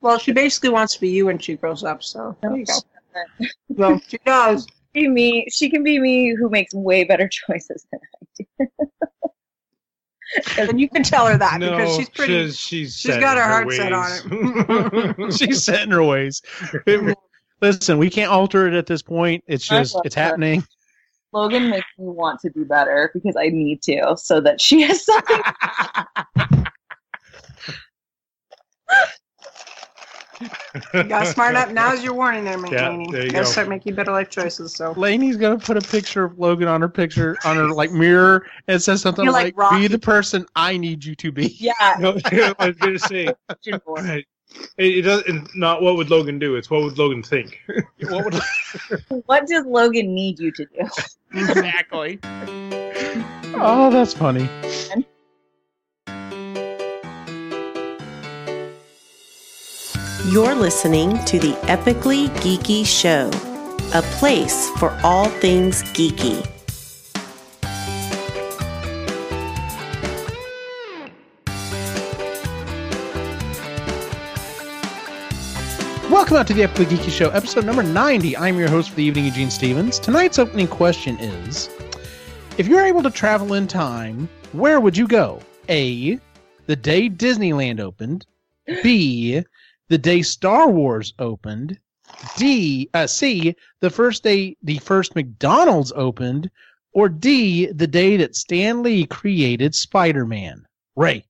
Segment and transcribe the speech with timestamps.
[0.00, 2.74] Well, she basically wants to be you when she grows up, so there you go.
[3.68, 4.68] Well, she does.
[4.92, 5.46] Be me.
[5.50, 8.66] She can be me who makes way better choices than I do.
[10.56, 12.32] And you can tell her that no, because she's pretty.
[12.32, 15.32] She's, she's, she's set got in her heart set on it.
[15.36, 16.40] She's set in her ways.
[17.60, 19.42] Listen, we can't alter it at this point.
[19.48, 20.22] It's just it's her.
[20.22, 20.62] happening.
[21.32, 25.04] Logan makes me want to be better because I need to, so that she has
[25.04, 25.42] something.
[30.94, 31.70] You gotta smart up.
[31.70, 33.10] Now's your warning there, McLeany.
[33.12, 33.50] there you gotta go.
[33.50, 34.74] start making better life choices.
[34.74, 38.46] So Lainey's gonna put a picture of Logan on her picture on her like mirror
[38.68, 41.72] and says something You're like like, "Be the person I need you to be." Yeah.
[41.98, 44.26] No, I was going to say, Jim it,
[44.78, 47.60] it does, it's not what would Logan do, it's what would Logan think.
[48.08, 48.42] What would-
[49.26, 50.88] What does Logan need you to do?
[51.34, 52.18] exactly.
[53.54, 54.48] Oh, that's funny.
[60.28, 63.30] You're listening to the Epically Geeky Show,
[63.94, 66.46] a place for all things geeky.
[76.10, 78.36] Welcome out to the Epically Geeky Show, episode number 90.
[78.36, 79.98] I'm your host for the evening, Eugene Stevens.
[79.98, 81.70] Tonight's opening question is
[82.58, 85.40] If you're able to travel in time, where would you go?
[85.70, 86.20] A.
[86.66, 88.26] The day Disneyland opened.
[88.82, 89.42] B.
[89.90, 91.78] The day Star Wars opened.
[92.36, 92.88] D.
[92.94, 93.54] Uh, C.
[93.80, 96.48] The first day the first McDonald's opened.
[96.92, 97.66] Or D.
[97.66, 100.64] The day that Stan Lee created Spider Man.
[100.96, 101.24] Ray.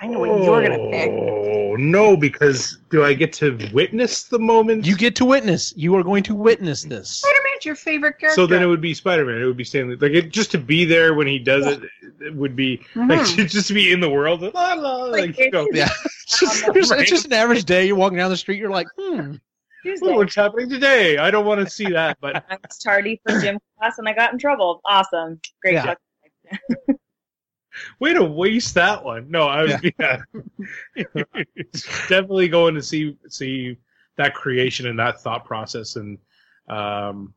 [0.00, 1.10] I know what you're gonna pick.
[1.10, 4.84] Oh, no, because do I get to witness the moment?
[4.86, 5.72] You get to witness.
[5.76, 7.10] You are going to witness this.
[7.10, 8.34] Spider-Man's your favorite character.
[8.34, 9.40] so then it would be Spider Man.
[9.42, 9.96] It would be Stan Lee.
[9.96, 11.82] Like, it, just to be there when he does it,
[12.20, 13.48] it would be, like, Mhm.
[13.48, 14.40] just to be in the world.
[14.54, 15.88] La, la, like, Like, go, Yeah.
[16.40, 17.86] It's just, it's just an average day.
[17.86, 18.58] You're walking down the street.
[18.58, 19.36] You're like, hmm.
[19.82, 20.12] Tuesday.
[20.12, 21.16] what's happening today?
[21.16, 24.12] I don't want to see that, but I was tardy for gym class and I
[24.12, 24.80] got in trouble.
[24.84, 25.40] Awesome.
[25.62, 25.94] Great Yeah.
[26.50, 26.98] job.
[28.00, 29.30] way to waste that one.
[29.30, 30.20] No, I was yeah.
[30.94, 33.78] It's definitely going to see see
[34.16, 36.18] that creation and that thought process and
[36.68, 37.32] um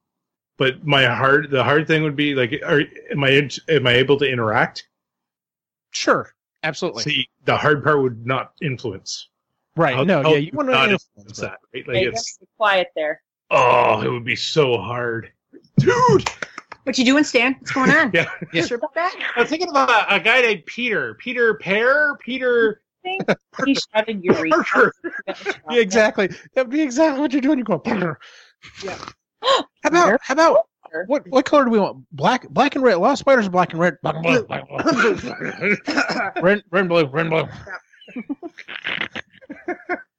[0.58, 2.82] but my hard the hard thing would be like are
[3.12, 4.88] am I am I able to interact?
[5.92, 6.34] Sure.
[6.64, 7.04] Absolutely.
[7.04, 9.30] See, the hard part would not influence.
[9.76, 9.96] right.
[9.96, 10.38] How- no, how yeah.
[10.38, 11.60] You want to not influence influence that.
[11.74, 11.88] that, right?
[11.88, 13.22] Like you it's gotta be quiet there.
[13.52, 15.32] oh, it would be so hard.
[15.78, 16.30] Dude,
[16.84, 17.56] What you doing, Stan?
[17.60, 18.12] What's going on?
[18.14, 18.30] yeah.
[18.54, 18.66] Yeah.
[18.66, 19.16] Sure about that?
[19.36, 21.16] I'm thinking of a, a guy named Peter.
[21.16, 22.16] Peter Pear?
[22.18, 23.24] Peter think
[23.66, 24.64] he shouted Eureka.
[24.72, 24.94] Parker.
[25.70, 26.28] Yeah, exactly.
[26.54, 27.58] That would be exactly what you're doing.
[27.58, 28.18] You go, "Brr."
[28.84, 28.98] Yeah.
[29.44, 30.68] How about how about
[31.08, 32.06] what what color do we want?
[32.12, 32.96] Black black and red.
[32.96, 33.98] A lot of spiders are black and red.
[34.02, 34.44] Black and blue.
[34.46, 36.42] Black and blue.
[36.42, 37.06] red, red and blue.
[37.06, 37.48] Red and blue.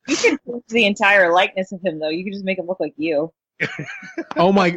[0.09, 2.09] You can change the entire likeness of him, though.
[2.09, 3.33] You can just make him look like you.
[4.37, 4.77] Oh my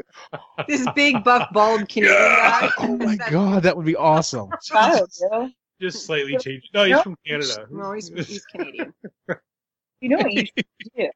[0.67, 2.69] This big buff bald Canadian guy.
[2.77, 4.49] oh my god, that would be awesome.
[4.73, 5.01] I
[5.31, 5.51] would.
[5.81, 6.69] Just slightly changed.
[6.75, 7.03] No, he's Nope.
[7.03, 7.65] from Canada.
[7.71, 8.93] No, he's, he's Canadian.
[10.01, 11.09] You know what you should do?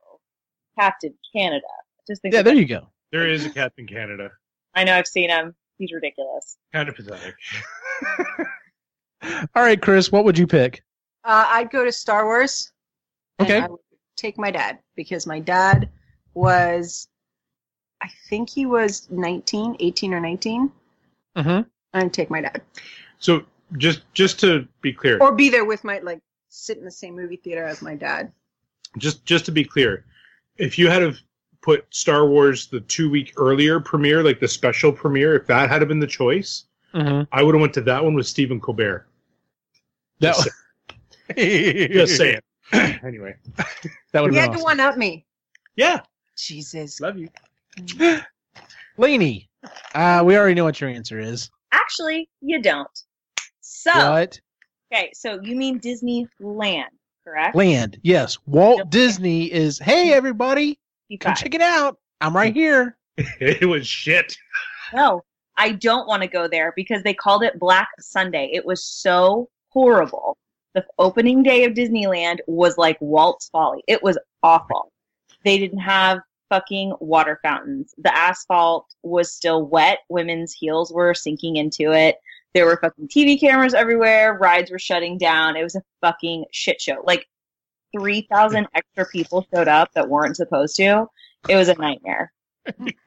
[0.78, 1.62] Captain Canada.
[2.08, 2.60] Just think Yeah, there that.
[2.60, 2.90] you go.
[3.12, 4.32] There is a Captain Canada.
[4.80, 5.54] I know I've seen him.
[5.78, 6.58] He's ridiculous.
[6.72, 7.36] Kind of pathetic.
[9.56, 10.82] All right, Chris, what would you pick?
[11.26, 12.72] Uh, I'd go to Star Wars.
[13.40, 13.60] and Okay.
[13.62, 13.80] I would
[14.16, 15.90] take my dad because my dad
[16.34, 17.10] was,
[18.02, 20.72] I think he was 19, 18 or 19.
[21.36, 21.68] Mm-hmm.
[21.94, 22.62] I'd take my dad.
[23.20, 23.44] So
[23.78, 27.16] just just to be clear, Or be there with my, like, sit in the same
[27.16, 28.32] movie theater as my dad.
[28.98, 30.06] just just to be clear,
[30.58, 31.18] if you had have
[31.62, 35.82] put Star Wars the two week earlier premiere, like the special premiere, if that had
[35.82, 37.22] have been the choice, Mm-hmm.
[37.32, 39.06] I would have went to that one with Stephen Colbert.
[40.22, 40.50] That, Just,
[41.38, 42.40] just saying.
[42.74, 43.36] anyway,
[44.12, 44.64] that would You had been to awesome.
[44.64, 45.24] one up me.
[45.76, 46.02] yeah,
[46.36, 47.00] Jesus.
[47.00, 47.30] love you.
[48.98, 49.50] Laney,
[49.94, 51.52] uh, we already know what your answer is.
[51.72, 52.90] Actually, you don't.
[53.62, 54.40] So, What?
[54.92, 56.86] okay, so you mean Disneyland,
[57.24, 57.56] correct?
[57.56, 58.00] Land.
[58.02, 58.40] Yes.
[58.48, 58.90] Walt Yep.
[58.90, 60.79] Disney is, hey, everybody,
[61.18, 61.98] come check it out.
[62.22, 62.98] I'm right here.
[63.18, 64.38] it was shit.
[64.94, 65.24] No,
[65.58, 68.50] I don't want to go there because they called it Black Sunday.
[68.54, 70.38] It was so horrible.
[70.76, 73.84] The opening day of Disneyland was like Walt's Folly.
[73.88, 74.92] It was awful.
[75.44, 76.20] They didn't have
[76.50, 77.94] fucking water fountains.
[77.98, 80.00] The asphalt was still wet.
[80.10, 82.18] Women's heels were sinking into it.
[82.54, 84.38] There were fucking TV cameras everywhere.
[84.40, 85.56] Rides were shutting down.
[85.56, 87.02] It was a fucking shit show.
[87.04, 87.28] Like
[87.98, 91.08] 3,000 extra people showed up that weren't supposed to.
[91.48, 92.32] It was a nightmare.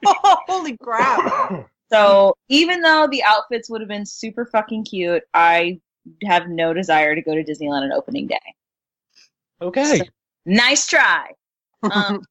[0.07, 1.69] Oh, holy crap.
[1.93, 5.81] So even though the outfits would have been super fucking cute, I
[6.25, 8.41] have no desire to go to Disneyland on opening day.
[9.61, 9.99] Okay.
[9.99, 10.05] So-
[10.47, 11.29] Nice try.
[11.91, 12.23] Um,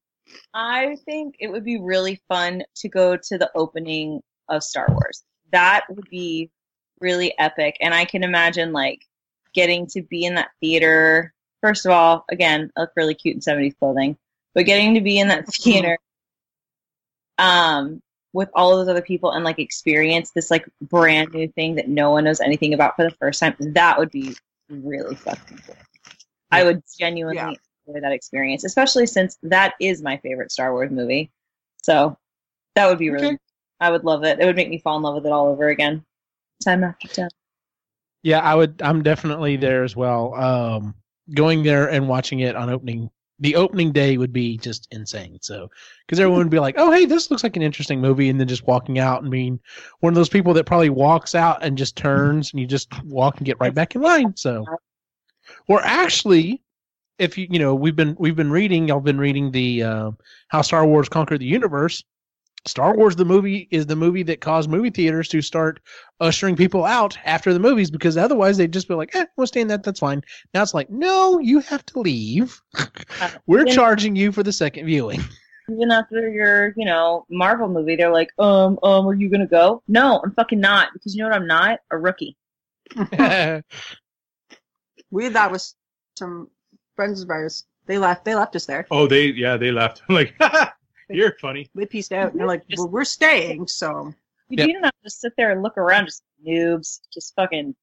[0.54, 5.22] I think it would be really fun to go to the opening of Star Wars.
[5.52, 6.50] That would be
[7.00, 7.76] really epic.
[7.82, 9.02] And I can imagine like
[9.54, 11.34] getting to be in that theater.
[11.62, 14.16] First of all, again, I look really cute in 70s clothing,
[14.54, 15.98] but getting to be in that theater
[17.38, 21.76] um, with all of those other people and like experience this like brand new thing
[21.76, 24.34] that no one knows anything about for the first time, that would be
[24.68, 25.76] really fucking cool.
[26.50, 27.52] I would genuinely Yeah.
[27.86, 31.30] enjoy that experience, especially since that is my favorite Star Wars movie.
[31.82, 32.16] So
[32.74, 33.38] that would be really, Okay.
[33.80, 34.40] I would love it.
[34.40, 36.04] It would make me fall in love with it all over again.
[36.64, 37.30] Time after time.
[38.22, 38.80] Yeah, I would.
[38.82, 40.34] I'm definitely there as well.
[40.34, 40.94] Um,
[41.34, 45.38] going there and watching it on opening, the opening day would be just insane.
[45.40, 45.68] So,
[46.06, 48.48] because everyone would be like, "Oh, hey, this looks like an interesting movie," and then
[48.48, 49.58] just walking out and being
[50.00, 53.38] one of those people that probably walks out and just turns, and you just walk
[53.38, 54.36] and get right back in line.
[54.36, 54.64] So,
[55.68, 56.62] or actually,
[57.18, 60.10] if you you know we've been we've been reading, y'all been reading the uh,
[60.48, 62.04] how Star Wars conquered the universe.
[62.64, 65.80] Star Wars the movie is the movie that caused movie theaters to start
[66.20, 69.60] ushering people out after the movies because otherwise they'd just be like, eh, we'll stay
[69.60, 70.22] in that, that's fine.
[70.54, 72.60] Now it's like, no, you have to leave.
[73.46, 73.74] We're Yeah.
[73.74, 75.20] charging you for the second viewing.
[75.70, 79.82] Even after your, you know, Marvel movie, they're like, um, um, are you gonna go?
[79.88, 81.78] No, I'm fucking not because you know what I'm not?
[81.90, 82.36] A rookie.
[82.96, 83.62] we had
[85.34, 85.74] that was
[86.18, 86.48] some
[86.96, 87.64] friends of ours.
[87.86, 88.24] They left.
[88.24, 88.86] They left us there.
[88.90, 90.02] Oh, they yeah, they left.
[90.08, 90.34] I'm like,
[91.12, 91.68] you're funny.
[91.74, 92.32] We pieced out.
[92.32, 93.66] And they're like, well, we're staying.
[93.68, 94.12] So
[94.48, 94.68] You Yep.
[94.68, 97.74] don't have to sit there and look around, just noobs, just fucking.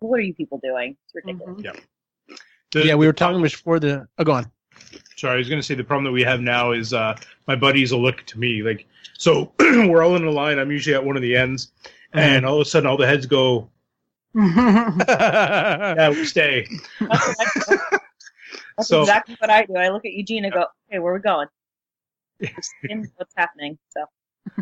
[0.00, 0.96] What are you people doing?
[1.06, 1.62] It's ridiculous.
[1.62, 1.80] mhm.
[2.72, 4.06] The- yeah, we were talking before the.
[4.18, 4.50] Oh, go on.
[5.16, 7.14] sorry, I was gonna say the problem that we have now is uh
[7.46, 8.86] my buddies will look to me like
[9.16, 10.58] so we're all in a line.
[10.58, 11.70] I'm usually at one of the ends,
[12.12, 13.70] and all of a sudden all the heads go,
[14.34, 16.66] yeah, we stay.
[17.00, 17.78] That's, what I do.
[18.76, 19.76] That's So- exactly what I do.
[19.76, 21.46] I look at Eugene and go, "Okay, where are we going?
[22.42, 22.72] Just
[23.16, 24.04] what's happening?" So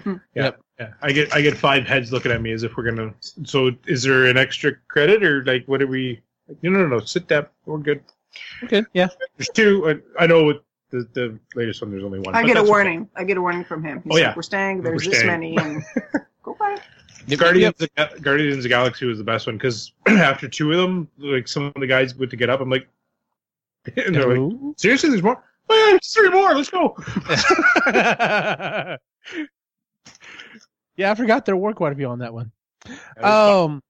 [0.34, 0.60] Yeah, Yep.
[0.78, 0.92] yeah.
[1.02, 3.14] I get I get five heads looking at me as if we're gonna.
[3.44, 6.20] So is there an extra credit or like what are we?
[6.48, 7.00] Like, no, no, no.
[7.00, 7.46] Sit down.
[7.66, 8.02] We're good.
[8.64, 9.08] Okay, yeah.
[9.36, 9.84] There's two.
[9.86, 10.58] and I know with
[10.90, 12.34] the the latest one, there's only one.
[12.34, 12.68] I get a that's okay.
[12.70, 13.08] warning.
[13.16, 14.02] I get a warning from him.
[14.04, 14.32] He's Oh, like, yeah.
[14.36, 14.82] we're staying.
[14.82, 15.26] There's We're this staying.
[15.32, 15.56] many.
[15.56, 15.82] And
[16.42, 16.76] go by.
[17.36, 20.78] Guardians, of the, Guardians of the Galaxy was the best one because after two of
[20.78, 22.60] them, like some of the guys went to get up.
[22.60, 22.88] I'm like,
[23.96, 25.42] and they're like, seriously, there's more.
[25.70, 26.54] Oh, yeah, there's three more.
[26.54, 26.96] Let's go.
[30.96, 32.50] yeah, I forgot there were quite a few on that one.
[33.22, 33.80] Um,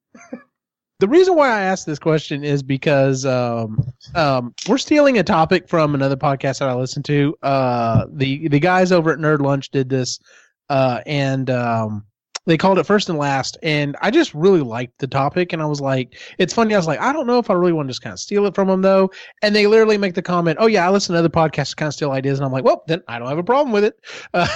[0.99, 3.83] the reason why I asked this question is because um,
[4.15, 7.35] um, we're stealing a topic from another podcast that I listen to.
[7.43, 10.21] Uh, the the guys over at Nerd Lunch did this,
[10.69, 12.05] uh, and um,
[12.47, 13.59] they called it first and last.
[13.63, 16.75] And I just really liked the topic, and I was like, it's funny.
[16.75, 18.47] I was like, I don't know if I really want to just kind of steal
[18.47, 19.11] it from them though.
[19.43, 21.89] And they literally make the comment, "Oh yeah, I listen to other podcasts to kind
[21.89, 23.95] of steal ideas," and I'm like, well, then I don't have a problem with it.
[24.35, 24.47] Uh,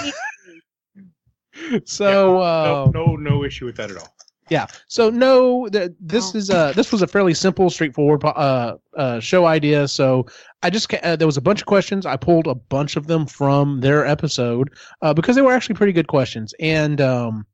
[1.85, 4.15] so uh, no, no, no issue with that at all.
[4.49, 4.67] yeah.
[4.87, 9.45] So no, th- this is uh this was a fairly simple, straightforward uh uh show
[9.45, 9.87] idea.
[9.87, 10.25] So
[10.63, 12.05] I just uh, there was a bunch of questions.
[12.05, 14.69] I pulled a bunch of them from their episode
[15.01, 17.45] uh, because they were actually pretty good questions, and um.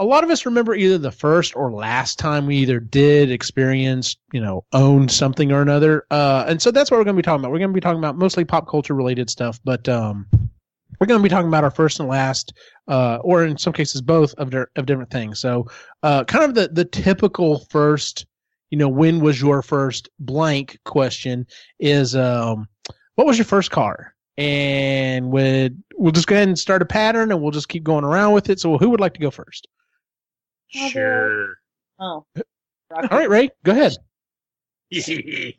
[0.00, 4.16] A lot of us remember either the first or last time we either did, experience,
[4.32, 6.06] you know, own something or another.
[6.10, 7.52] Uh, and so that's what we're going to be talking about.
[7.52, 10.26] We're going to be talking about mostly pop culture related stuff, but um,
[10.98, 12.54] we're going to be talking about our first and last
[12.88, 15.38] uh, or in some cases both of of different things.
[15.38, 15.66] So,
[16.02, 18.24] uh, kind of the the typical first,
[18.70, 21.46] you know, when was your first blank question
[21.78, 22.68] is, um,
[23.16, 24.14] what was your first car?
[24.38, 28.04] And would we'll just go ahead and start a pattern, and we'll just keep going
[28.04, 28.60] around with it.
[28.60, 29.68] So, who would like to go first?
[30.74, 30.90] Mother.
[30.90, 31.54] Sure.
[31.98, 32.24] oh,
[32.94, 33.96] All right, Ray, go ahead.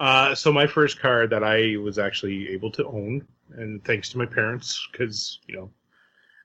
[0.00, 3.26] uh, so my first car that I was actually able to own,
[3.56, 5.70] and thanks to my parents, because you know,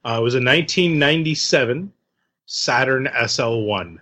[0.03, 1.93] uh, it was a 1997
[2.45, 3.97] Saturn SL1.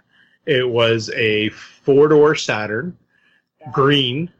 [0.46, 2.98] It was a four door Saturn,
[3.72, 4.31] green,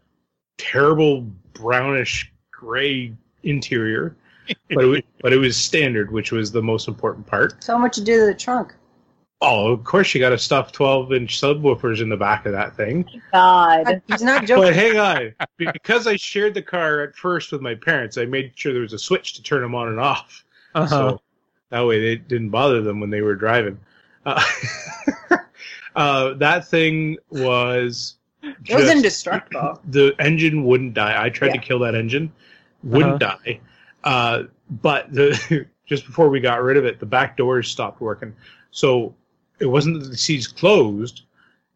[0.58, 1.22] terrible
[1.54, 3.14] brownish gray
[3.44, 4.16] interior,
[4.72, 7.64] but it was, but it was standard, which was the most important part.
[7.64, 8.74] So much to do to the trunk.
[9.42, 12.76] Oh, of course, you got to stuff 12 inch subwoofers in the back of that
[12.76, 13.06] thing.
[13.32, 14.02] God.
[14.08, 14.64] He's not joking.
[14.66, 18.52] But hang on, because I shared the car at first with my parents, I made
[18.56, 20.44] sure there was a switch to turn them on and off,
[20.76, 20.88] Uh-huh.
[20.88, 21.22] so
[21.70, 23.80] that way they didn't bother them when they were driving.
[24.26, 24.44] Uh,
[25.96, 29.80] uh, that thing was it was indestructible.
[29.90, 31.22] the engine wouldn't die.
[31.24, 32.32] I tried to kill that engine,
[32.84, 33.62] wouldn't die.
[34.04, 34.44] Uh,
[34.82, 38.34] but the just before we got rid of it, the back doors stopped working.
[38.72, 39.16] So
[39.60, 41.24] it wasn't that the seats closed;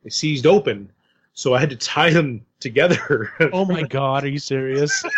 [0.04, 0.90] they seized open.
[1.36, 3.32] So I had to tie them together.
[3.54, 5.04] Oh my god, are you serious?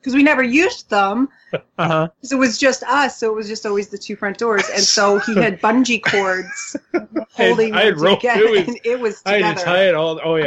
[0.00, 1.28] Because we never used them.
[1.52, 2.08] Uh huh.
[2.22, 3.18] So it was just us.
[3.18, 4.64] So it was just always the two front doors.
[4.72, 6.74] And so he had bungee cords
[7.32, 8.44] holding I had them rope- together.
[8.46, 10.18] it was- and it was I had to tie it all.
[10.24, 10.46] Oh yeah,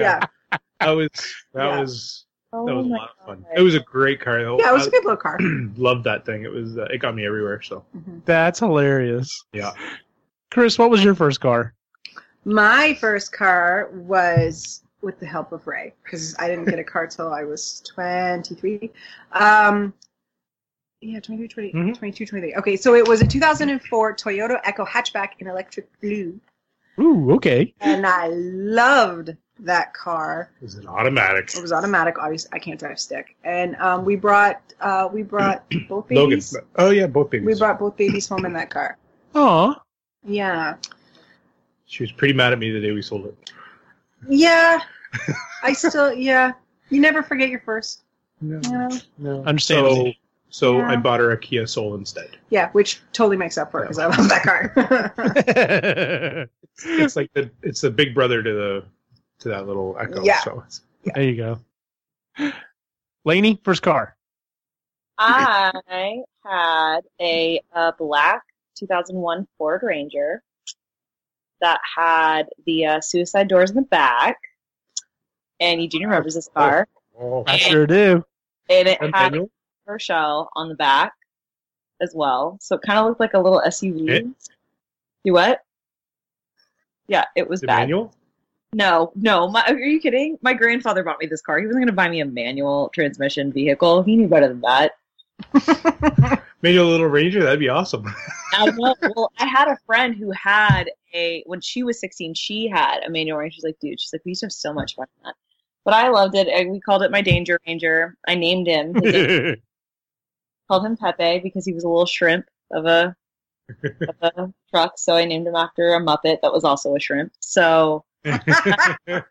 [0.52, 0.58] yeah.
[0.80, 1.10] that was
[1.54, 1.80] that Yeah.
[1.82, 3.42] was Oh that was a my lot of fun.
[3.48, 3.60] God.
[3.60, 4.42] It was a great car.
[4.44, 4.58] though.
[4.60, 5.38] Yeah, it was I a good little car.
[5.78, 6.44] loved that thing.
[6.46, 7.62] It was uh, it got me everywhere.
[7.62, 8.26] So Mhm.
[8.26, 9.44] That's hilarious.
[9.54, 9.74] yeah,
[10.54, 11.74] Chris, what was your first car?
[12.46, 17.08] My first car was with the help of Ray because I didn't get a car
[17.08, 18.92] till I was 23.
[19.32, 19.96] Um,
[21.02, 21.98] yeah, 23, 20, Mhm.
[21.98, 22.56] 22, 23.
[22.58, 26.40] Okay, so it was a 2004 Toyota Echo hatchback in electric blue.
[27.00, 27.74] Ooh, okay.
[27.82, 30.52] And I loved that car.
[30.62, 31.50] it was an automatic.
[31.56, 32.20] It was automatic.
[32.20, 33.36] Obviously, I can't drive stick.
[33.44, 36.30] And um, we brought uh, we brought both Logan.
[36.30, 36.56] babies.
[36.76, 37.48] Oh yeah, both babies.
[37.48, 39.00] We brought both babies home in that car.
[39.34, 39.80] Aw.
[40.26, 40.76] Yeah,
[41.86, 43.52] she was pretty mad at me the day we sold it.
[44.30, 44.80] yeah.
[45.64, 46.54] I still yeah.
[46.90, 48.04] You never forget your first.
[48.42, 48.90] No, You know?
[49.18, 49.44] no.
[49.46, 50.06] Understandable.
[50.06, 50.12] So,
[50.50, 50.90] so Yeah.
[50.92, 52.38] I bought her a Kia Soul instead.
[52.50, 54.74] Yeah, which totally makes up for it because I love that car.
[56.86, 58.84] It's like the it's the big brother to the
[59.40, 60.24] to that little Echo.
[60.24, 60.40] Yeah.
[60.40, 62.52] So it's, there you go.
[63.26, 64.16] Laney, first car.
[65.20, 68.42] I had a, a black
[68.76, 70.44] 2001 Ford Ranger
[71.62, 74.38] that had the uh, suicide doors in the back.
[75.60, 76.88] And Eugene remembers this car.
[77.20, 78.26] oh, I sure do.
[78.70, 79.50] And it and had manual?
[79.88, 81.14] a shell on the back
[82.02, 82.58] as well.
[82.62, 84.10] So it kind of looked like a little SUV.
[84.10, 84.22] Eh?
[85.24, 85.64] You what?
[87.08, 87.80] Yeah, it was The bad.
[87.82, 88.14] manual?
[88.74, 89.48] No, no.
[89.50, 90.38] My, are you kidding?
[90.42, 91.60] My grandfather bought me this car.
[91.60, 94.04] He wasn't going to buy me a manual transmission vehicle.
[94.04, 96.44] He knew better than that.
[96.64, 97.44] Manual little Ranger?
[97.44, 98.06] That'd be awesome.
[98.54, 98.96] I know.
[99.16, 103.10] Well, I had a friend who had a when she was 16, she had a
[103.10, 103.56] manual ranger.
[103.56, 105.36] She's like, dude, she's like, we used to have so much fun in that.
[105.84, 106.48] But I loved it.
[106.70, 108.18] We called it my Danger Ranger.
[108.26, 108.96] I named him.
[109.04, 109.58] His
[110.70, 113.16] called him Pepe because he was a little shrimp of a
[113.84, 114.94] of a truck.
[114.98, 117.34] So I named him after a Muppet that was also a shrimp.
[117.42, 119.26] So I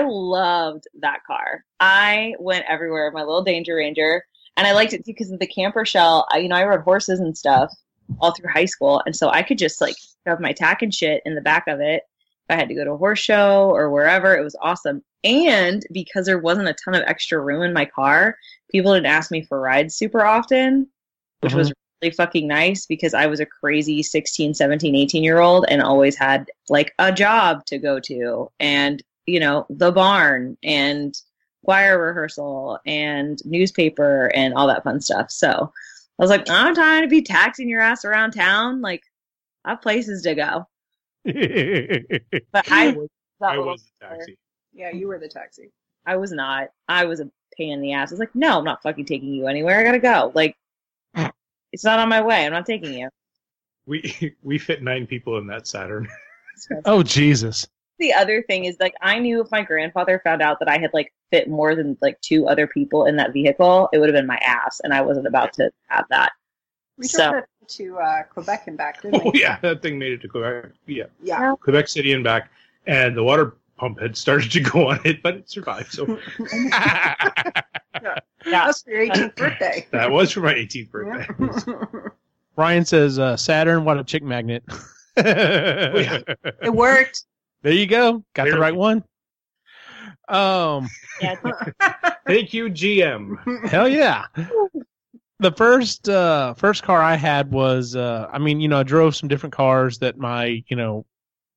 [0.00, 1.64] loved that car.
[1.78, 4.24] I went everywhere, my little Danger Ranger,
[4.56, 6.26] and I liked it too because of the camper shell.
[6.30, 7.72] I, you know, I rode horses and stuff
[8.20, 11.22] all through high school, and so I could just like have my tack and shit
[11.24, 12.02] in the back of it.
[12.48, 15.02] If I had to go to a horse show or wherever, it was awesome.
[15.24, 18.36] And because there wasn't a ton of extra room in my car,
[18.70, 20.88] people didn't ask me for rides super often,
[21.40, 22.06] which was mm-hmm.
[22.06, 26.16] really fucking nice because I was a crazy 16, 17, 18 year old and always
[26.16, 31.14] had like a job to go to and, you know, the barn and
[31.64, 35.30] choir rehearsal and newspaper and all that fun stuff.
[35.30, 38.80] So I was like, I'm trying to be taxing your ass around town.
[38.80, 39.02] Like,
[39.64, 40.66] I have places to go.
[41.24, 43.08] But I was,
[43.40, 44.38] that I little was the taxi.
[44.72, 45.70] yeah, you were the taxi.
[46.04, 46.70] I was not.
[46.88, 48.10] I was a pain in the ass.
[48.10, 49.78] I was like, no, I'm not fucking taking you anywhere.
[49.78, 50.32] I gotta go.
[50.34, 50.56] Like,
[51.72, 52.44] it's not on my way.
[52.44, 53.08] I'm not taking you.
[53.86, 56.08] We we fit nine people in that Saturn.
[56.84, 57.66] oh Jesus.
[57.98, 60.90] The other thing is like, I knew if my grandfather found out that I had
[60.92, 64.26] like fit more than like two other people in that vehicle, it would have been
[64.26, 66.32] my ass, and I wasn't about to have that.
[66.98, 69.40] We So- drove it to uh, Quebec and back, didn't Oh we?
[69.40, 70.72] yeah, that thing made it to Quebec.
[70.86, 71.54] Yeah, Yeah.
[71.60, 72.50] Quebec City and back,
[72.86, 75.92] and the water pump had started to go on it, but it survived.
[75.92, 76.04] So
[78.02, 78.18] Yeah.
[78.50, 79.86] that was for your 18th birthday.
[79.92, 81.26] that was for my 18th birthday.
[81.68, 82.08] Yeah.
[82.56, 84.62] Ryan says uh, Saturn, what a chick magnet.
[85.16, 86.20] yeah.
[86.62, 87.24] it worked.
[87.62, 88.24] There you go.
[88.34, 88.60] Got the Clearly.
[88.60, 89.04] right one.
[90.28, 90.88] Um,
[92.26, 93.68] Thank you, GM.
[93.68, 94.26] hell yeah.
[95.40, 99.16] The first uh first car I had was uh I mean, you know, I drove
[99.16, 101.04] some different cars that my, you know,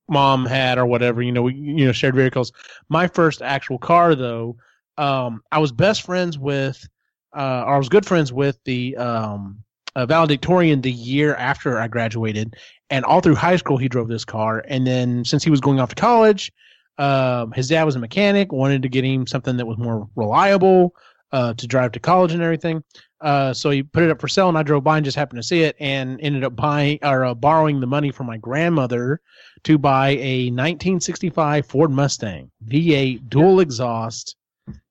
[0.10, 2.52] mom had or whatever, you know, we you know, shared vehicles.
[2.90, 4.58] My first actual car though,
[4.98, 6.88] um I was best friends with
[7.36, 9.64] uh or I was good friends with the um
[9.96, 12.56] uh, valedictorian the year after I graduated
[12.90, 15.80] and all through high school he drove this car and then since he was going
[15.80, 16.52] off to college
[16.98, 20.94] um his dad was a mechanic wanted to get him something that was more reliable
[21.32, 22.84] uh to drive to college and everything
[23.22, 25.40] uh so he put it up for sale and I drove by and just happened
[25.42, 29.20] to see it and ended up buying or uh, borrowing the money from my grandmother
[29.64, 34.36] to buy a 1965 Ford Mustang V8 dual exhaust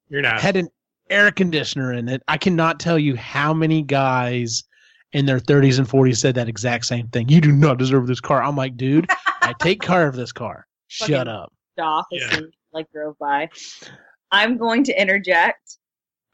[0.09, 0.41] You're not.
[0.41, 0.69] had an
[1.11, 2.23] air conditioner in it.
[2.29, 4.65] I cannot tell you how many guys
[5.15, 7.29] in their 30s and 40s said that exact same thing.
[7.29, 8.43] You do not deserve this car.
[8.43, 9.07] I'm like, dude,
[9.41, 10.67] I take care of this car.
[10.89, 11.53] Shut up.
[11.81, 12.31] off as Yeah.
[12.33, 13.49] soon like drove by.
[14.31, 15.79] I'm going to interject.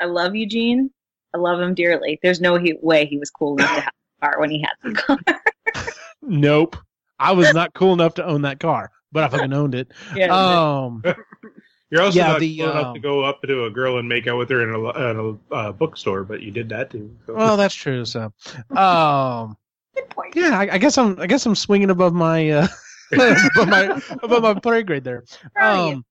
[0.01, 0.91] I love Eugene.
[1.35, 2.19] I love him dearly.
[2.23, 4.73] There's no he- way he was cool enough to have a car when he had
[4.83, 5.19] the car.
[6.23, 6.77] Nope.
[7.19, 9.91] I was not cool enough to own that car, but I fucking owned it.
[10.15, 11.03] yeah, Um,
[11.91, 14.09] You're also Yeah, not the, cool enough um, to go up to a girl and
[14.09, 17.15] make out with her in a, in a uh, bookstore, but you did that too.
[17.27, 17.35] So.
[17.35, 18.05] Well, that's true.
[18.05, 18.33] So,
[18.77, 19.57] um,
[19.95, 20.37] Good point.
[20.37, 22.69] yeah, I, I guess I'm I guess I'm swinging above my uh,
[23.13, 25.25] above my above my play grade there.
[25.55, 25.95] Proud of you.
[25.97, 26.05] Um,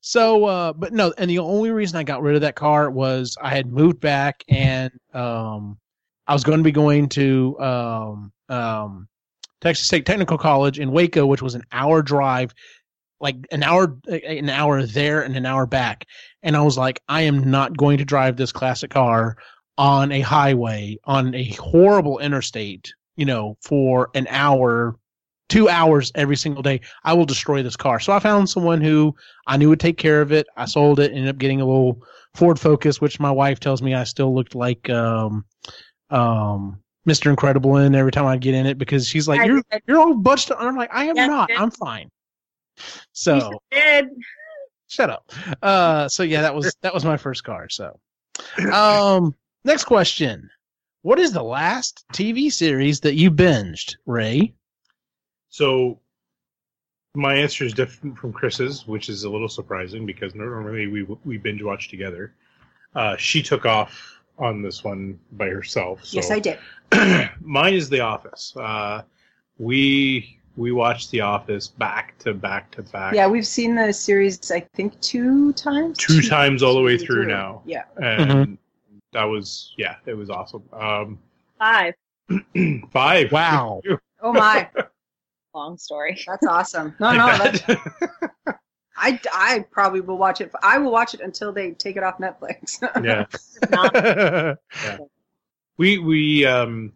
[0.00, 3.36] so, uh, but no, and the only reason I got rid of that car was
[3.42, 5.78] I had moved back and um,
[6.28, 9.08] I was going to be going to um, um,
[9.60, 12.54] Texas State Technical College in Waco, which was an hour drive,
[13.20, 16.06] like an hour an hour there and an hour back.
[16.42, 19.36] And I was like, I am not going to drive this classic car
[19.78, 24.96] on a highway on a horrible interstate, you know, for an hour,
[25.48, 26.80] two hours every single day.
[27.04, 28.00] I will destroy this car.
[28.00, 29.14] So I found someone who
[29.46, 30.46] I knew would take care of it.
[30.56, 32.02] I sold it, ended up getting a little
[32.34, 35.44] Ford Focus, which my wife tells me I still looked like um
[36.10, 37.30] um Mr.
[37.30, 40.50] Incredible in every time I get in it because she's like, You're you're all bunched
[40.50, 40.58] up.
[40.60, 41.48] I'm like, I am Yes, not.
[41.50, 41.58] yes.
[41.60, 42.10] I'm fine.
[42.76, 44.02] You So sure
[44.88, 45.30] shut up.
[45.62, 47.68] Uh, so yeah, that was that was my first car.
[47.68, 47.98] So,
[48.72, 50.50] um, next question:
[51.02, 54.54] What is the last TV series that you binged, Ray?
[55.48, 56.00] So
[57.14, 61.38] my answer is different from Chris's, which is a little surprising because normally we we
[61.38, 62.34] binge watch together.
[62.94, 66.04] Uh, she took off on this one by herself.
[66.04, 66.16] So.
[66.16, 66.58] Yes, I did.
[67.40, 68.54] Mine is The Office.
[68.56, 69.02] Uh,
[69.58, 73.14] we we watched The Office back to back to back.
[73.14, 74.50] Yeah, we've seen the series.
[74.50, 75.98] I think two times.
[75.98, 77.62] Two times all the way through now.
[77.66, 77.84] Yeah.
[78.02, 78.58] and
[79.12, 80.62] that was yeah, it was awesome.
[80.72, 81.18] Um,
[81.58, 81.94] Five.
[82.92, 83.32] five.
[83.32, 83.80] Wow.
[84.22, 84.68] Oh my,
[85.54, 86.18] Long story.
[86.26, 86.96] that's awesome.
[87.00, 87.60] No, no, that's,
[88.96, 90.50] I, I probably will watch it.
[90.62, 92.80] I will watch it until they take it off Netflix.
[93.04, 93.26] yeah.
[93.70, 94.58] Not
[95.76, 96.92] We we um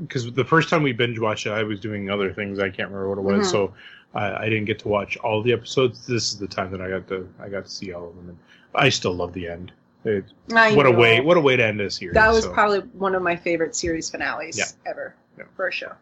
[0.00, 2.58] because the first time we binge watched it, I was doing other things.
[2.58, 3.50] I can't remember what it was, Mhm.
[3.50, 3.74] so
[4.14, 6.06] I, I didn't get to watch all the episodes.
[6.06, 8.28] This is the time that I got to I got to see all of them,
[8.30, 8.38] and
[8.74, 9.72] I still love the end.
[10.04, 10.24] It,
[10.54, 12.12] I what a way what a way to end this year.
[12.12, 12.52] That was so.
[12.52, 14.66] probably one of my favorite series finales Yeah.
[14.90, 15.44] ever Yeah.
[15.56, 15.92] for a show.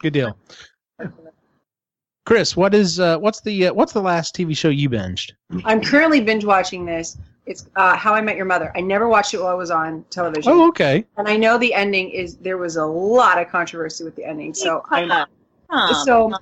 [0.00, 0.36] Good deal,
[2.26, 2.56] Chris.
[2.56, 5.32] What is uh, what's the uh, what's the last TV show you binged?
[5.64, 7.16] I'm currently binge watching this.
[7.50, 8.70] It's uh, How I Met Your Mother.
[8.76, 11.04] I never watched it while I was on television, Oh, okay.
[11.16, 14.54] and I know the ending is there was a lot of controversy with the ending.
[14.54, 15.10] So I'm
[15.68, 16.04] Huh.
[16.04, 16.32] so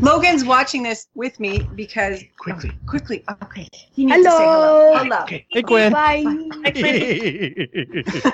[0.00, 2.72] Logan's watching this with me because quickly.
[2.74, 3.22] oh, quickly.
[3.44, 4.92] Okay, he needs to say hello.
[4.96, 5.22] Hello.
[5.22, 5.46] Okay.
[5.50, 5.92] Hey, Gwen.
[5.92, 6.64] Hi, Quinn.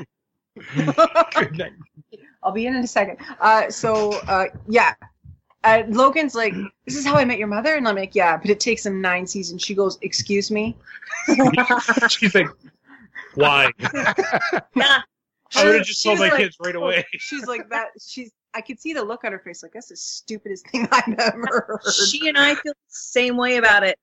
[1.39, 1.73] Good night.
[2.43, 3.19] I'll be in in a second.
[3.41, 4.95] Uh, so uh, yeah,
[5.67, 6.55] uh, Logan's like,
[6.87, 9.01] "This is how I met your mother," and I'm like, "Yeah," but it takes him
[9.01, 9.63] nine seasons.
[9.63, 10.77] She goes, "Excuse me."
[12.09, 12.49] She's like,
[13.35, 13.71] why?
[14.75, 15.01] Yeah.
[15.55, 17.05] I would have just told my like- kids right away.
[17.19, 17.89] She's like that.
[18.05, 18.33] She's.
[18.55, 21.81] I could see the look on her face, like that's the stupidest thing I've ever
[21.85, 21.93] heard.
[22.09, 23.99] She and I feel the same way about it.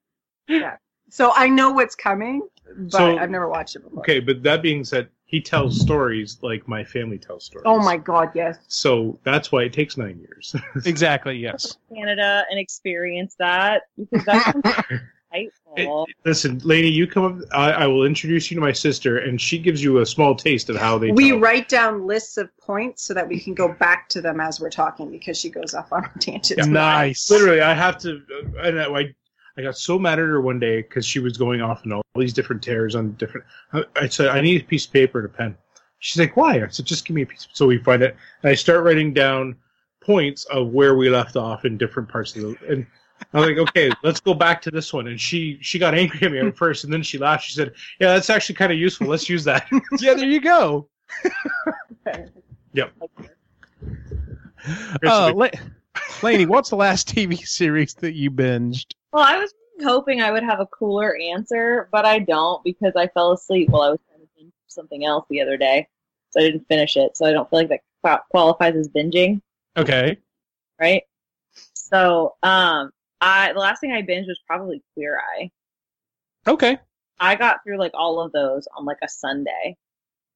[0.48, 0.78] Yeah.
[1.10, 2.48] so I know what's coming,
[2.78, 4.00] but So- I've never watched it before.
[4.02, 7.64] Okay, but that being said, he tells stories like my family tells stories.
[7.66, 8.60] Oh my god, yes.
[8.68, 10.56] So that's why it takes nine years.
[10.86, 11.36] exactly.
[11.36, 11.76] Yes.
[11.92, 14.46] Canada and experience that because that's
[15.34, 16.06] insightful.
[16.24, 17.48] Listen, lady, you come up.
[17.52, 20.70] I, I will introduce you to my sister, and she gives you a small taste
[20.70, 21.12] of how they.
[21.12, 21.40] We tell.
[21.40, 24.70] write down lists of points so that we can go back to them as we're
[24.70, 26.68] talking because she goes off on tangents.
[26.68, 27.32] Nice.
[27.32, 28.22] Literally, I have to.
[28.56, 29.16] uh, And I,
[29.58, 32.04] I got so mad at her one day because she was going off on all
[32.16, 33.46] these different tears on different.
[33.72, 35.58] I, I said, I need a piece of paper and a pen.
[36.00, 36.64] She's like, why?
[36.64, 37.48] I said, just give me a piece.
[37.54, 39.56] So we find it, and I start writing down
[40.02, 42.58] points of where we left off in different parts of the.
[42.68, 42.86] And
[43.34, 45.08] I'm like, okay, let's go back to this one.
[45.08, 47.46] And she she got angry at me at first, and then she laughed.
[47.46, 49.08] She said, yeah, that's actually kind of useful.
[49.08, 49.68] Let's use that.
[50.00, 50.14] yeah.
[50.16, 50.90] There you go.
[55.06, 55.50] Uh, La-
[56.22, 58.94] Laney, what's the last TV series that you binged?
[59.12, 59.54] Well, I was
[59.84, 63.82] hoping I would have a cooler answer, but I don't because I fell asleep while
[63.82, 65.88] I was trying to binge something else the other day,
[66.30, 67.18] so I didn't finish it.
[67.18, 69.42] So I don't feel like that qualifies as binging,
[69.78, 70.18] Okay.
[70.80, 71.04] right?
[71.74, 75.52] So, um, I the last thing I binged was probably Queer Eye.
[76.48, 76.78] Okay.
[77.20, 79.78] I got through like all of those on like a Sunday.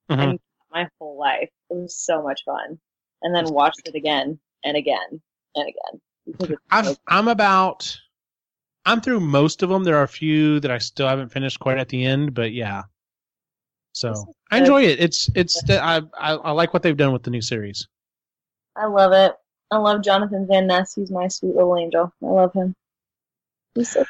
[0.09, 0.23] Mhm.
[0.23, 0.39] And
[0.71, 1.49] my whole life.
[1.69, 2.79] It was so much fun.
[3.21, 5.21] And then watched it again and again
[5.55, 6.57] and again.
[6.71, 7.97] I've, so- I'm about.
[8.85, 9.83] I'm through most of them.
[9.83, 12.83] There are a few that I still haven't finished quite at the end, but yeah.
[13.91, 14.99] So I enjoy it.
[14.99, 17.87] It's it's I, I I like what they've done with the new series.
[18.75, 19.35] I love it.
[19.71, 20.95] I love Jonathan Van Ness.
[20.95, 22.13] He's my sweet little angel.
[22.23, 22.73] I love him.
[23.75, 24.05] He's so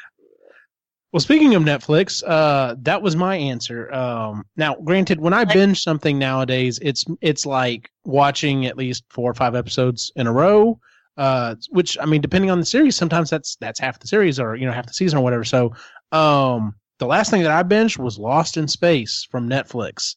[1.12, 3.92] Well, speaking of Netflix, uh, that was my answer.
[3.92, 9.30] Um, now, granted, when I binge something nowadays, it's it's like watching at least four
[9.30, 10.78] or five episodes in a row.
[11.18, 14.54] Uh, which I mean, depending on the series, sometimes that's that's half the series or
[14.54, 15.44] you know half the season or whatever.
[15.44, 15.74] So
[16.12, 20.16] Um, the last thing that I binged was Lost in Space from Netflix.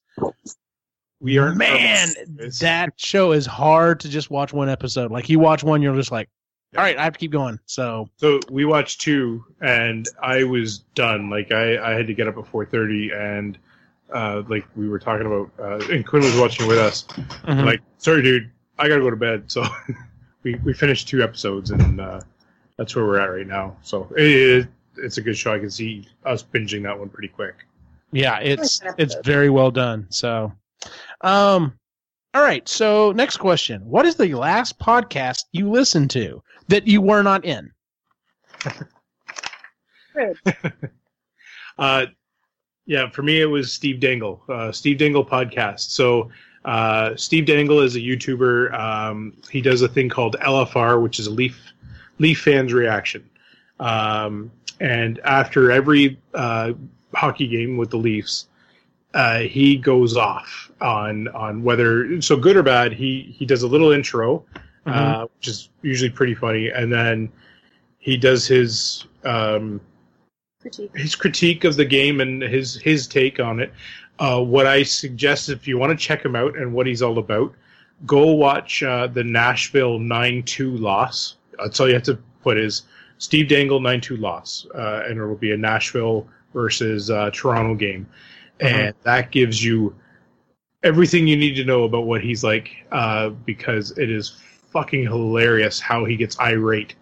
[1.19, 2.09] We are Man,
[2.59, 5.11] that show is hard to just watch one episode.
[5.11, 6.29] Like you watch one, you're just like,
[6.75, 7.59] all right, I have to keep going.
[7.65, 11.29] So So we watched two, and I was done.
[11.29, 13.57] Like I, I had to get up at four thirty, and
[14.13, 17.03] uh, like we were talking about, uh, and Quinn was watching with us.
[17.03, 17.65] mhm.
[17.65, 19.51] Like, sorry, dude, I gotta go to bed.
[19.51, 19.63] So
[20.43, 22.21] we we finished two episodes, and uh,
[22.77, 23.75] that's where we're at right now.
[23.81, 25.53] So it, it's a good show.
[25.53, 27.55] I can see us binging that one pretty quick.
[28.11, 30.07] yeah, it's it's very well done.
[30.09, 30.51] So,
[31.21, 31.73] um,
[32.33, 32.67] all right.
[32.67, 37.45] So next question: What is the last podcast you listened to that you were not
[37.45, 37.71] in?
[41.77, 42.05] Uh,
[42.85, 45.91] yeah, for me it was Steve Dangle, uh, Steve Dangle podcast.
[45.91, 46.29] So
[46.65, 48.73] uh, Steve Dangle is a YouTuber.
[48.73, 51.59] Um, he does a thing called LFR, which is a Leaf
[52.19, 53.27] Leaf fans reaction.
[53.79, 56.73] Um, and after every uh,
[57.13, 58.47] hockey game with the Leafs,
[59.13, 62.93] uh, he goes off on on whether so good or bad.
[62.93, 64.45] He he does a little intro,
[64.85, 67.31] uh, which is usually pretty funny, and then
[67.97, 69.81] he does his um,
[70.61, 70.91] Critique.
[70.95, 73.73] his critique of the game and his his take on it.
[74.19, 77.17] Uh, what I suggest, if you want to check him out and what he's all
[77.17, 77.53] about,
[78.05, 81.35] go watch uh, the Nashville nine two loss.
[81.57, 82.83] That's all you have to put is
[83.17, 87.75] Steve Dangle nine two loss, uh, and it will be a Nashville versus uh, Toronto
[87.75, 88.07] game,
[88.59, 89.95] and that gives you
[90.83, 95.79] everything you need to know about what he's like uh, because it is fucking hilarious
[95.79, 96.95] how he gets irate.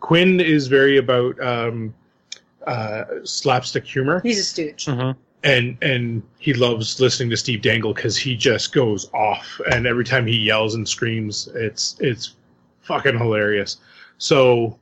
[0.00, 1.94] Quinn is very about um,
[2.66, 4.86] uh, slapstick humor, He's a stooge.
[4.86, 5.16] Mhm.
[5.46, 10.04] And and he loves listening to Steve Dangle because he just goes off, and every
[10.04, 12.34] time he yells and screams, it's it's
[12.82, 13.78] fucking hilarious.
[14.18, 14.78] So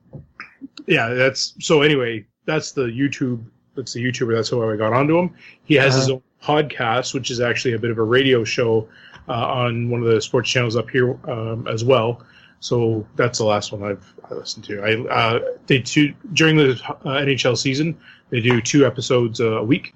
[0.86, 2.26] yeah, that's so anyway.
[2.46, 3.42] That's the YouTube.
[3.74, 4.34] That's the YouTuber.
[4.34, 5.30] That's how I got onto him.
[5.64, 6.14] He has his Uh-huh.
[6.14, 6.22] own
[6.68, 8.86] podcast, which is actually a bit of a radio show
[9.28, 12.22] uh, on one of the sports channels up here um, as well.
[12.60, 14.82] So that's the last one I've I listened to.
[14.82, 16.72] I uh, they two during the
[17.04, 17.96] uh, NHL season
[18.30, 19.94] they do two episodes uh, a week,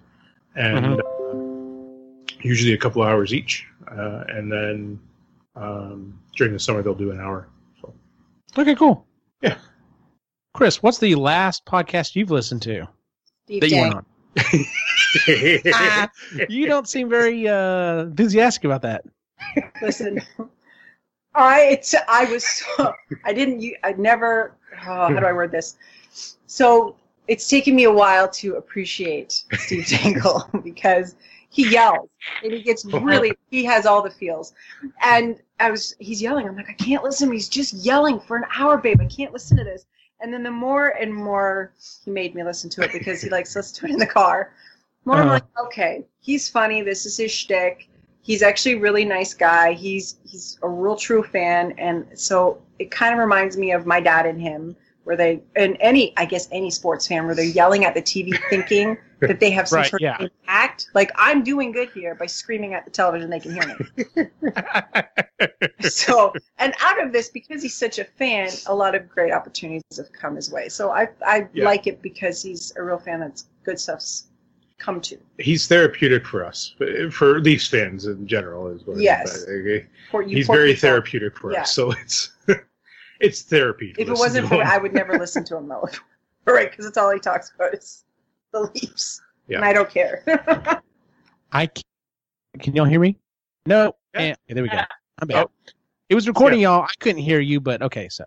[0.58, 1.04] and uh,
[2.40, 3.66] usually a couple hours each.
[3.90, 5.00] Uh, and then
[5.56, 7.48] um, during the summer they'll do an hour.
[7.80, 7.94] So
[8.58, 9.06] Okay, cool.
[9.40, 9.56] Yeah.
[10.54, 12.88] Chris, what's the last podcast you've listened to
[13.44, 14.06] Steve that you went on?
[15.72, 16.10] Ah,
[16.50, 19.04] you don't seem very uh, enthusiastic about that.
[19.80, 20.20] Listen,
[21.34, 22.92] I it's I was so
[23.24, 25.76] I didn't I never oh, how do I word this?
[26.46, 26.96] So
[27.28, 31.14] it's taken me a while to appreciate Steve Dangle because
[31.50, 32.08] he yells
[32.42, 34.52] and he gets really he has all the feels,
[35.02, 36.48] and I was he's yelling.
[36.48, 37.30] I'm like I can't listen.
[37.32, 39.00] He's just yelling for an hour, babe.
[39.00, 39.86] I can't listen to this.
[40.20, 41.72] And then the more and more
[42.04, 44.06] he made me listen to it because he likes to listen to it in the
[44.06, 44.52] car.
[45.04, 45.34] More I'm Uh-huh.
[45.34, 46.82] like, okay, he's funny.
[46.82, 47.88] This is his shtick
[48.28, 49.72] he's actually a really nice guy.
[49.72, 54.00] He's he's a real true fan, and so it kind of reminds me of my
[54.00, 54.76] dad and him,
[55.08, 58.38] where they and any I guess any sports fan where they're yelling at the TV,
[58.50, 60.16] thinking that they have some Right, sort yeah.
[60.16, 60.88] of impact.
[60.94, 64.26] Like I'm doing good here by screaming at the television, they can hear me.
[65.88, 69.82] so and out of this, because he's such a fan, a lot of great opportunities
[69.96, 70.68] have come his way.
[70.68, 71.64] So I I Yeah.
[71.64, 73.20] like it because he's a real fan.
[73.20, 74.26] That's good stuff's
[74.76, 75.16] come to.
[75.38, 76.74] He's therapeutic for us,
[77.10, 78.68] for Leafs fans in general.
[78.68, 79.46] Is what I mean Yes.
[80.10, 81.62] For you He's very therapeutic for Yeah.
[81.62, 82.30] us, so it's
[83.20, 83.92] it's therapy.
[83.92, 84.66] to If it wasn't to for him.
[84.66, 85.88] I would never listen to him though.
[86.46, 88.04] right, because it's all he talks about is
[88.52, 89.20] the Leafs.
[89.48, 89.56] Yeah.
[89.56, 90.22] And I don't care.
[91.52, 91.84] I can,
[92.58, 93.16] can y'all hear me?
[93.66, 93.94] No.
[94.14, 94.20] Yeah.
[94.20, 94.76] Eh, okay, there we go.
[94.76, 94.86] Yeah.
[95.20, 95.46] I'm back.
[96.08, 96.82] It was recording y'all.
[96.82, 98.08] I couldn't hear you, but okay.
[98.08, 98.24] So,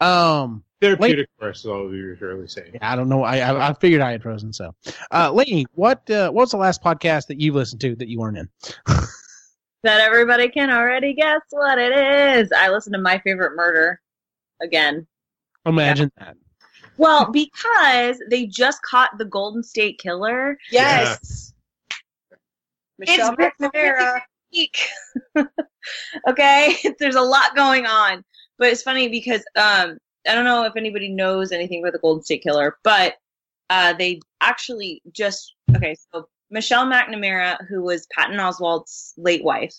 [0.00, 2.78] um, therapeutic for us is all we were really saying.
[2.80, 3.22] I don't know.
[3.22, 4.52] I I, I figured I had frozen.
[4.52, 4.74] So,
[5.12, 8.18] uh, Lainey, what uh, what was the last podcast that you've listened to that you
[8.18, 8.48] weren't in?
[9.82, 12.52] That everybody can already guess what it is.
[12.52, 13.98] I listened to My Favorite Murder
[14.62, 15.06] again.
[15.66, 16.36] Imagine that.
[16.96, 20.58] Well, because they just caught the Golden State Killer.
[20.70, 21.52] yes.
[22.98, 24.20] Michelle It's McNamara.
[26.28, 28.22] okay, there's a lot going on,
[28.58, 29.96] but it's funny because um,
[30.28, 33.14] I don't know if anybody knows anything about the Golden State Killer, but
[33.70, 35.96] uh, they actually just okay.
[36.12, 39.74] So Michelle McNamara, who was Patton Oswalt's late wife,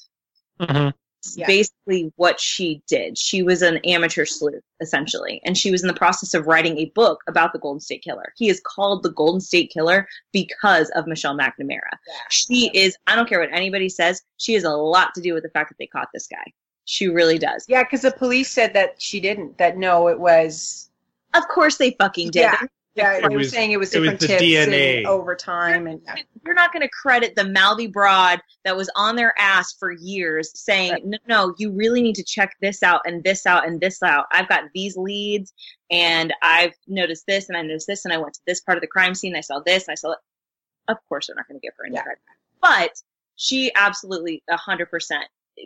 [0.61, 0.89] Mm-hmm.
[1.35, 1.47] Yeah.
[1.47, 3.17] basically what she did.
[3.17, 6.85] She was an amateur sleuth, essentially, and she was in the process of writing a
[6.95, 8.33] book about the Golden State Killer.
[8.35, 11.91] He is called the Golden State Killer because of Michelle McNamara.
[12.29, 15.43] She is, I don't care what anybody says, she has a lot to do with
[15.43, 16.43] the fact that they caught this guy.
[16.85, 17.65] She really does.
[17.69, 19.57] Yeah, because the police said that she didn't.
[19.57, 20.89] That no, it was.
[21.33, 22.41] Of course they fucking did.
[22.41, 22.61] Yeah.
[22.95, 24.71] They're Yeah, It they were was- saying it was it was different the tips and
[24.71, 25.05] DNA.
[25.05, 26.15] over time, and yeah.
[26.45, 30.51] you're not going to credit the mouthy broad that was on their ass for years
[30.59, 31.05] saying Right.
[31.05, 34.25] no no you really need to check this out and this out and this out
[34.31, 35.53] i've got these leads
[35.89, 38.81] and i've noticed this and i noticed this and i went to this part of
[38.81, 40.17] the crime scene i saw this i saw it
[40.89, 42.03] of course they're not going to give her any Yeah.
[42.03, 42.21] credit
[42.61, 42.91] but
[43.35, 44.87] she absolutely 100%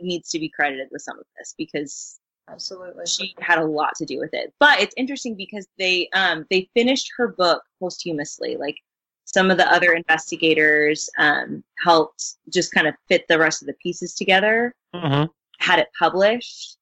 [0.01, 3.05] needs to be credited with some of this because absolutely.
[3.05, 4.53] she had a lot to do with it.
[4.59, 8.57] But it's interesting because they um they finished her book posthumously.
[8.57, 8.77] Like
[9.25, 13.73] some of the other investigators um helped just kind of fit the rest of the
[13.81, 15.29] pieces together, Mhm.
[15.59, 16.77] had it published.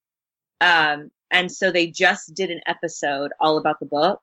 [0.62, 4.21] Um and so they just did an episode all about the book.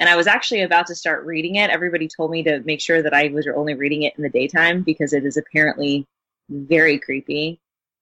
[0.00, 1.70] And I was actually about to start reading it.
[1.70, 4.82] Everybody told me to make sure that I was only reading it in the daytime
[4.82, 6.06] because it is apparently
[6.48, 7.60] very creepy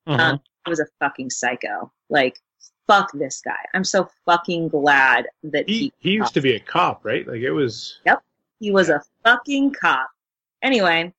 [0.08, 0.18] Mhm.
[0.18, 1.92] Um, I was a fucking psycho.
[2.08, 2.38] Like,
[2.90, 3.64] fuck this guy.
[3.72, 7.26] I'm so fucking glad that he He he used to be a cop, right?
[7.26, 8.00] Like it was.
[8.04, 8.22] Yep,
[8.58, 10.10] he was a fucking cop.
[10.60, 11.14] Anyway,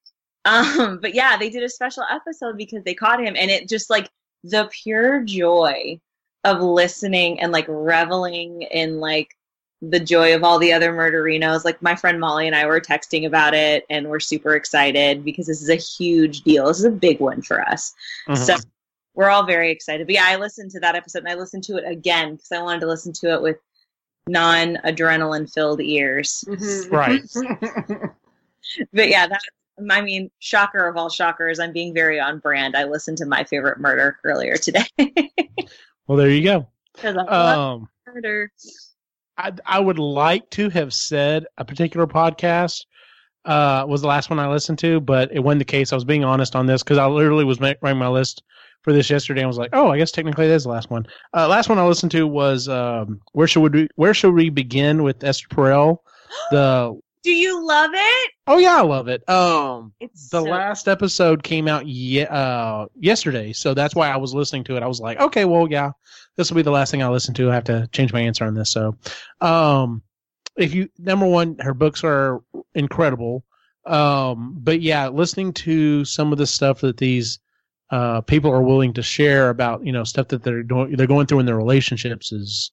[0.46, 3.90] um, but yeah, they did a special episode because they caught him, and it just
[3.90, 4.10] like
[4.44, 6.00] the pure joy
[6.44, 9.30] of listening and like reveling in like
[9.84, 11.64] the joy of all the other murderinos.
[11.64, 15.48] Like my friend Molly and I were texting about it, and we're super excited because
[15.48, 16.68] this is a huge deal.
[16.68, 17.94] This is a big one for us.
[18.28, 18.38] Mhm.
[18.38, 18.58] So
[19.14, 20.08] we're all very excited.
[20.08, 22.62] But yeah, I listened to that episode and I listened to it again because I
[22.62, 23.58] wanted to listen to it with
[24.28, 26.44] non adrenaline filled ears.
[26.48, 26.92] Mhm.
[26.92, 28.10] Right.
[28.94, 29.42] But yeah, that
[29.90, 32.76] I mean, shocker of all shockers, I'm being very on brand.
[32.76, 34.86] I listened to my favorite murder earlier today.
[36.08, 36.68] well, there you go.
[37.04, 38.52] Um, murder.
[39.38, 42.86] I, I would like to have said a particular podcast
[43.46, 45.92] uh, was the last one I listened to, but it wasn't the case.
[45.92, 48.44] I was being honest on this because I literally was ma- writing my list
[48.84, 51.06] for this yesterday and was like, oh, I guess technically that is the last one.
[51.36, 55.04] Uh, last one I listened to was um, where should we where should we begin
[55.04, 55.98] with Esther Perel?
[56.52, 58.32] The Do you love it?
[58.48, 59.28] oh yeah, I love it.
[59.30, 64.18] Um, It's the so last episode came out ye- uh, yesterday, so that's why I
[64.18, 64.84] was listening to it.
[64.84, 65.92] I was like, okay, well, yeah,
[66.38, 67.52] this will be the last thing I listen to.
[67.52, 68.72] I have to change my answer on this.
[68.72, 68.96] So,
[69.42, 70.02] um,
[70.58, 72.40] if you number one, her books are
[72.76, 73.44] incredible.
[73.86, 77.40] Um, but yeah, listening to some of the stuff that these
[77.92, 81.28] uh, people are willing to share about, you know, stuff that they're doing, they're going
[81.28, 82.72] through in their relationships is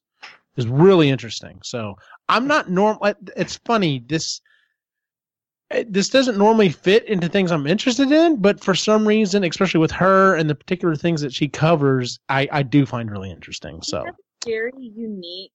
[0.56, 1.60] is really interesting.
[1.62, 1.96] So
[2.28, 3.14] I'm not normal.
[3.36, 4.40] It's funny this
[5.86, 9.90] this doesn't normally fit into things I'm interested in, but for some reason, especially with
[9.92, 13.82] her and the particular things that she covers, I, I do find really interesting.
[13.82, 14.04] So
[14.46, 15.52] very unique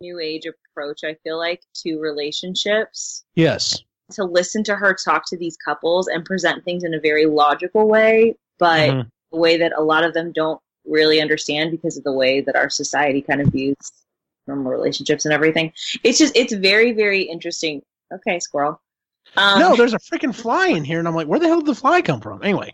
[0.00, 3.24] new age approach, I feel like, to relationships.
[3.34, 3.78] yes,
[4.12, 7.88] To listen to her talk to these couples and present things in a very logical
[7.88, 9.10] way, but Mhm.
[9.32, 12.56] a way that a lot of them don't really understand because of the way that
[12.56, 13.76] our society kind of views
[14.46, 15.72] normal relationships and everything.
[16.04, 17.82] It's just it's very, very interesting.
[18.12, 18.80] Okay, squirrel.
[19.36, 21.66] Um, no, there's a freaking fly in here, and I'm like, where the hell did
[21.66, 22.42] the fly come from?
[22.42, 22.72] Anyway,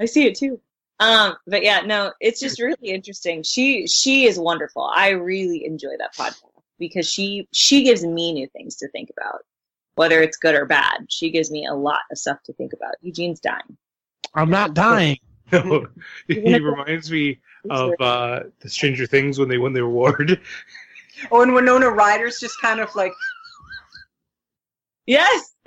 [0.00, 0.60] I see it too.
[0.98, 3.42] Um, but yeah, no, it's just really interesting.
[3.44, 4.82] She she is wonderful.
[4.82, 6.42] I really enjoy that podcast
[6.78, 9.44] because she she gives me new things to think about,
[9.94, 11.06] whether it's good or bad.
[11.08, 12.94] She gives me a lot of stuff to think about.
[13.00, 13.76] Eugene's dying.
[14.34, 15.18] I'm not dying.
[15.52, 15.86] No,
[16.28, 20.40] he reminds me of uh, the Stranger Things when they won the award.
[21.30, 23.12] Oh, and Winona Ryder's just kind of like.
[25.04, 25.52] Yes,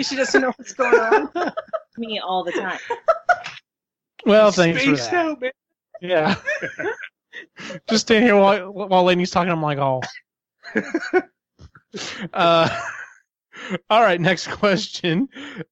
[0.00, 1.28] she doesn't know what's going on.
[1.98, 2.78] me all the time.
[4.24, 5.26] Well, thanks for Spaced that.
[5.26, 5.50] out, man.
[6.00, 6.36] Yeah.
[7.88, 9.50] Just stand here while while Lainey's talking.
[9.50, 10.02] I'm like, oh.
[12.32, 12.80] uh,
[13.90, 14.20] all right.
[14.20, 15.28] Next question.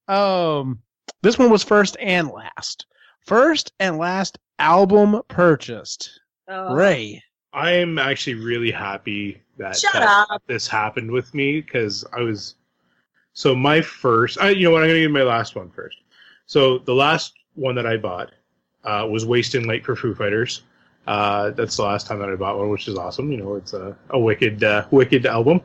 [0.08, 0.80] Um,
[1.22, 2.86] this one was first and last.
[3.26, 6.20] First and last album purchased.
[6.48, 7.22] Oh, Ray.
[7.52, 10.42] I am actually really happy that, Shut that up.
[10.46, 12.56] this happened with me because I was
[13.32, 14.38] so my first.
[14.40, 14.82] I, you know what?
[14.82, 15.98] I'm gonna give my last one first.
[16.46, 18.32] So the last one that I bought
[18.84, 20.62] uh, was Wasting Light for Foo Fighters.
[21.06, 23.30] Uh, that's the last time that I bought one, which is awesome.
[23.30, 25.60] You know, it's a, a wicked, uh, wicked album.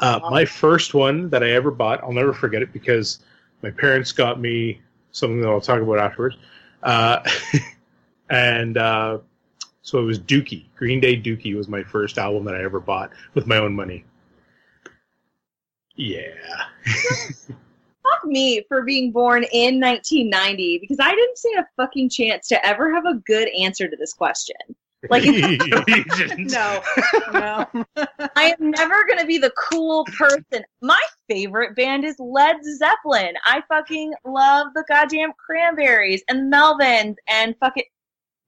[0.00, 3.20] Uh, my first one that I ever bought, I'll never forget it because
[3.62, 4.80] my parents got me
[5.12, 6.36] something that I'll talk about afterwards.
[6.82, 7.20] Uh,
[8.30, 9.18] and uh,
[9.82, 10.66] so it was Dookie.
[10.76, 14.04] Green Day Dookie was my first album that I ever bought with my own money.
[15.96, 16.34] Yeah.
[17.46, 22.66] Fuck me for being born in 1990 because I didn't stand a fucking chance to
[22.66, 24.56] ever have a good answer to this question.
[25.10, 25.24] Like,
[26.38, 26.80] No.
[27.32, 27.84] No, no.
[28.36, 30.64] I am never gonna be the cool person.
[30.80, 33.34] My favorite band is Led Zeppelin.
[33.44, 37.86] I fucking love the goddamn Cranberries and Melvins and fuck it.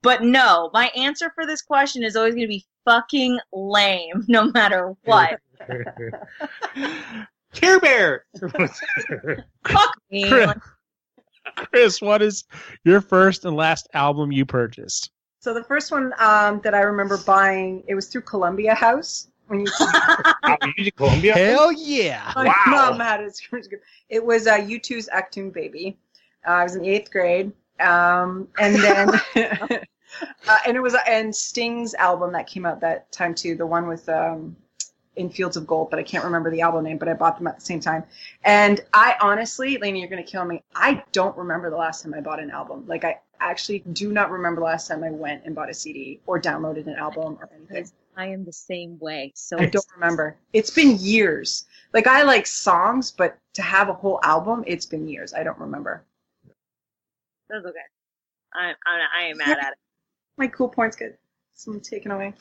[0.02, 4.50] But no, my answer for this question is always going to be fucking lame, no
[4.52, 5.40] matter what.
[7.52, 8.24] Care Bear.
[8.38, 10.28] Fuck me.
[10.28, 10.52] Chris.
[11.56, 12.44] Chris, what is
[12.84, 15.10] your first and last album you purchased?
[15.46, 19.28] So the first one um, that I remember buying, it was through Columbia House.
[19.46, 19.70] When you,
[20.74, 21.34] Music Columbia.
[21.34, 22.32] Hell yeah!
[22.34, 22.62] my Wow.
[22.66, 23.40] mom had it.
[24.08, 25.98] It was uh, U2's Achtung Baby.
[26.44, 31.94] Uh, I was in eighth grade, um, and then uh, and it was and Sting's
[31.94, 33.54] album that came out that time too.
[33.54, 34.56] The one with um,
[35.16, 36.98] in Fields of Gold, but I can't remember the album name.
[36.98, 38.04] But I bought them at the same time.
[38.44, 40.62] And I honestly, Lainey, you're gonna kill me.
[40.74, 42.84] I don't remember the last time I bought an album.
[42.86, 46.20] Like I actually do not remember the last time I went and bought a CD
[46.26, 47.90] or downloaded an album or anything.
[48.16, 49.32] I am the same way.
[49.34, 50.36] So I don't remember.
[50.52, 51.66] It's been years.
[51.92, 55.34] Like I like songs, but to have a whole album, it's been years.
[55.34, 56.04] I don't remember.
[57.48, 57.78] that's okay.
[58.54, 59.78] I, I, I am mad at it.
[60.38, 61.18] My cool points get
[61.54, 62.34] some taken away.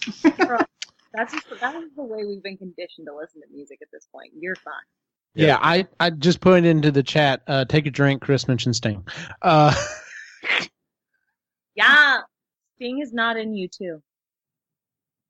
[1.15, 4.07] That's just, that is the way we've been conditioned to listen to music at this
[4.11, 4.31] point.
[4.37, 4.73] You're fine.
[5.33, 7.41] Yeah, I, I just put it into the chat.
[7.47, 8.21] Uh, take a drink.
[8.21, 9.05] Chris mentioned Sting.
[9.41, 9.73] Uh,
[11.75, 12.21] Yeah,
[12.77, 14.01] Sting is not in U2.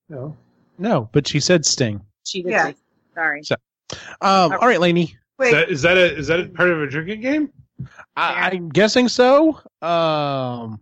[0.10, 0.38] No.
[0.78, 2.02] no, but she said Sting.
[2.26, 2.52] She did.
[2.52, 2.66] Yeah.
[2.68, 2.76] say-
[3.16, 3.42] Sorry.
[4.22, 5.16] Um, all right, Lainey.
[5.40, 5.48] Wait.
[5.48, 7.50] Is that, is that a is that a part of a drinking game?
[8.16, 9.60] I, I'm guessing so.
[9.82, 10.80] Um,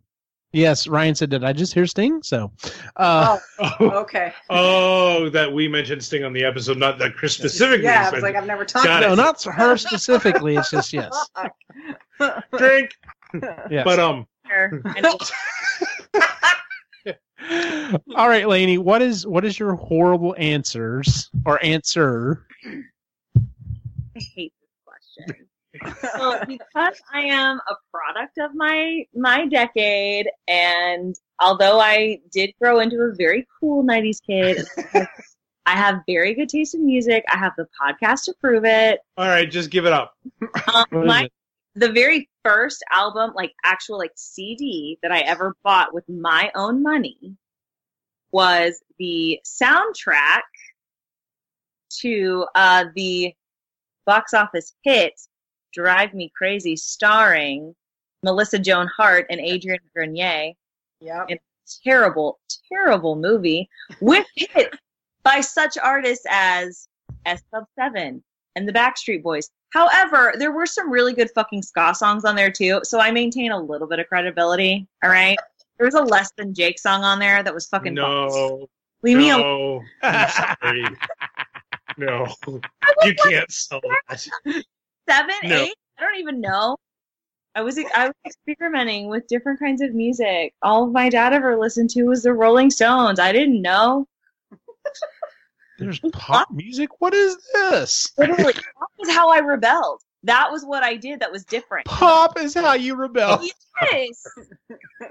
[0.53, 2.51] yes, Ryan said, "Did I just hear Sting?" So,
[2.95, 4.31] uh, Oh, okay.
[4.49, 7.85] oh, that we mentioned Sting on the episode, not that Chris specifically.
[7.85, 9.17] Yeah, I was like, I've never talked Got no, it.
[9.17, 10.55] not her specifically.
[10.55, 11.29] It's just yes.
[12.57, 12.91] drink,
[13.69, 13.83] yes.
[13.83, 14.25] but um,
[18.15, 18.77] All right, Lainey.
[18.77, 22.45] What is what is your horrible answers or answer?
[22.65, 22.83] I
[24.15, 25.47] hate this question.
[26.02, 32.80] So because I am a product of my my decade, and although I did grow
[32.80, 34.65] into a very cool '90s kid,
[35.65, 37.24] I have very good taste in music.
[37.32, 39.00] I have the podcast to prove it.
[39.17, 40.15] all right, just give it up.
[40.74, 41.32] Um, my it?
[41.76, 46.84] the very first album, like actual like CD that I ever bought with my own
[46.84, 47.38] money,
[48.32, 50.41] was the soundtrack
[52.02, 53.34] to uh, the
[54.06, 55.13] box office hit
[55.73, 57.75] "Drive Me Crazy," starring
[58.23, 60.53] Melissa Joan Hart and Adrian Grenier.
[61.01, 61.29] Yep.
[61.83, 62.39] Terrible,
[62.71, 63.69] terrible movie
[64.01, 64.77] with hits
[65.23, 66.88] by such artists as
[67.25, 68.23] S Sub Seven
[68.55, 69.49] and the Backstreet Boys.
[69.71, 73.51] However, there were some really good fucking ska songs on there too, so I maintain
[73.51, 74.88] a little bit of credibility.
[75.03, 75.38] All right,
[75.77, 77.95] there was a less than Jake song on there that was fucking.
[77.95, 78.33] boss.
[78.33, 78.67] No,
[79.01, 79.86] leave me alone.
[81.97, 82.62] no, no,
[83.03, 84.63] you can't sell that.
[85.09, 85.55] Seven, No.
[85.55, 85.75] eight.
[85.97, 86.77] I don't even know.
[87.55, 90.53] I was I was experimenting with different kinds of music.
[90.63, 93.19] All my dad ever listened to was the Rolling Stones.
[93.19, 94.07] I didn't know.
[95.77, 96.89] There's pop music.
[96.99, 98.11] What is this?
[98.17, 100.01] Literally, that was how I rebelled.
[100.23, 101.19] That was what I did.
[101.19, 101.85] That was different.
[101.85, 103.43] Pop is how you rebel.
[103.91, 104.23] Yes.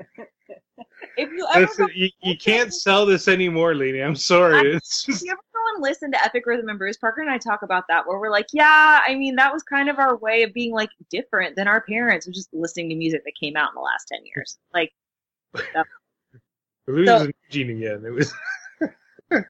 [1.16, 4.00] if you ever Listen, you, you can't sell this anymore, lady.
[4.00, 4.72] I'm sorry.
[4.74, 7.38] It's if you ever go and listen to Epic Rhythm and Bruce Parker and I
[7.38, 10.42] talk about that, where we're like, yeah, I mean, that was kind of our way
[10.42, 13.70] of being like different than our parents, which is listening to music that came out
[13.70, 14.59] in the last ten years.
[14.75, 14.90] Like,
[16.87, 18.05] we're losing Gene again.
[18.07, 18.33] It was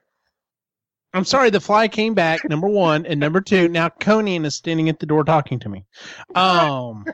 [1.15, 2.49] I'm sorry, the fly came back.
[2.49, 3.69] Number one and number two.
[3.69, 5.85] Now Conan is standing at the door talking to me.
[6.35, 7.05] Um,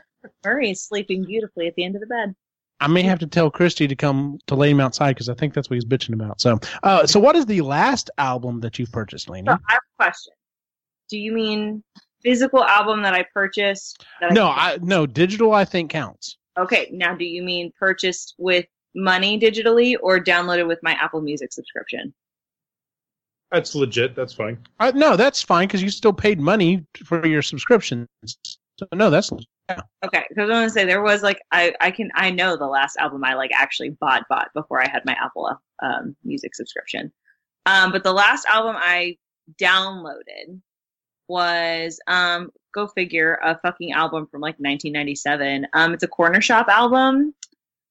[0.44, 2.34] Murray is sleeping beautifully at the end of the bed.
[2.80, 5.54] I may have to tell Christy to come to lay him outside because I think
[5.54, 6.40] that's what he's bitching about.
[6.40, 9.46] So, uh, so what is the last album that you've purchased, Lainey?
[9.48, 10.34] So I have a question.
[11.10, 11.82] Do you mean
[12.22, 14.04] physical album that I purchased?
[14.20, 15.52] That No, I no digital.
[15.52, 16.36] I think counts.
[16.56, 21.52] Okay, now do you mean purchased with money digitally or downloaded with my Apple Music
[21.52, 22.14] subscription?
[23.50, 24.14] that's legit.
[24.14, 24.58] That's fine.
[24.78, 28.06] Uh, no, that's fine because you still paid money for your subscriptions.
[28.24, 29.30] So no, that's
[29.70, 32.66] Okay, because I want to say there was like I I can I know the
[32.66, 35.50] last album I like actually bought bought before I had my Apple
[35.82, 37.12] um, Music subscription.
[37.66, 39.18] Um, but the last album I
[39.60, 40.60] downloaded
[41.28, 45.66] was um go figure a fucking album from like 1997.
[45.74, 47.34] Um, it's a Cornershop album,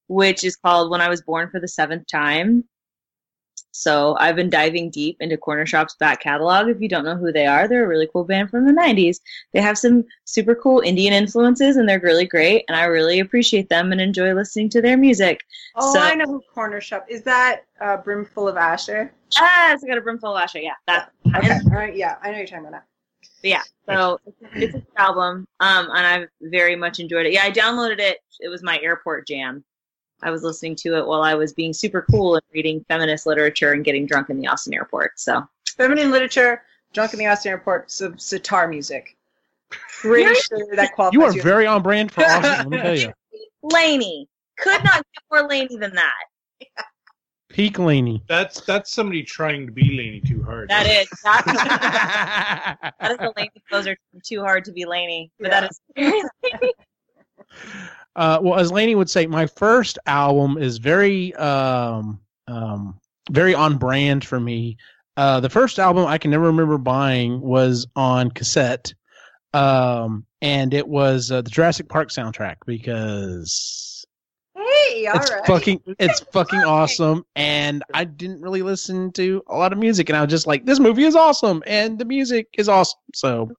[0.08, 2.64] which is called When I Was Born for the Seventh Time.
[3.78, 6.68] So I've been diving deep into Cornershop's back catalog.
[6.68, 9.20] If you don't know who they are, they're a really cool band from the 90s.
[9.54, 12.66] They have some super cool Indian influences and they're really great.
[12.68, 15.42] And I really appreciate them and enjoy listening to their music.
[15.76, 17.22] Oh, So- I know who Corner Shop is.
[17.22, 19.10] That uh, Brimful of Asha.
[19.40, 20.64] Yes, I got a brimful of Asha.
[20.64, 21.12] Yeah, that.
[21.36, 22.86] Okay, all right, yeah, I know you're talking about that.
[23.44, 23.62] yeah.
[23.86, 24.20] So
[24.56, 27.34] it's a good album, um, and I've very much enjoyed it.
[27.34, 28.20] Yeah, I downloaded it.
[28.40, 29.64] It was my airport jam.
[30.24, 33.74] I was listening to it while I was being super cool and reading feminist literature
[33.74, 35.20] and getting drunk in the Austin airport.
[35.20, 35.48] So
[35.78, 39.16] Feminine literature, drunk in the Austin airport, some sitar music.
[39.70, 41.14] Pretty sure that qualifies.
[41.14, 42.42] You are you very on brand for Austin.
[42.44, 43.14] let me tell you,
[43.62, 46.24] Laney could not get more Laney than that.
[47.50, 48.24] peak Laney.
[48.28, 50.70] That's that's somebody trying to be Laney too hard.
[50.70, 53.96] That is that, that is a Laney poser
[54.26, 56.74] too hard to be Laney, but that is very Laney.
[58.18, 63.00] Uh, well, as Laney would say, my first album is very, um, um,
[63.30, 64.78] very on brand for me.
[65.16, 68.94] Uh, the first album I can never remember buying was on cassette,
[69.54, 74.06] um, and it was uh, the Jurassic Park soundtrack because
[74.56, 75.46] Hey, all it's right.
[75.46, 77.24] fucking, it's fucking awesome.
[77.36, 80.66] And I didn't really listen to a lot of music, and I was just like,
[80.66, 83.00] this movie is awesome, and the music is awesome.
[83.14, 83.52] So,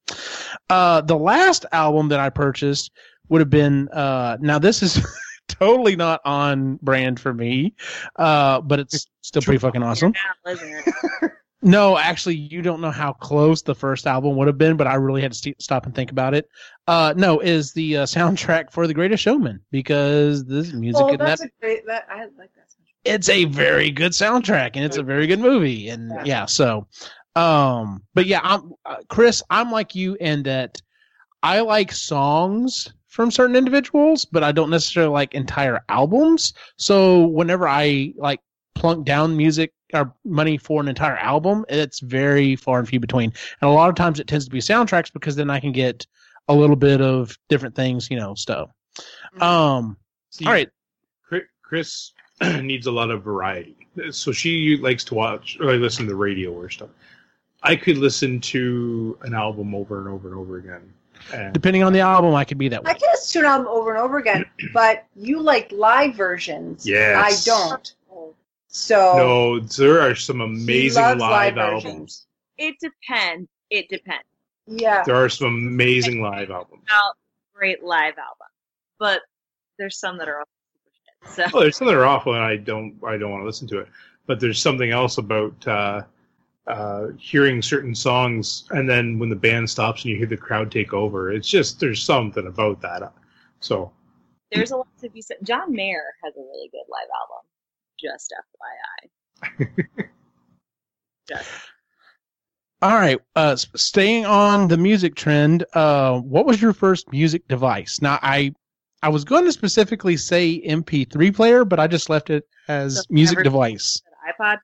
[0.68, 2.90] uh, the last album that I purchased
[3.28, 5.04] would have been uh now this is
[5.48, 7.74] totally not on brand for me
[8.16, 10.12] uh but it's still pretty fucking awesome
[10.44, 10.84] Now, isn't it?
[11.62, 14.94] no actually you don't know how close the first album would have been but i
[14.94, 16.48] really had to st- stop and think about it
[16.86, 21.18] uh no is the uh, soundtrack for the greatest showman because this music Oh, in
[21.18, 21.84] that that's a great.
[21.86, 22.66] That I like that.
[23.04, 26.22] it's a very good soundtrack and it's a very good movie and Yeah.
[26.24, 26.86] yeah, so
[27.34, 30.80] um but yeah i'm uh, chris i'm like you in that
[31.42, 36.54] i like songs from certain individuals but i don't necessarily like entire albums.
[36.76, 38.40] So whenever i like
[38.74, 43.32] plunk down music or money for an entire album it's very far and few between.
[43.60, 46.06] And a lot of times it tends to be soundtracks because then i can get
[46.48, 48.70] a little bit of different things you know stuff.
[49.40, 49.96] Um
[50.30, 50.68] See, all right.
[51.68, 52.12] Chris
[52.62, 53.76] needs a lot of variety,
[54.10, 56.88] so she likes to watch or like listen to the radio or stuff.
[57.62, 60.94] I could listen to an album over and over and over again.
[61.32, 63.52] And depending on the album i could be that way I can listen to an
[63.52, 66.86] album over and over again, but you like live versions.
[66.86, 67.46] Yes.
[67.46, 67.94] I don't.
[68.68, 72.26] So no, there are some amazing live, live albums.
[72.58, 73.48] It depends.
[73.70, 74.24] It depends.
[74.66, 75.02] Yeah.
[75.04, 76.82] There are some amazing live albums.
[76.86, 77.14] About
[77.54, 78.46] great live album,
[78.98, 79.22] but
[79.78, 81.50] there's some that are also super shit.
[81.50, 83.66] So Oh, there's some that are awful, and I don't, I don't want to listen
[83.68, 83.88] to it.
[84.26, 86.02] But there's something else about uh,
[86.68, 90.70] uh, hearing certain songs, and then when the band stops and you hear the crowd
[90.70, 93.12] take over, it's just there's something about that.
[93.60, 93.90] So
[94.52, 95.38] there's a lot to be said.
[95.44, 97.44] John Mayer has a really good live album.
[98.00, 98.32] Just
[99.66, 100.08] FYI.
[101.28, 101.50] Just
[102.80, 103.18] All right.
[103.34, 108.00] Uh, staying on the music trend, uh, what was your first music device?
[108.00, 108.54] Now, I
[109.02, 113.02] I was going to specifically say MP3 player, but I just left it as So
[113.10, 114.02] music never- device.
[114.26, 114.58] an iPod.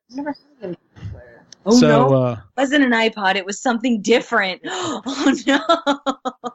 [0.10, 1.22] Never heard of him before.
[1.66, 3.36] Oh so, no, uh, it wasn't an iPod.
[3.36, 4.62] It was something different.
[5.12, 6.00] Oh no.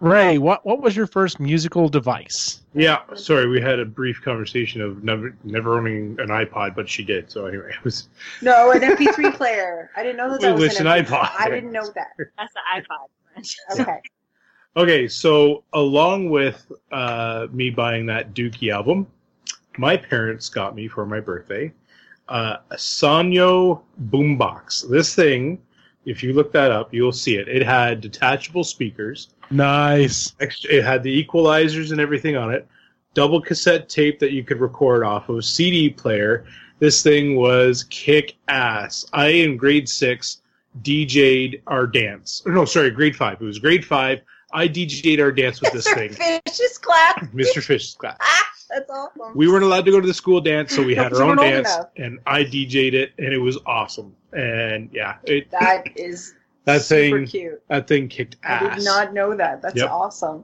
[0.01, 2.61] Ray, what what was your first musical device?
[2.73, 7.03] yeah, sorry, we had a brief conversation of never, never owning an iPod, but she
[7.03, 7.31] did.
[7.31, 8.09] So anyway, it was
[8.41, 9.89] No, an MP3 player.
[9.95, 11.05] I didn't know that, that It was, was an an MP3.
[11.07, 11.29] iPod.
[11.39, 12.11] I didn't know that.
[12.37, 13.07] That's the iPod.
[13.79, 13.99] Okay.
[14.77, 19.07] Okay, so along with uh, me buying that Dookie album,
[19.77, 21.71] my parents got me for my birthday
[22.27, 24.89] uh, a Sanyo boombox.
[24.89, 25.61] This thing,
[26.05, 27.47] if you look that up, you'll see it.
[27.47, 29.29] It had detachable speakers.
[29.51, 30.33] Nice.
[30.39, 32.67] It had the equalizers and everything on it.
[33.13, 35.45] Double cassette tape that you could record off of.
[35.45, 36.45] CD player.
[36.79, 39.05] This thing was kick ass.
[39.13, 40.41] I in grade six
[40.81, 42.41] DJ'd our dance.
[42.45, 43.41] No, sorry, grade five.
[43.41, 44.21] It was grade five.
[44.51, 46.09] I DJ'd our dance with this thing.
[46.09, 46.15] Mr.
[46.15, 46.41] thing.
[46.45, 47.25] Fish's class.
[47.33, 47.63] Mr.
[47.63, 48.17] Fish's class.
[48.69, 49.35] That's awesome.
[49.35, 51.73] We weren't allowed to go to the school dance, so we had our own dance,
[51.75, 51.89] enough.
[51.97, 54.15] and I DJ'd it, and it was awesome.
[54.33, 56.33] And yeah, it that is
[56.65, 57.61] that super thing cute.
[57.69, 58.77] that thing kicked I ass.
[58.77, 59.61] did not know that.
[59.61, 59.89] That's Yep.
[59.91, 60.43] awesome.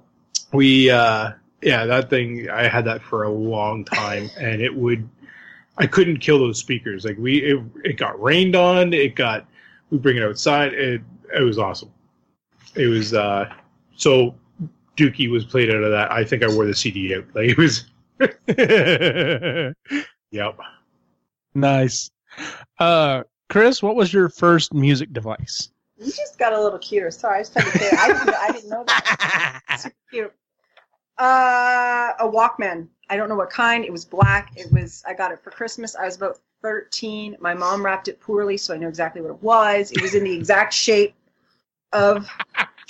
[0.53, 1.32] we uh
[1.63, 5.07] yeah that thing i had that for a long time and it would
[5.78, 9.45] i couldn't kill those speakers like we it, it got rained on it got
[9.91, 11.01] we bring it outside it
[11.38, 11.91] it was awesome
[12.76, 13.47] it was uh
[13.95, 14.34] so
[14.97, 17.57] dookie was played out of that i think i wore the cd out like it
[17.57, 17.86] was
[20.32, 20.59] yep
[21.53, 22.11] Nice.
[22.80, 25.69] Uh, Chris, what was your first music device?
[25.97, 27.11] You just got a little cuter.
[27.11, 27.89] Sorry, I just had to say.
[27.91, 29.61] I didn't, I didn't know that.
[29.80, 30.34] Super cute.
[31.17, 32.88] Uh, a Walkman.
[33.09, 33.84] I don't know what kind.
[33.84, 34.53] It was black.
[34.55, 35.03] It was.
[35.05, 35.95] I got it for Christmas.
[35.95, 37.36] I was about thirteen.
[37.39, 39.91] My mom wrapped it poorly, so I know exactly what it was.
[39.91, 41.13] It was in the exact shape
[41.93, 42.28] of.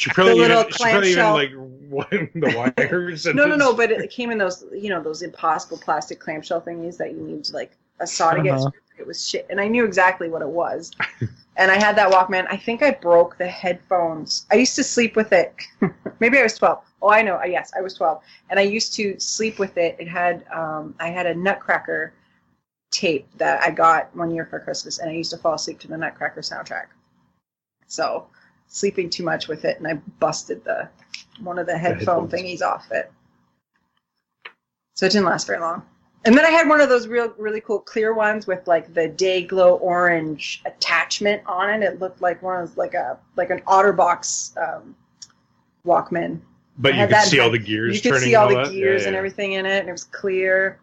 [0.01, 1.33] She probably The even, little she probably even clamshell.
[1.33, 3.73] like the wires and No, no, no.
[3.75, 7.43] But it came in those, you know, those impossible plastic clamshell thingies that you need
[7.45, 8.71] to like a saw to get Uh-huh.
[8.97, 10.91] it was shit, and I knew exactly what it was.
[11.57, 12.47] and I had that Walkman.
[12.49, 14.47] I think I broke the headphones.
[14.51, 15.53] I used to sleep with it.
[16.19, 16.79] Maybe I was twelve.
[17.03, 17.35] Oh, I know.
[17.37, 19.95] Uh, Yes, I was twelve, and I used to sleep with it.
[19.99, 22.13] It had um, I had a Nutcracker
[22.91, 25.87] tape that I got one year for Christmas, and I used to fall asleep to
[25.87, 26.87] the Nutcracker soundtrack.
[27.85, 28.27] So
[28.71, 30.89] sleeping too much with it, and I busted the
[31.41, 32.33] one of the headphone headphones.
[32.33, 33.11] thingies off it.
[34.95, 35.83] So it didn't last very long.
[36.23, 39.07] And then I had one of those real, really cool clear ones with like the
[39.07, 41.81] day glow orange attachment on it.
[41.83, 44.95] It looked like one of those, like a like an OtterBox um,
[45.85, 46.39] Walkman.
[46.77, 48.35] But I you had could that in see all the gears you could turning see
[48.35, 48.71] all and the that.
[48.71, 50.79] gears Yeah, and everything in it, and it was clear.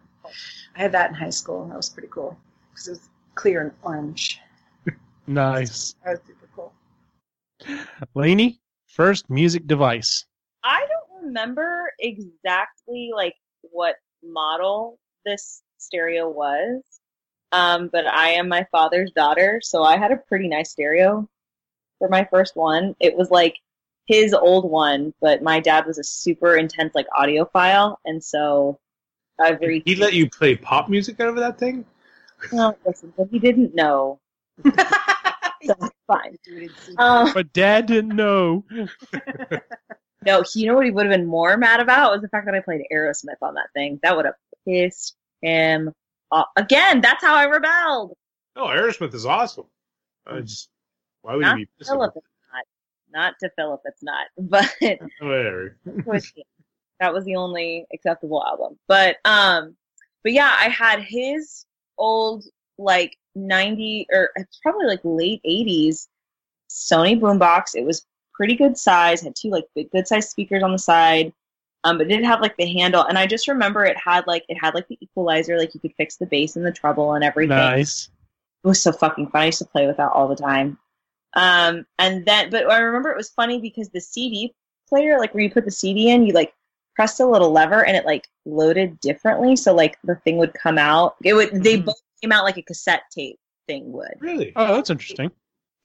[0.75, 1.63] I had that in high school.
[1.63, 2.37] And that was pretty cool
[2.71, 4.39] because it was clear and orange.
[5.27, 5.95] Nice.
[6.03, 6.38] That was super cool.
[8.15, 10.25] Lainey, first music device.
[10.63, 16.81] I don't remember exactly like what model this stereo was.
[17.51, 21.27] Um, but I am my father's daughter, so I had a pretty nice stereo
[21.97, 22.95] for my first one.
[22.99, 23.57] It was like
[24.05, 28.79] his old one, but my dad was a super intense like audiophile, and so
[29.39, 31.85] every He let you play pop music out of that thing?
[32.51, 34.19] no, listen, but he didn't know,
[35.65, 36.37] so it's fine.
[36.97, 38.65] Um, But dad didn't know.
[40.25, 42.55] No, you know what he would have been more mad about was the fact that
[42.55, 43.99] I played Aerosmith on that thing.
[44.03, 44.35] That would have
[44.67, 45.93] pissed him
[46.31, 46.47] off.
[46.57, 48.17] Again, that's how I rebelled.
[48.55, 49.65] Oh, Aerosmith is awesome.
[50.27, 50.69] I just,
[51.21, 52.65] why would Not you be pissed Philip, it's not.
[53.11, 54.27] Not to Philip, it's not.
[54.37, 54.99] But?
[55.21, 55.77] Whatever.
[56.99, 58.77] that was the only acceptable album.
[58.87, 59.77] But um,
[60.23, 61.65] but yeah, I had his
[61.97, 62.43] old
[62.77, 63.17] like
[63.47, 66.07] ninety or it's probably like late eighties
[66.69, 67.75] Sony boombox.
[67.75, 69.21] It was pretty good size.
[69.21, 71.33] Had two like big good size speakers on the side.
[71.85, 74.43] Um, but it didn't have like the handle, and I just remember it had like
[74.49, 77.23] it had like the equalizer, like you could fix the bass and the treble and
[77.23, 78.09] everything Nice.
[78.65, 79.43] it was so fucking fun.
[79.43, 80.77] I used to play with that all the time.
[81.35, 84.53] Um, and then, but I remember it was funny because the CD
[84.89, 86.53] player, like where you put the CD in, you like
[86.95, 89.55] pressed a little lever and it like loaded differently.
[89.55, 91.15] So like the thing would come out.
[91.23, 91.63] It would.
[91.63, 91.85] They Mhm.
[91.85, 94.15] both came out like a cassette tape thing would.
[94.19, 94.51] Really?
[94.55, 95.31] Oh, that's interesting.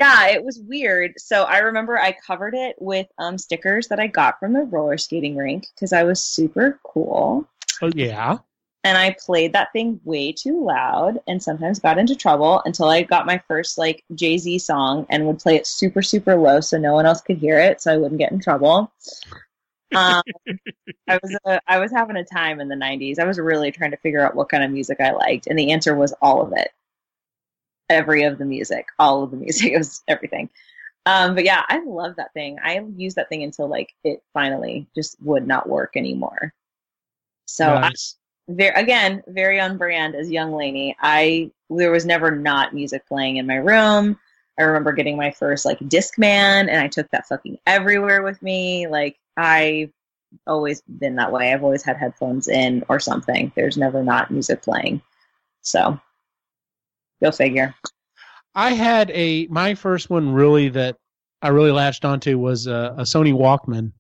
[0.01, 1.13] Yeah, it was weird.
[1.19, 4.99] So I remember I covered it with um stickers that I got from the roller
[4.99, 7.47] skating rink because I was super cool
[7.83, 8.39] Oh, yeah.
[8.83, 13.03] and I played that thing way too loud and sometimes got into trouble until I
[13.03, 16.77] got my first like Jay Z song and would play it super super low so
[16.79, 18.93] no one else could hear it so I wouldn't get in trouble.
[19.95, 20.23] Um,
[21.09, 23.19] I was uh, I was having a time in the '90s.
[23.19, 25.73] I was really trying to figure out what kind of music I liked, and the
[25.73, 26.71] answer was all of it.
[27.91, 30.49] Every of the music, all of the music, it was everything.
[31.07, 32.59] Um, but yeah, I love that thing.
[32.63, 36.55] I used that thing until like it finally just would not work anymore.
[37.47, 37.91] So I,
[38.49, 40.97] very again very on brand as young Lainey.
[41.01, 44.19] I there was never not music playing in my room.
[44.59, 48.87] I remember getting my first like Discman, and I took that fucking everywhere with me.
[48.87, 49.91] Like I've
[50.47, 51.53] always been that way.
[51.53, 53.53] I've always had headphones in or something.
[53.55, 55.03] There's never not music playing.
[55.63, 55.99] So
[57.23, 57.75] go figure.
[58.55, 60.97] I had a my first one really that
[61.43, 63.93] I really latched onto was a, a Sony Walkman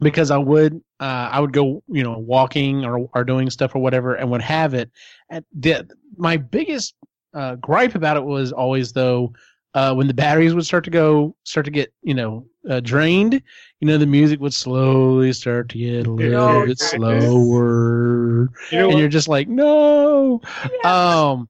[0.00, 3.80] because I would uh, I would go you know walking or or doing stuff or
[3.80, 4.90] whatever and would have it.
[5.28, 6.94] And the, my biggest
[7.34, 9.34] uh, gripe about it was always though
[9.74, 13.34] uh, when the batteries would start to go start to get you know uh, drained,
[13.80, 17.34] you know the music would slowly start to get a little Oh, bit goodness.
[17.34, 20.40] slower You know and you're just like no
[20.84, 21.48] um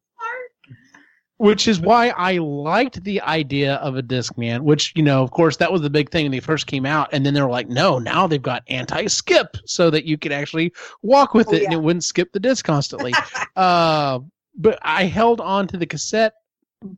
[1.39, 5.57] which is why I liked the idea of a Discman, which, you know, of course,
[5.57, 7.09] that was the big thing when they first came out.
[7.13, 10.33] And then they were like, no, now they've got anti skip so that you could
[10.33, 10.73] actually
[11.03, 13.19] walk with Oh, it and it wouldn't skip the disc constantly.
[13.57, 14.21] uh,
[14.57, 16.35] but I held on to the cassette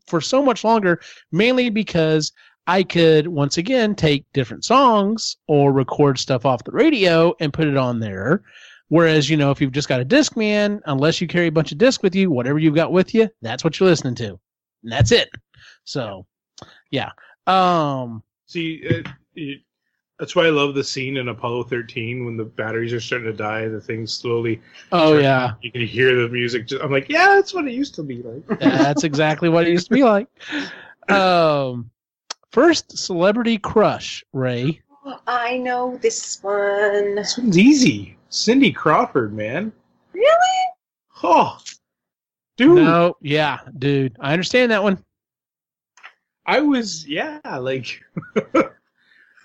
[0.07, 1.01] for so much longer,
[1.33, 2.33] mainly because
[2.66, 7.68] I could, once again, take different songs or record stuff off the radio and put
[7.68, 8.43] it on there.
[8.89, 11.79] Whereas, you know, if you've just got a Discman, unless you carry a bunch of
[11.79, 14.39] discs with you, whatever you've got with you, that's what you're listening to.
[14.83, 15.29] And that's it.
[15.85, 16.27] So,
[16.91, 17.11] yeah.
[17.47, 19.05] Um, See,
[20.19, 23.37] that's why I love the scene in Apollo 13 when the batteries are starting to
[23.37, 23.69] die.
[23.69, 24.62] The things slowly.
[24.93, 25.23] oh, turn.
[25.23, 25.53] yeah.
[25.61, 26.69] You can hear the music.
[26.69, 28.47] Just, I'm like, yeah, that's what it used to be like.
[28.61, 30.29] That's exactly what it used to be like.
[31.11, 31.91] Um,
[32.51, 34.81] first celebrity crush, Ray.
[35.27, 37.17] I know this one.
[37.17, 38.17] This one's easy.
[38.31, 39.73] Cindy Crawford, man.
[40.12, 40.67] Really?
[41.23, 41.59] Oh,
[42.57, 42.77] dude.
[42.77, 44.17] No, yeah, dude.
[44.19, 45.03] I understand that one.
[46.47, 48.03] I was, yeah, like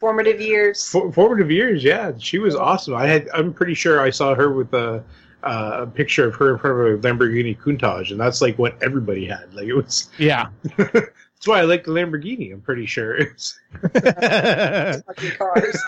[0.01, 0.89] Formative years.
[0.89, 1.83] for, formative years.
[1.83, 2.95] Yeah, she was awesome.
[2.95, 5.01] I had, I'm pretty sure I saw her with uh,
[5.43, 8.81] uh, a picture of her in front of a Lamborghini Countach, and that's like what
[8.81, 9.53] everybody had.
[9.53, 10.09] Like it was.
[10.19, 10.47] Yeah.
[10.77, 12.53] That's why I like the Lamborghini.
[12.53, 13.15] I'm pretty sure.
[13.21, 15.83] It's, Fucking cars.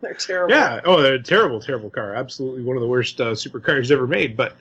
[0.00, 0.54] They're terrible.
[0.54, 0.80] yeah.
[0.84, 2.14] Oh, they're a terrible, terrible car.
[2.14, 4.36] Absolutely one of the worst uh, supercars ever made.
[4.36, 4.56] But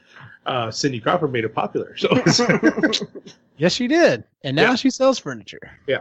[0.48, 1.96] uh, Cindy Crawford made it popular.
[1.96, 2.10] So
[3.58, 4.76] yes, she did, and now Yeah.
[4.76, 5.60] she sells furniture.
[5.88, 6.00] Yeah.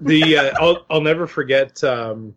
[0.00, 1.82] The uh, I'll I'll never forget.
[1.84, 2.34] Um,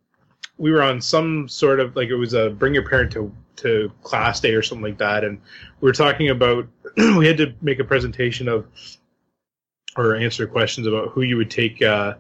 [0.60, 3.92] we were on some sort of like it was a bring your parent to to
[4.04, 5.42] class day or something like that, and
[5.82, 8.68] we were talking about we had to make a presentation of
[9.98, 12.14] or answer questions about who you would take uh,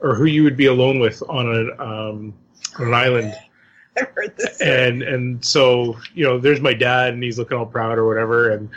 [0.00, 2.34] or who you would be alone with on an um,
[2.78, 3.34] on an island.
[3.96, 4.60] I've heard this.
[4.60, 8.50] and and so you know there's my dad and he's looking all proud or whatever
[8.50, 8.68] and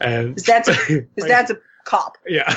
[0.00, 2.18] and His dad's a, his dad's a cop.
[2.26, 2.52] yeah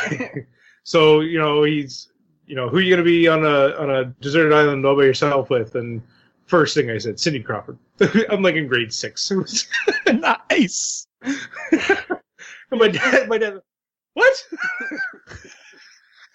[0.84, 2.10] so you know he's
[2.50, 5.04] you know who are you gonna be on a on a deserted island all by
[5.04, 6.02] yourself with and
[6.47, 7.78] first thing i said cindy crawford
[8.30, 9.32] i'm like in grade six
[10.08, 11.08] and nice.
[12.72, 13.62] my dad my dad
[14.14, 14.43] what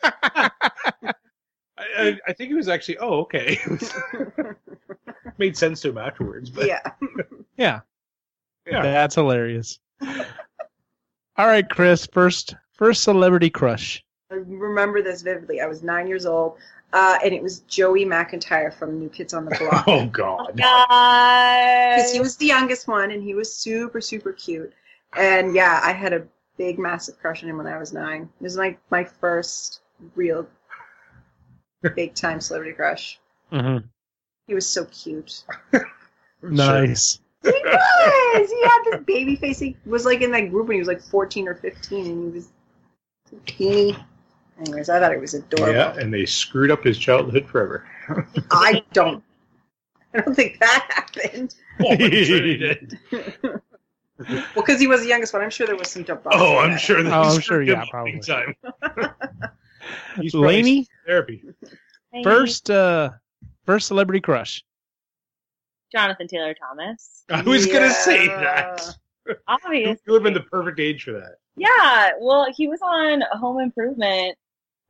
[0.04, 0.50] I,
[1.76, 3.58] I, I think it was actually oh okay
[5.38, 6.80] made sense to him afterwards but Yeah.
[7.56, 7.80] Yeah.
[8.66, 8.82] Yeah.
[8.82, 9.78] That's hilarious.
[11.36, 12.06] All right, Chris.
[12.06, 14.02] First, first celebrity crush.
[14.34, 15.60] I remember this vividly.
[15.60, 16.56] I was nine years old,
[16.92, 19.84] uh, and it was Joey McIntyre from New Kids on the Block.
[19.86, 24.72] oh god Because he was the youngest one, and he was super, super cute.
[25.16, 26.26] And yeah, I had a
[26.56, 28.22] big, massive crush on him when I was nine.
[28.40, 29.80] It was like my first
[30.16, 30.46] real
[31.94, 33.20] big time celebrity crush.
[33.52, 33.86] Mm-hmm.
[34.46, 35.44] He was so cute.
[36.42, 37.20] Nice.
[37.42, 38.50] He was.
[38.50, 39.58] He had this baby face.
[39.58, 42.38] He was like in that group when he was like fourteen or fifteen, and he
[42.38, 42.48] was
[43.30, 43.96] so teeny.
[44.60, 45.74] Anyways, I thought it was adorable.
[45.74, 47.86] Yeah, and they screwed up his childhood forever.
[48.50, 49.22] I don't.
[50.14, 51.54] I don't think that happened.
[51.80, 52.98] Oh, I'm sure they did.
[54.16, 56.20] Well, because he was the youngest one, I'm sure there was some dumb.
[56.26, 57.02] Oh, I'm sure.
[57.02, 58.12] They Oh, I'm sure, him yeah, up probably.
[58.12, 58.54] big Time.
[60.20, 61.42] He's probably Laney, in therapy.
[62.22, 63.10] first, uh,
[63.66, 64.64] first celebrity crush.
[65.90, 67.24] Jonathan Taylor Thomas.
[67.28, 68.96] I was gonna say that.
[69.48, 69.90] Obviously.
[70.06, 71.38] You would have been the perfect age for that.
[71.56, 74.36] Yeah, well, he was on Home Improvement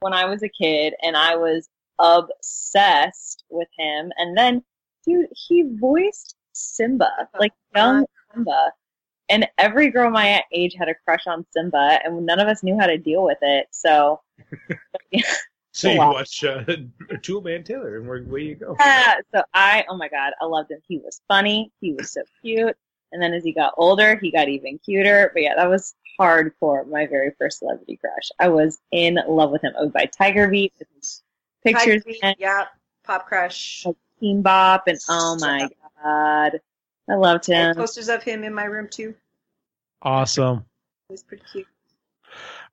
[0.05, 4.13] when I was a kid, and I was obsessed with him.
[4.19, 4.63] And then,
[5.07, 8.73] dude, he voiced Simba, like young Simba.
[9.31, 12.79] And every girl my age had a crush on Simba, and none of us knew
[12.79, 13.69] how to deal with it.
[13.73, 14.21] So,
[15.73, 16.13] So you Wow.
[16.13, 16.65] watch uh,
[17.23, 18.77] Tool Man Taylor, and where, where you go.
[18.79, 20.81] yeah, so I, oh my god, I loved him.
[20.87, 21.73] He was funny.
[21.81, 22.77] He was so cute.
[23.13, 25.31] And then as he got older, he got even cuter.
[25.35, 26.89] But yeah, that was hardcore.
[26.89, 28.31] My very first celebrity crush.
[28.39, 29.73] I was in love with him.
[29.79, 31.23] I would buy Tiger Beat with his
[31.63, 32.65] pictures Tiger Beat, yeah,
[33.05, 33.87] Pop Crush.
[34.21, 35.69] Teen Bop, and oh my
[36.03, 36.61] god,
[37.11, 37.77] I loved I had him.
[37.77, 39.15] posters of him in my room too.
[40.03, 40.65] Awesome.
[41.09, 41.67] He was pretty cute.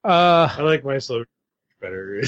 [0.03, 1.31] Uh, I like my celebrity
[1.79, 2.21] better.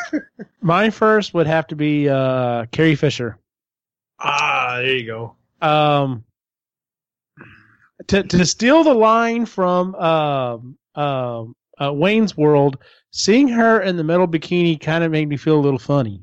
[0.60, 3.38] mine first would have to be uh, Carrie Fisher.
[4.18, 5.36] ah, there you go.
[5.62, 6.24] Um,
[8.08, 12.78] to to steal the line from um um uh, Wayne's World,
[13.10, 16.22] seeing her in the metal bikini kind of made me feel a little funny.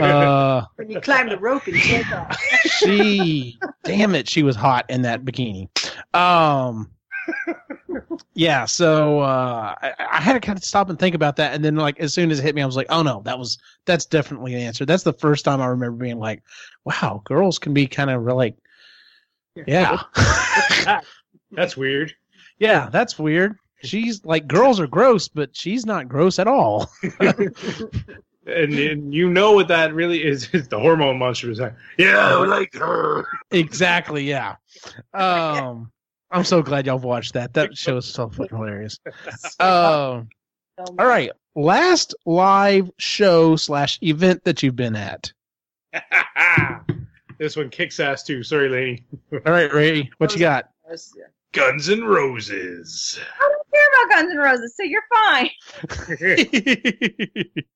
[0.00, 2.40] Uh, When you climb the rope and take off.
[2.78, 5.68] she, damn it, she was hot in that bikini.
[6.14, 6.90] Um,
[8.34, 11.64] yeah, so uh, I, I had to kind of stop and think about that, and
[11.64, 13.58] then like as soon as it hit me, I was like, oh no, that was
[13.84, 14.84] that's definitely an answer.
[14.84, 16.42] That's the first time I remember being like,
[16.84, 18.56] wow, girls can be kind of like,
[19.66, 20.02] yeah,
[21.52, 22.14] That's weird.
[22.58, 23.56] yeah, that's weird.
[23.82, 26.90] She's like girls are gross, but she's not gross at all.
[28.48, 30.48] And, and you know what that really is?
[30.54, 33.26] Is the hormone monster was like, yeah, I like her.
[33.50, 34.54] exactly, yeah.
[35.12, 35.90] Um,
[36.30, 37.54] I'm so glad y'all watched that.
[37.54, 39.00] That show is so fucking hilarious.
[39.58, 40.28] Um.
[40.78, 41.32] All right.
[41.56, 45.32] Last live show slash event that you've been at.
[47.38, 48.42] This one kicks ass too.
[48.42, 49.04] Sorry, lady.
[49.32, 50.70] All right, Ray, what you got?
[51.52, 53.18] Guns N' Roses.
[53.40, 55.50] I don't care about Guns N' Roses, so you're fine.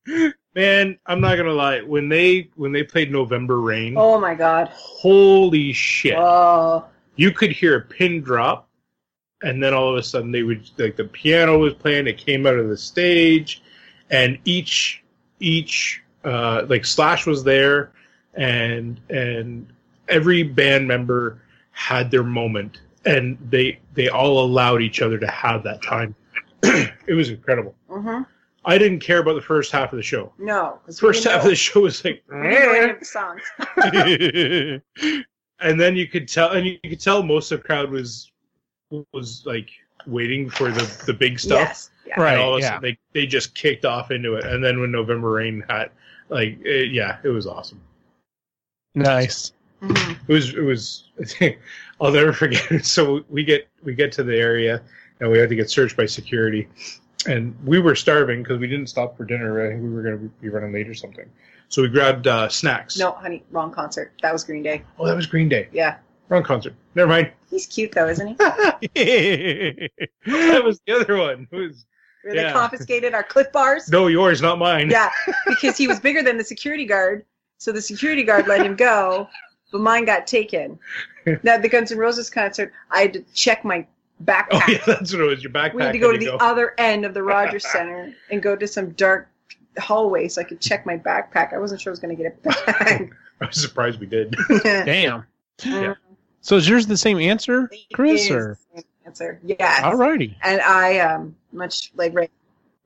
[0.54, 1.80] Man, I'm not gonna lie.
[1.82, 4.68] When they when they played November Rain, Oh my god.
[4.72, 6.16] holy shit!
[6.18, 6.84] Oh.
[7.16, 8.68] you could hear a pin drop,
[9.42, 12.06] and then all of a sudden they would like the piano was playing.
[12.08, 13.62] It came out of the stage,
[14.10, 15.04] and each
[15.38, 17.92] each uh, like Slash was there,
[18.34, 19.66] and and
[20.08, 21.40] every band member
[21.72, 26.14] had their moment, and they they all allowed each other to have that time.
[26.62, 27.74] it was incredible.
[27.88, 28.22] Mm-hmm.
[28.64, 30.32] I didn't care about the first half of the show.
[30.38, 32.98] No, The first we half of the show was like, we didn't know any of
[32.98, 33.42] the songs.
[35.60, 38.30] and then you could tell, and you could tell most of the crowd was
[39.12, 39.70] was like
[40.06, 41.60] waiting for the the big stuff.
[41.60, 41.90] Yes.
[42.06, 42.20] Yeah.
[42.20, 42.38] Right.
[42.38, 42.80] all of a yeah.
[42.80, 45.90] they they just kicked off into it, and then when November Rain had
[46.28, 47.80] like it, yeah, it was awesome.
[48.94, 49.52] Nice.
[49.82, 50.18] Mhm.
[50.28, 51.04] It was it was.
[52.00, 52.70] I'll never forget.
[52.70, 52.84] it.
[52.84, 54.82] So we get we get to the area,
[55.20, 56.68] and we had to get searched by security,
[57.26, 59.64] and we were starving because we didn't stop for dinner.
[59.64, 61.28] I think we were going to be running late or something.
[61.68, 62.98] So we grabbed uh, snacks.
[62.98, 64.12] No, honey, wrong concert.
[64.22, 64.82] That was Green Day.
[64.98, 65.68] Oh, that was Green Day.
[65.72, 65.96] Yeah.
[66.28, 66.74] Wrong concert.
[66.94, 67.30] Never mind.
[67.50, 68.34] He's cute though, isn't he?
[70.26, 71.48] that was the other one.
[71.50, 71.86] It was
[72.22, 72.52] Where they Yeah.
[72.52, 73.88] confiscated our Clif bars.
[73.88, 74.90] no yours, not mine.
[74.90, 75.10] Yeah,
[75.46, 77.24] because he was bigger than the security guard,
[77.60, 79.28] so the security guard let him go,
[79.70, 80.78] but mine got taken.
[81.42, 83.86] Now the Guns N' Roses concert, I had to check my
[84.24, 84.48] backpack.
[84.52, 85.42] Oh yeah, that's what it was.
[85.42, 85.74] Your backpack.
[85.74, 88.56] we had to go to had the other end of the Rogers Center and go
[88.56, 89.28] to some dark
[89.78, 91.52] hallway so I could check my backpack.
[91.52, 93.10] I wasn't sure I was going to get it back.
[93.42, 94.34] I was surprised we did.
[94.62, 95.26] Damn.
[95.62, 95.94] Yeah.
[96.40, 98.22] So is yours the same answer, Chris?
[98.22, 99.38] Is Or the answer?
[99.44, 99.82] Yes.
[99.82, 100.34] alrighty.
[100.42, 102.30] And I um much like Ray.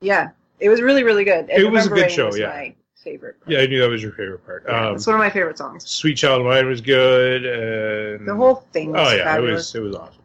[0.01, 1.49] Yeah, it was really really good.
[1.49, 2.47] It was a good show, was yeah.
[2.47, 2.75] my
[3.05, 3.39] favorite.
[3.39, 3.49] part.
[3.51, 4.65] Yeah, I knew that was your favorite part.
[4.67, 5.87] Yeah, Um, it's one of my favorite songs.
[5.89, 7.45] Sweet Child O' Mine was good.
[7.45, 8.91] And The whole thing.
[8.91, 9.73] Was Oh yeah, fabulous.
[9.75, 10.21] it was it was awesome.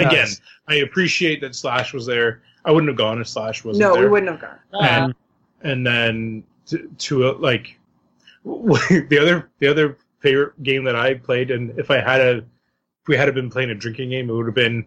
[0.00, 0.28] Again,
[0.68, 2.42] I appreciate that Slash was there.
[2.64, 4.02] I wouldn't have gone if Slash wasn't No, there.
[4.04, 4.58] we wouldn't have gone.
[4.84, 5.14] and
[5.62, 7.78] and then to, to uh, like
[8.44, 13.08] the other the other favorite game that I played, and if I had a if
[13.08, 14.84] we had been playing a drinking game, it would have been.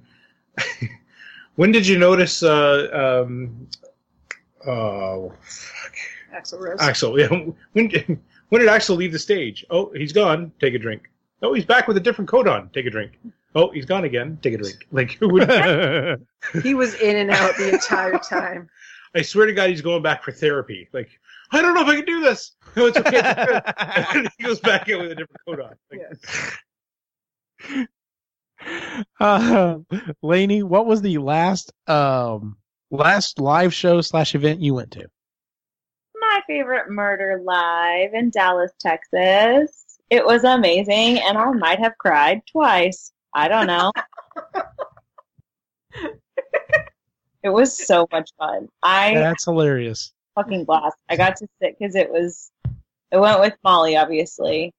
[1.55, 2.41] when did you notice?
[2.43, 3.67] Uh, um,
[4.67, 5.33] oh,
[6.33, 6.79] Axl Rose.
[6.79, 7.19] Axl.
[7.19, 7.27] Yeah,
[7.73, 7.87] when
[8.49, 9.65] when did Axl leave the stage?
[9.69, 10.51] Oh, he's gone.
[10.59, 11.09] Take a drink.
[11.41, 12.69] Oh, he's back with a different coat on.
[12.69, 13.19] Take a drink.
[13.55, 14.39] Oh, he's gone again.
[14.41, 14.87] Take a drink.
[14.91, 15.49] Like who would?
[16.63, 18.69] he was in and out the entire time.
[19.15, 20.89] I swear to God, he's going back for therapy.
[20.91, 21.09] Like,
[21.51, 22.55] I don't know if I can do this.
[22.75, 23.21] No, it's okay.
[23.23, 24.17] It's good.
[24.17, 25.75] and he goes back in with a different coat on.
[25.91, 26.01] Like,
[27.69, 27.85] Yes.
[29.19, 29.77] uh,
[30.21, 32.57] Lainey, what was the last um
[32.91, 35.07] last live show slash event you went to?
[36.47, 39.99] Favorite murder live in Dallas, Texas.
[40.09, 43.11] It was amazing, and I might have cried twice.
[43.33, 43.91] I don't know.
[47.43, 48.67] it was so much fun.
[48.83, 50.13] I That's hilarious.
[50.35, 50.97] fucking blast.
[51.09, 52.51] I got to sit because it was.
[53.11, 54.73] It went with Molly, obviously,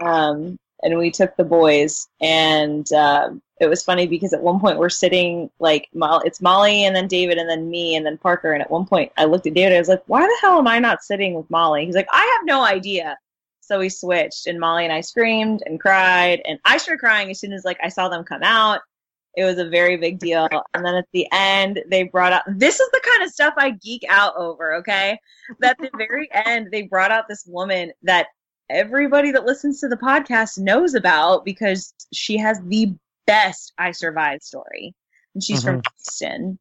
[0.00, 4.78] um, and we took the boys, and um it was funny because at one point
[4.78, 8.62] we're sitting like it's Molly and then David and then me and then Parker, and
[8.62, 10.78] at one point I looked at David, I was like, "Why the hell am I
[10.78, 13.18] not sitting with Molly?" He's like, "I have no idea."
[13.60, 17.38] So we switched, and Molly and I screamed and cried, and I started crying as
[17.38, 18.80] soon as like I saw them come out.
[19.36, 20.48] It was a very big deal.
[20.74, 23.70] And then at the end, they brought out this is the kind of stuff I
[23.70, 25.20] geek out over, okay?
[25.60, 28.26] That at the very end, they brought out this woman that
[28.70, 32.94] everybody that listens to the podcast knows about because she has the
[33.26, 34.94] best I survived story.
[35.34, 36.58] And she's from Houston.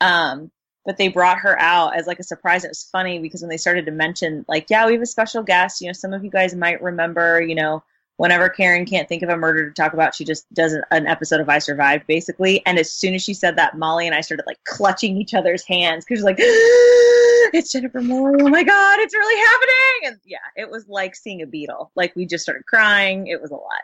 [0.00, 0.50] Um,
[0.84, 2.64] but they brought her out as like a surprise.
[2.64, 5.42] It was funny because when they started to mention, like, yeah, we have a special
[5.42, 5.80] guest.
[5.80, 7.84] You know, some of you guys might remember, you know,
[8.16, 11.06] whenever Karen can't think of a murder to talk about, she just does an, an
[11.06, 12.66] episode of I Survived, basically.
[12.66, 15.64] And as soon as she said that, Molly and I started like clutching each other's
[15.64, 16.38] hands because she's like,
[17.52, 18.36] it's Jennifer Moore.
[18.40, 20.12] Oh my God, it's really happening.
[20.12, 21.88] And yeah, it was like seeing a Beatle.
[21.94, 23.26] Like we just started crying.
[23.26, 23.82] It was a lot.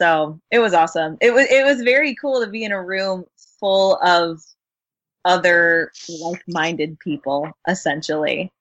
[0.00, 1.16] So it was awesome.
[1.20, 3.24] It was it was very cool to be in a room
[3.58, 4.40] full of
[5.24, 7.50] other like-minded people.
[7.66, 8.52] Essentially,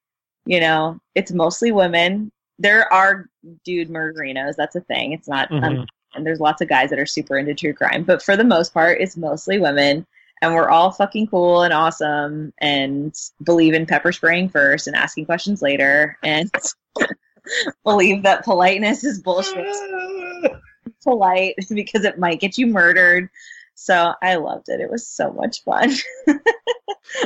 [0.45, 2.31] you know, it's mostly women.
[2.59, 3.29] There are
[3.63, 4.55] dude murderinos.
[4.55, 5.13] That's a thing.
[5.13, 5.49] It's not.
[5.49, 5.63] Mhm.
[5.63, 5.85] Um,
[6.15, 8.73] and there's lots of guys that are super into true crime, but for the most
[8.73, 10.07] part, it's mostly women.
[10.41, 15.25] And we're all fucking cool and awesome, and believe in pepper spraying first and asking
[15.25, 16.51] questions later, and
[17.83, 19.65] believe that politeness is bullshit
[21.03, 23.29] polite because it might get you murdered.
[23.75, 24.81] So I loved it.
[24.81, 25.91] It was so much fun.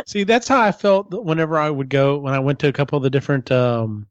[0.06, 2.98] See, that's how I felt whenever I would go when I went to a couple
[2.98, 4.08] of the different um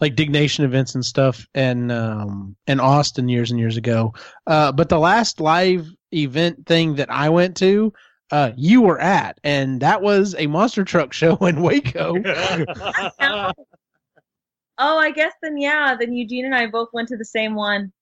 [0.00, 4.14] like Diggnation events and stuff and um in Austin years and years ago.
[4.46, 7.92] Uh but the last live event thing that I went to
[8.32, 12.14] uh you were at and that was a monster truck show in Waco.
[14.78, 17.92] oh, I guess then yeah, then Eugene and I both went to the same one.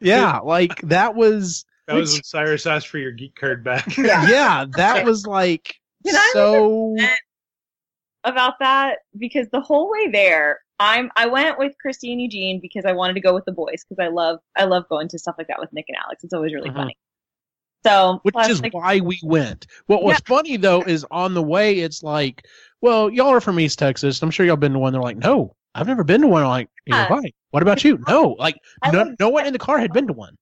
[0.00, 3.96] yeah, like that was that was when Cyrus asked for your geek card back.
[3.96, 4.26] Yeah.
[4.28, 6.96] yeah, that was like Can I so
[8.24, 12.84] About that because the whole way there, I'm I went with Christy and Eugene because
[12.84, 15.36] I wanted to go with the boys because I love I love going to stuff
[15.38, 16.24] like that with Nick and Alex.
[16.24, 16.74] It's always really Mhm.
[16.74, 16.96] funny.
[17.86, 19.66] So which is like, why we went.
[19.86, 22.44] What was funny though is on the way, it's like,
[22.80, 24.22] well, y'all are from East Texas.
[24.22, 24.92] I'm sure y'all been to one.
[24.92, 26.42] They're like, no, I've never been to one.
[26.42, 27.02] I'm like, Yeah.
[27.02, 27.08] yeah.
[27.08, 27.32] why?
[27.50, 27.98] What about you?
[28.08, 28.56] No, like
[28.92, 30.36] no, no one in the car had been to one.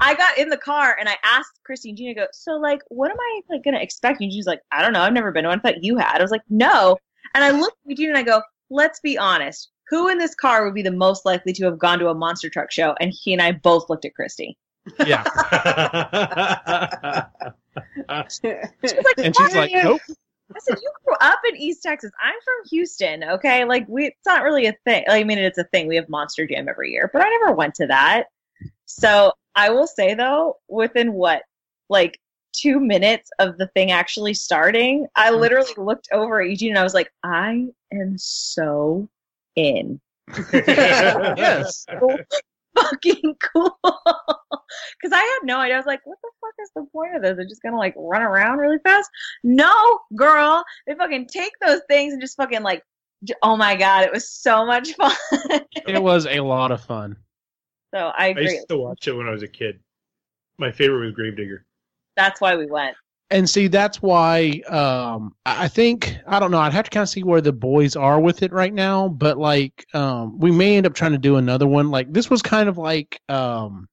[0.00, 3.10] I got in the car and I asked Christy and Gina, go, so like, what
[3.10, 4.20] am I like gonna expect?
[4.20, 5.58] And she's like, I don't know, I've never been to one.
[5.58, 6.18] I thought you had.
[6.18, 6.96] I was like, no.
[7.34, 9.70] And I looked at Gina and I go, let's be honest.
[9.88, 12.48] Who in this car would be the most likely to have gone to a monster
[12.48, 12.94] truck show?
[13.00, 14.56] And he and I both looked at Christy.
[15.06, 15.24] Yeah.
[18.28, 20.00] She like, And she's like, "What?" nope.
[20.54, 22.10] I said, you grew up in East Texas.
[22.22, 23.24] I'm from Houston.
[23.24, 25.04] Okay, like we, it's not really a thing.
[25.08, 25.86] I mean, it's a thing.
[25.86, 28.26] We have Monster Jam every year, but I never went to that.
[28.84, 31.42] So I will say though, within what,
[31.88, 32.18] like
[32.52, 35.40] two minutes of the thing actually starting, I mm.
[35.40, 39.08] literally looked over at Eugene and I was like, I am so
[39.56, 40.00] in.
[40.52, 41.86] Yes.
[42.76, 43.78] So fucking cool.
[45.00, 45.74] Because I had no idea.
[45.74, 47.36] I was like, what the fuck is the point of this?
[47.36, 49.10] They're just gonna like run around really fast?
[49.44, 50.64] No, girl.
[50.86, 52.82] They fucking take those things and just fucking like,
[53.42, 55.12] oh my god, it was so much fun.
[55.86, 57.16] It was a lot of fun.
[57.94, 58.54] so I I agree.
[58.54, 59.78] used to watch it when I was a kid.
[60.58, 61.66] My favorite was Gravedigger.
[62.16, 62.96] That's why we went.
[63.32, 66.58] And see, that's why um, I think I don't know.
[66.58, 69.08] I'd have to kind of see where the boys are with it right now.
[69.08, 71.90] But like, um, we may end up trying to do another one.
[71.90, 73.88] Like this was kind of like um,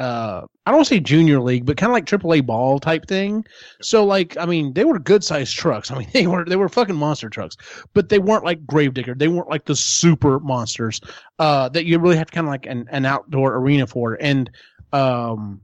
[0.00, 3.44] uh, I don't say junior league, but kind of like AAA ball type thing.
[3.82, 5.90] So like, I mean, they were good sized trucks.
[5.92, 7.56] I mean, they were they were fucking monster trucks,
[7.94, 9.14] but they weren't like Gravedigger.
[9.14, 11.00] They weren't like the super monsters
[11.38, 14.16] uh, that you really have to kind of like an, an outdoor arena for.
[14.20, 14.50] And
[14.94, 15.60] um,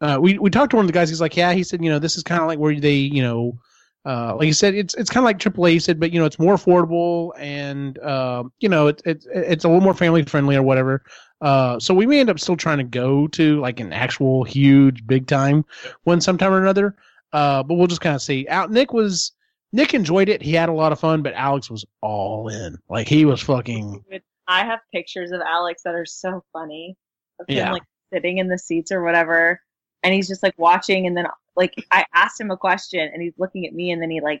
[0.00, 1.08] uh, we we talked to one of the guys.
[1.08, 3.22] He's like, yeah, he said, you know, this is kind of like where they, you
[3.22, 3.58] know,
[4.04, 5.70] uh, like he said, it's it's kind of like AAA.
[5.72, 9.64] He said, but you know, it's more affordable and uh, you know, it's it's it's
[9.64, 11.02] a little more family friendly or whatever.
[11.40, 15.06] Uh, so we may end up still trying to go to like an actual huge
[15.06, 15.64] big time
[16.04, 16.96] one sometime or another.
[17.32, 18.46] Uh, but we'll just kind of see.
[18.48, 19.32] Out Nick was
[19.72, 20.42] Nick enjoyed it.
[20.42, 22.78] He had a lot of fun, but Alex was all in.
[22.88, 24.02] Like he was fucking
[24.46, 26.96] I have pictures of Alex that are so funny
[27.40, 27.72] of him Yeah.
[27.72, 27.82] like
[28.12, 29.60] sitting in the seats or whatever,
[30.02, 31.06] and he's just like watching.
[31.06, 31.26] And then
[31.56, 34.40] like I asked him a question, and he's looking at me, and then he like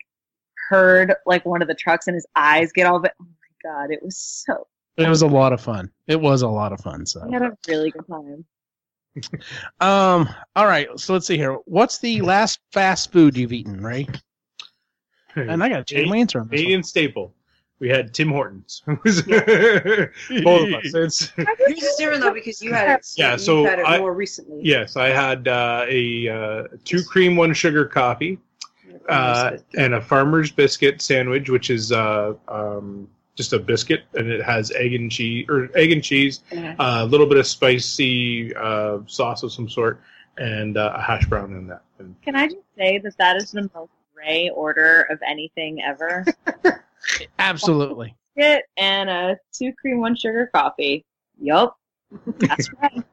[0.68, 3.12] heard like one of the trucks, and his eyes get all bit.
[3.20, 4.66] Oh my god, it was so.
[4.96, 5.90] it was a lot of fun.
[6.06, 7.06] It was a lot of fun.
[7.06, 8.44] So We had a really good time.
[9.80, 10.28] Um.
[10.54, 10.86] All right.
[10.96, 11.54] So let's see here.
[11.64, 14.06] What's the last fast food you've eaten, Ray?
[15.34, 16.64] And I got to change my answer on this.
[16.64, 16.82] one.
[16.84, 17.34] Staple.
[17.80, 18.82] We had Tim Hortons.
[18.86, 20.84] Both of us.
[20.94, 23.06] It's, Yours is different though because you had it.
[23.16, 24.60] Yeah, you've so had it I- more recently.
[24.62, 28.38] yes, I had uh, a uh, two cream, one sugar coffee,
[29.08, 34.42] uh, and a farmer's biscuit sandwich, which is uh, um, just a biscuit, and it
[34.42, 36.74] has egg and cheese or egg and cheese, Yeah.
[36.78, 40.00] a little bit of spicy uh, sauce of some sort,
[40.36, 41.82] and uh, a hash brown in that.
[42.00, 46.24] And Can I just say that that is the most Ray order of anything ever?
[47.38, 48.16] Absolutely.
[48.36, 51.04] It and a two cream, one sugar coffee.
[51.40, 51.76] Yup,
[52.38, 53.04] that's right.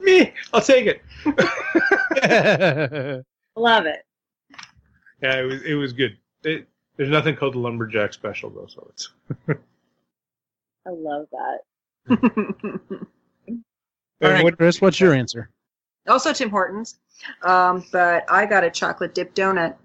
[0.00, 1.02] me, I'll take it.
[3.56, 4.04] Love it.
[5.22, 6.16] Yeah, it was it was good.
[6.44, 9.10] It, there's nothing called the lumberjack special though, so it's
[9.48, 11.58] I love that.
[14.22, 14.80] All right, Chris.
[14.80, 15.50] What's your answer?
[16.08, 16.98] also Tim Hortons,
[17.42, 19.76] um, but I got a chocolate dip donut.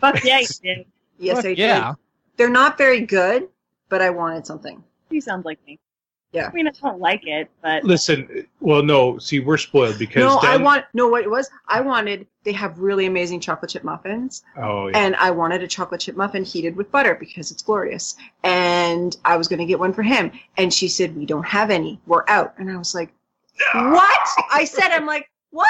[0.00, 0.86] Fuck yeah, you did.
[1.18, 1.96] Yes, Fuck I did.
[2.36, 2.44] Yeah.
[2.46, 3.48] They're not very good,
[3.88, 4.82] but I wanted something.
[5.10, 5.78] You sound like me.
[6.32, 6.48] Yeah.
[6.48, 8.46] I mean, I don't like it, but listen.
[8.60, 11.08] Well, no, see, we're spoiled because No, I want no.
[11.08, 12.26] What it was, I wanted.
[12.42, 14.98] They have really amazing chocolate chip muffins, Oh yeah.
[14.98, 18.16] and I wanted a chocolate chip muffin heated with butter because it's glorious.
[18.44, 21.70] And I was going to get one for him, and she said, "We don't have
[21.70, 22.00] any.
[22.06, 23.14] We're out." And I was like,
[23.72, 25.68] "What?" I said, "I'm like, what?"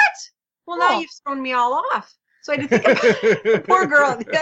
[0.65, 0.99] Well, now Oh.
[0.99, 2.13] you've thrown me all off.
[2.41, 4.17] So I didn't think about the poor girl.
[4.17, 4.39] the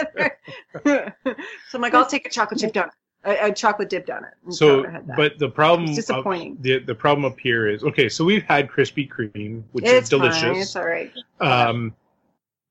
[0.84, 1.14] other-
[1.68, 2.90] so I'm like, I'll take a chocolate chip donut,
[3.24, 4.30] a, a chocolate dip donut.
[4.44, 5.16] And So, I had that.
[5.16, 6.52] but the problem, It's disappointing.
[6.52, 8.08] Up, the the problem up here is okay.
[8.08, 10.42] So we've had Krispy Kreme, which it's is delicious.
[10.42, 10.56] Fine.
[10.56, 11.12] It's all right.
[11.40, 11.94] Um,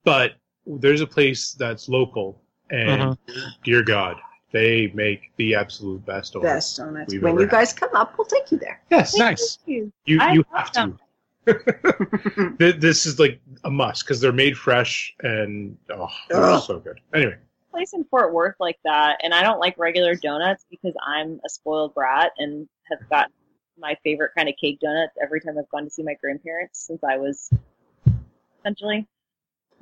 [0.03, 0.33] but
[0.65, 3.49] there's a place that's local, and Uh-huh.
[3.63, 4.17] dear God,
[4.51, 6.53] they make the absolute best donuts.
[6.53, 7.13] Best donuts.
[7.13, 7.51] When ever you had.
[7.51, 8.81] guys come up, we'll take you there.
[8.89, 9.59] Yes, Nice.
[9.65, 9.91] You.
[10.05, 10.79] you you have to.
[10.79, 10.89] them.
[10.91, 10.99] Th-
[12.57, 16.99] this is like a must because they're made fresh and oh, they're so good.
[17.13, 17.37] Anyway,
[17.75, 21.49] place in Fort Worth like that, and I don't like regular donuts because I'm a
[21.49, 23.31] spoiled brat and have got
[23.77, 27.03] my favorite kind of cake donuts every time I've gone to see my grandparents since
[27.03, 27.49] I was
[28.59, 29.05] essentially.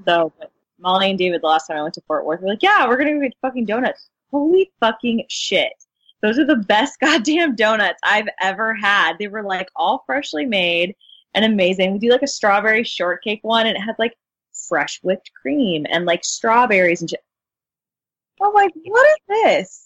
[0.06, 2.64] So, but Molly and David, the last time I went to Fort Worth, were like,
[2.64, 5.74] "Yeah, we're gonna go get fucking donuts." Holy fucking shit!
[6.22, 9.18] Those are the best goddamn donuts I've ever had.
[9.20, 10.96] They were like all freshly made
[11.36, 11.94] and amazing.
[11.94, 14.16] We do like a strawberry shortcake one, and it had like
[14.68, 17.20] fresh whipped cream and like strawberries and shit.
[18.42, 19.80] I'm like, what is this?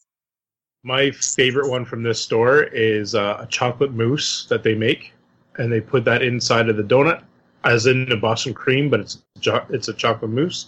[0.83, 5.11] my favorite one from this store is uh, a chocolate mousse that they make,
[5.57, 7.23] and they put that inside of the donut,
[7.65, 10.67] as in the Boston cream, but it's jo- it's a chocolate mousse,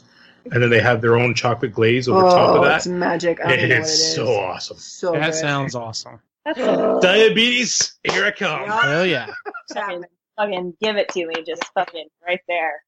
[0.51, 2.91] and then they have their own chocolate glaze over top Oh, of it's that.
[2.91, 3.39] magic.
[3.39, 4.77] I don't know what It's so awesome.
[4.77, 5.35] So that good.
[5.35, 6.19] sounds awesome.
[6.43, 7.01] That's Ugh.
[7.01, 8.63] Diabetes, here I come.
[8.63, 8.81] Yeah.
[8.81, 9.33] Hell yeah.
[10.39, 10.73] It's happening.
[10.73, 12.83] fucking give it to me, just fucking right there,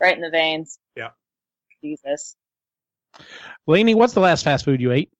[0.00, 0.78] right in the veins.
[0.96, 1.10] Yeah.
[1.82, 2.36] Jesus.
[3.66, 5.10] Lainey, what's the last fast food you ate?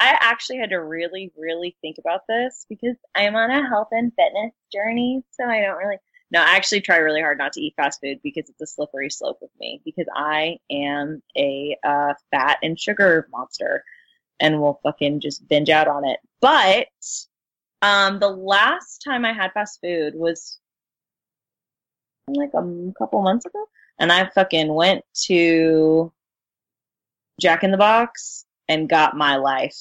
[0.00, 4.12] I actually had to really, really think about this because I'm on a health and
[4.14, 5.96] fitness journey, so I don't really.
[6.30, 9.08] No, I actually try really hard not to eat fast food because it's a slippery
[9.08, 13.84] slope with me because I am a uh, fat and sugar monster
[14.40, 16.18] and will fucking just binge out on it.
[16.40, 16.88] But
[17.82, 20.58] um, the last time I had fast food was
[22.28, 23.64] like a couple months ago,
[23.98, 26.12] and I fucking went to
[27.40, 29.76] Jack in the Box and got my life.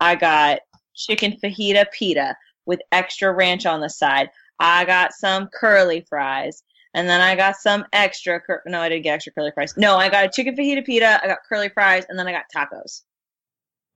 [0.00, 0.60] I got
[0.94, 4.30] chicken fajita pita with extra ranch on the side.
[4.58, 6.62] I got some curly fries.
[6.94, 8.40] And then I got some extra.
[8.40, 9.76] Cur- no, I didn't get extra curly fries.
[9.76, 11.20] No, I got a chicken fajita pita.
[11.22, 13.02] I got curly fries, and then I got tacos.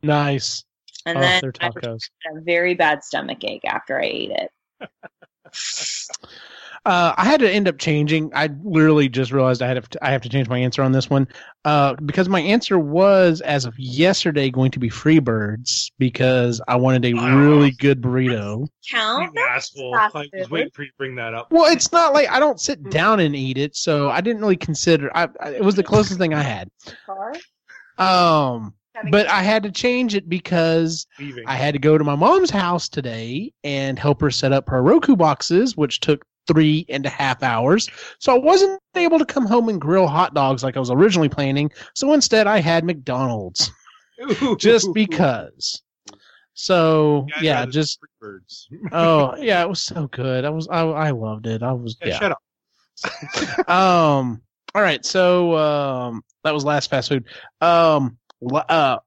[0.03, 0.65] Nice.
[1.07, 1.87] And oh, then I had
[2.37, 4.91] a very bad stomach ache after I ate it.
[6.87, 8.31] Uh, I had to end up changing.
[8.35, 11.11] I literally just realized I had to, I have to change my answer on this
[11.11, 11.29] one
[11.67, 17.05] uh, because my answer was as of yesterday going to be Freebirds because I wanted
[17.05, 17.37] a Oh.
[17.37, 18.67] really good burrito.
[18.91, 19.31] Count?
[19.35, 19.93] You asshole.
[19.95, 21.53] fast I was waiting for you to bring that up.
[21.53, 24.57] Well, it's not like I don't sit down and eat it, so I didn't really
[24.57, 25.15] consider.
[25.15, 26.71] I, I it was the closest thing I had.
[27.05, 27.35] Car?
[27.99, 28.75] Um,
[29.11, 31.45] but I had to change it because Leaving.
[31.47, 34.83] I had to go to my mom's house today and help her set up her
[34.83, 37.89] Roku boxes, which took three and a half hours.
[38.19, 41.29] So I wasn't able to come home and grill hot dogs like I was originally
[41.29, 41.71] planning.
[41.95, 43.71] So instead, I had McDonald's
[44.59, 45.83] just because.
[46.55, 48.69] So guys yeah, just birds.
[48.93, 50.45] oh yeah, it was so good.
[50.45, 51.63] I was I I loved it.
[51.63, 52.19] I was Yeah, yeah.
[52.19, 52.39] Shut up.
[53.69, 54.43] um
[54.75, 57.25] all right so um that was last fast food
[57.63, 58.19] um
[58.69, 58.99] uh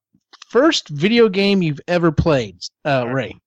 [0.48, 3.40] first video game you've ever played uh ray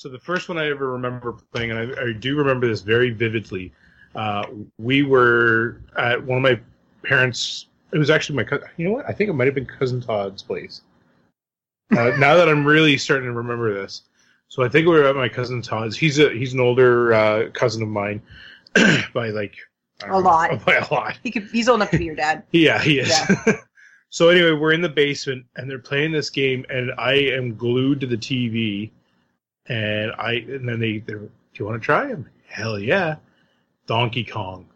[0.00, 3.10] So the first one I ever remember playing, and I, I do remember this very
[3.10, 3.70] vividly.
[4.14, 4.46] Uh,
[4.78, 6.58] we were at one of my
[7.04, 7.66] parents.
[7.92, 8.66] It was actually my cousin.
[8.78, 9.04] You know what?
[9.06, 10.80] I think it might have been cousin Todd's place.
[11.94, 14.04] Uh, now that I'm really starting to remember this,
[14.48, 15.98] so I think we were at my cousin Todd's.
[15.98, 18.22] He's a he's an older uh, cousin of mine
[19.12, 19.54] by like
[20.06, 20.64] A lot.
[20.64, 21.18] by a lot.
[21.22, 22.42] He could, he's old enough to be your dad.
[22.52, 23.12] Yeah, he is.
[24.08, 28.00] so anyway, we're in the basement and they're playing this game, and I am glued
[28.00, 28.92] to the TV,
[29.70, 32.28] and I and then they they're, do you want to try him?
[32.46, 33.16] Hell yeah,
[33.86, 34.66] Donkey Kong.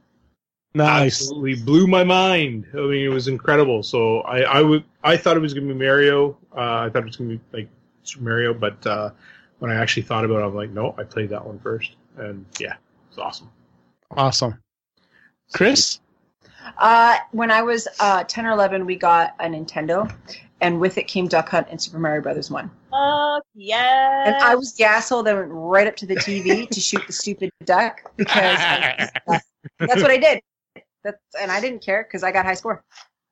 [0.75, 2.67] nice Absolutely blew my mind.
[2.73, 3.83] I mean, it was incredible.
[3.83, 6.39] So I I would I thought it was gonna be Mario.
[6.57, 7.69] Uh, I thought it was gonna be like
[8.05, 9.11] Super Mario, but uh,
[9.59, 12.47] when I actually thought about it, I'm like, no, I played that one first, and
[12.59, 12.77] yeah,
[13.11, 13.51] it's awesome.
[14.13, 14.59] awesome
[15.53, 16.01] chris
[16.79, 20.11] Uh, when I was uh, 10 or 11, we got a Nintendo,
[20.65, 22.71] and with it came Duck Hunt and Super Mario Brothers 1.
[22.91, 24.27] Fuck yes.
[24.29, 27.13] And I was the asshole that went right up to the TV to shoot the
[27.13, 29.11] stupid duck because I-
[29.79, 30.41] that's what I did.
[31.05, 32.83] That's, and I didn't care because I got high score.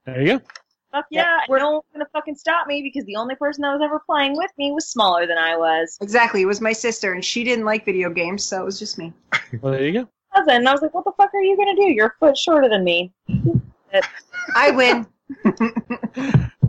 [0.05, 0.45] there you go
[0.93, 3.73] Fuck Yeah, yeah, we're- no one's gonna fucking stop me because the only person that
[3.73, 5.97] was ever playing with me was smaller than I was.
[6.03, 6.43] Exactly.
[6.43, 9.11] It was my sister, and she didn't like video games, so it was just me.
[9.63, 11.77] well there you go Cousin, and I was like, "What the fuck are you gonna
[11.77, 11.85] do?
[11.85, 13.11] You're a foot shorter than me."
[14.55, 15.07] I win.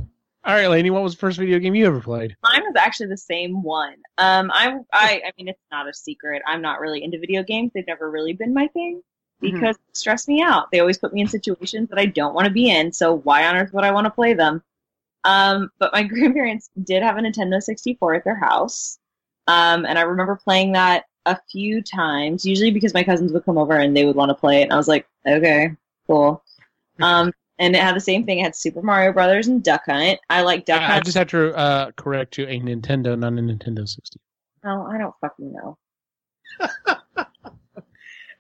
[0.45, 3.07] all right Lainey, what was the first video game you ever played Mine was actually
[3.07, 3.95] the same one.
[4.17, 6.41] Um, I, I, I mean, it's not a secret.
[6.45, 7.71] I'm not really into video games.
[7.73, 9.01] They've never really been my thing
[9.41, 9.51] Mhm.
[9.53, 10.69] because they stress me out.
[10.71, 12.91] They always put me in situations that I don't want to be in.
[12.91, 14.61] So why on earth would I want to play them?
[15.23, 18.99] Um, but my grandparents did have a Nintendo 64 at their house.
[19.47, 23.57] Um, and I remember playing that a few times, usually because my cousins would come
[23.57, 24.63] over and they would want to play it.
[24.63, 25.71] And I was like, okay,
[26.07, 26.43] cool.
[27.01, 27.33] Um,
[27.63, 28.39] and it had the same thing.
[28.39, 30.19] It had Super Mario Brothers and Duck Hunt.
[30.29, 33.37] I like Duck I, I just have to uh correct you a nintendo not a
[33.37, 34.19] nintendo 60
[34.65, 35.77] Oh, I don't fucking know.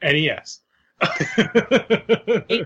[0.01, 0.59] NES.
[1.01, 1.05] a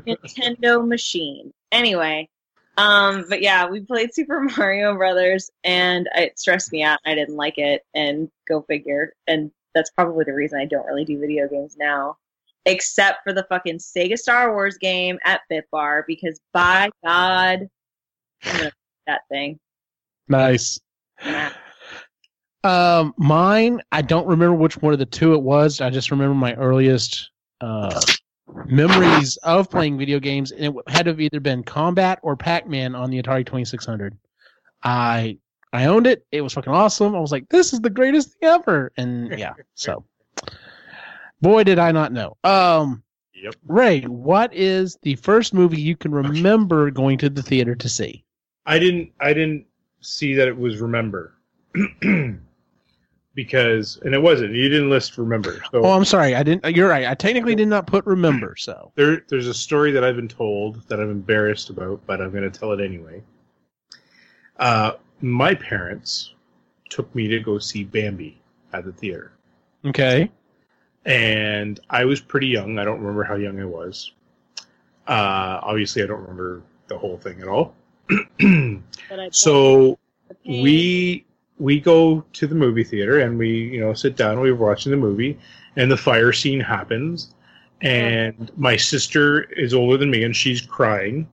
[0.06, 1.52] Nintendo machine.
[1.72, 2.30] Anyway,
[2.78, 7.00] um, but yeah, we played Super Mario Brothers, and it stressed me out.
[7.06, 9.14] I didn't like it, and go figure.
[9.26, 12.18] And that's probably the reason I don't really do video games now,
[12.68, 17.68] except for the fucking Sega Star Wars game at Bitbar, because by God,
[18.44, 19.58] that thing.
[20.28, 20.80] nice.
[22.64, 25.80] Um mine i don't remember which one of the two it was.
[25.82, 28.00] I just remember my earliest uh
[28.66, 32.96] memories of playing video games and it had to have either been combat or pac-man
[32.96, 34.18] on the atari 2600
[34.84, 35.38] i
[35.74, 36.26] i owned it.
[36.32, 37.16] It was fucking awesome.
[37.16, 38.92] I was like this is the greatest thing ever.
[38.98, 40.04] And yeah so
[41.42, 43.04] boy did i not know um
[43.40, 43.54] Yep.
[43.68, 48.26] Ray, what is the first movie you can remember going to the theater to see?
[48.66, 49.12] I didn't.
[49.20, 49.68] I didn't
[50.02, 51.36] see that it was remember
[53.36, 54.54] because, and it wasn't.
[54.54, 55.62] You didn't list remember.
[55.72, 56.34] So Oh, I'm sorry.
[56.36, 56.76] I didn't.
[56.76, 57.06] You're right.
[57.06, 58.56] I technically did not put remember.
[58.56, 62.32] So there, there's a story that I've been told that I'm embarrassed about, but I'm
[62.32, 63.22] going to tell it anyway.
[64.58, 66.34] Uh, my parents
[66.90, 68.42] took me to go see Bambi
[68.74, 69.34] at the theater.
[69.86, 70.32] okay.
[71.08, 72.78] And I was pretty young.
[72.78, 74.12] I don't remember how young I was.
[75.08, 77.74] Uh, obviously, I don't remember the whole thing at all.
[79.32, 79.98] So
[80.46, 81.26] we
[81.60, 84.34] we go to the movie theater and we you know sit down.
[84.34, 85.40] And We're watching the movie,
[85.78, 87.34] and the fire scene happens,
[87.82, 91.28] and my sister is older than me, and she's crying,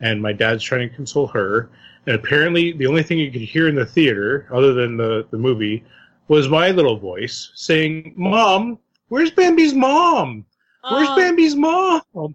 [0.00, 1.68] and my dad's trying to console her.
[2.06, 5.36] And apparently, the only thing you could hear in the theater, other than the the
[5.38, 5.84] movie,
[6.28, 8.78] was my little voice saying, "Mom,
[9.10, 10.46] where's Bambi's mom?
[10.90, 12.32] Where's Oh, Bambi's mom?" God.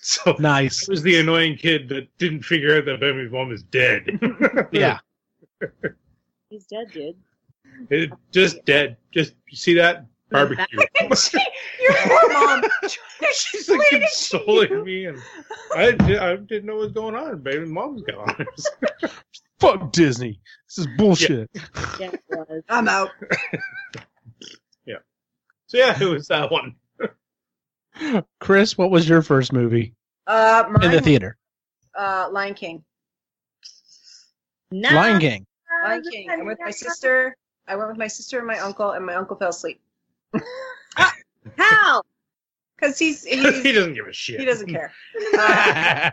[0.00, 0.88] So Nice.
[0.88, 4.18] I was the annoying kid that didn't figure out that Bambi's mom is dead.
[4.72, 4.98] Yeah.
[6.50, 7.16] He's dead, dude.
[7.90, 8.96] It- just dead.
[9.12, 10.64] Just you see that barbecue.
[11.00, 12.62] Your poor mom.
[13.32, 15.18] She's like consoling me, and
[15.74, 15.88] I,
[16.20, 17.40] I didn't know what was going on.
[17.42, 18.46] Baby's mom's gone.
[19.60, 20.40] Fuck Disney.
[20.68, 21.50] This is bullshit.
[21.98, 22.62] Yeah, it was.
[22.68, 23.10] I'm out.
[24.84, 24.96] Yeah.
[25.66, 26.76] So yeah, it was that one.
[28.40, 29.94] Chris, what was your first movie
[30.26, 31.36] Uh, in the theater?
[31.98, 32.84] uh, Lion King.
[34.70, 34.90] No.
[34.90, 35.46] Lion King.
[35.84, 36.30] Lion King.
[36.30, 37.36] I went with my sister.
[37.66, 39.80] I went with my sister and my uncle, and my uncle fell asleep
[41.58, 42.02] How?
[42.76, 44.40] because he's, he doesn't give a shit.
[44.40, 44.92] he doesn't care.
[45.38, 46.10] Uh,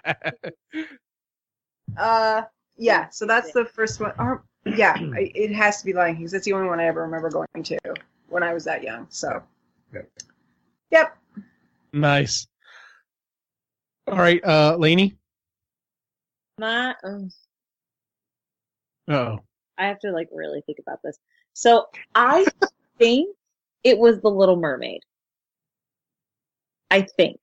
[1.97, 2.41] uh,
[2.77, 3.09] yeah.
[3.09, 4.13] So that's the first one.
[4.19, 6.25] Or, yeah, it has to be Lion King.
[6.25, 7.77] 'cause That's the only one I ever remember going to
[8.29, 9.07] when I was that young.
[9.09, 9.43] So.
[9.93, 10.09] Yep.
[10.91, 11.17] Yep.
[11.93, 12.47] nice.
[14.07, 15.17] All right, uh, Lainey.
[16.59, 17.29] My, um,
[19.07, 19.39] Oh,
[19.77, 21.17] I have to like really think about this.
[21.53, 22.45] So I
[22.97, 23.35] think
[23.83, 25.01] it was The Little Mermaid.
[26.91, 27.39] I think.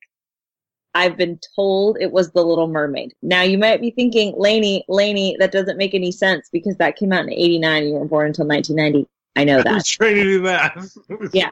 [0.95, 3.15] I've been told it was The Little Mermaid.
[3.23, 7.13] Now you might be thinking, Lainey, Lainey, that doesn't make any sense because that came
[7.13, 7.87] out in 89.
[7.87, 9.09] You weren't born until 1990.
[9.37, 9.75] I know I that.
[9.75, 10.79] was trying to do that.
[11.33, 11.51] Yeah.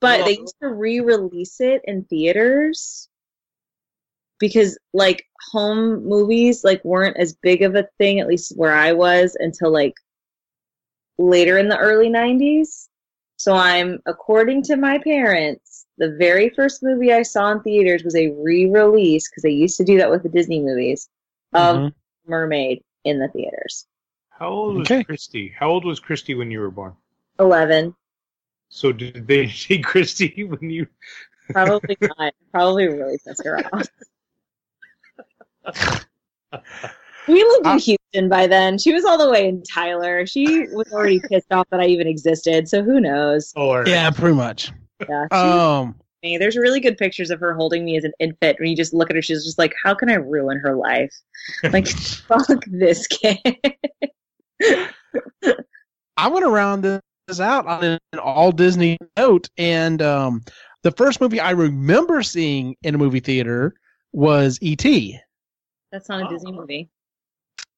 [0.00, 3.08] But they used to re-release it in theaters
[4.38, 8.92] because like home movies like weren't as big of a thing at least where I
[8.92, 9.94] was until like
[11.18, 12.86] later in the early 90s.
[13.36, 18.14] So I'm according to my parents, the very first movie I saw in theaters was
[18.16, 21.08] a re-release because they used to do that with the Disney movies
[21.54, 21.92] of Mhm.
[22.26, 23.86] Mermaid in the theaters.
[24.30, 25.02] How old was Okay.
[25.04, 25.48] Christy?
[25.58, 26.94] How old was Christy when you were born?
[27.40, 27.94] 11.
[28.68, 30.86] So did they see Christy when you?
[31.52, 32.34] Probably not.
[32.52, 33.88] Probably really pissed her off.
[37.26, 38.78] We lived in Houston by then.
[38.78, 40.26] She was all the way in Tyler.
[40.26, 42.66] She was already pissed off that I even existed.
[42.70, 43.52] So who knows?
[43.54, 44.72] Or yeah, pretty much.
[45.06, 46.38] Yeah, Um, me.
[46.38, 48.58] There's really good pictures of her holding me as an infant.
[48.58, 51.14] When you just look at her, she's just like, "How can I ruin her life?
[51.62, 51.86] Like,
[52.26, 53.38] fuck this kid."
[56.16, 60.42] I went around this out on an all Disney note, and um,
[60.82, 63.74] the first movie I remember seeing in a movie theater
[64.12, 65.18] was E.T.
[65.92, 66.90] That's not a Disney movie.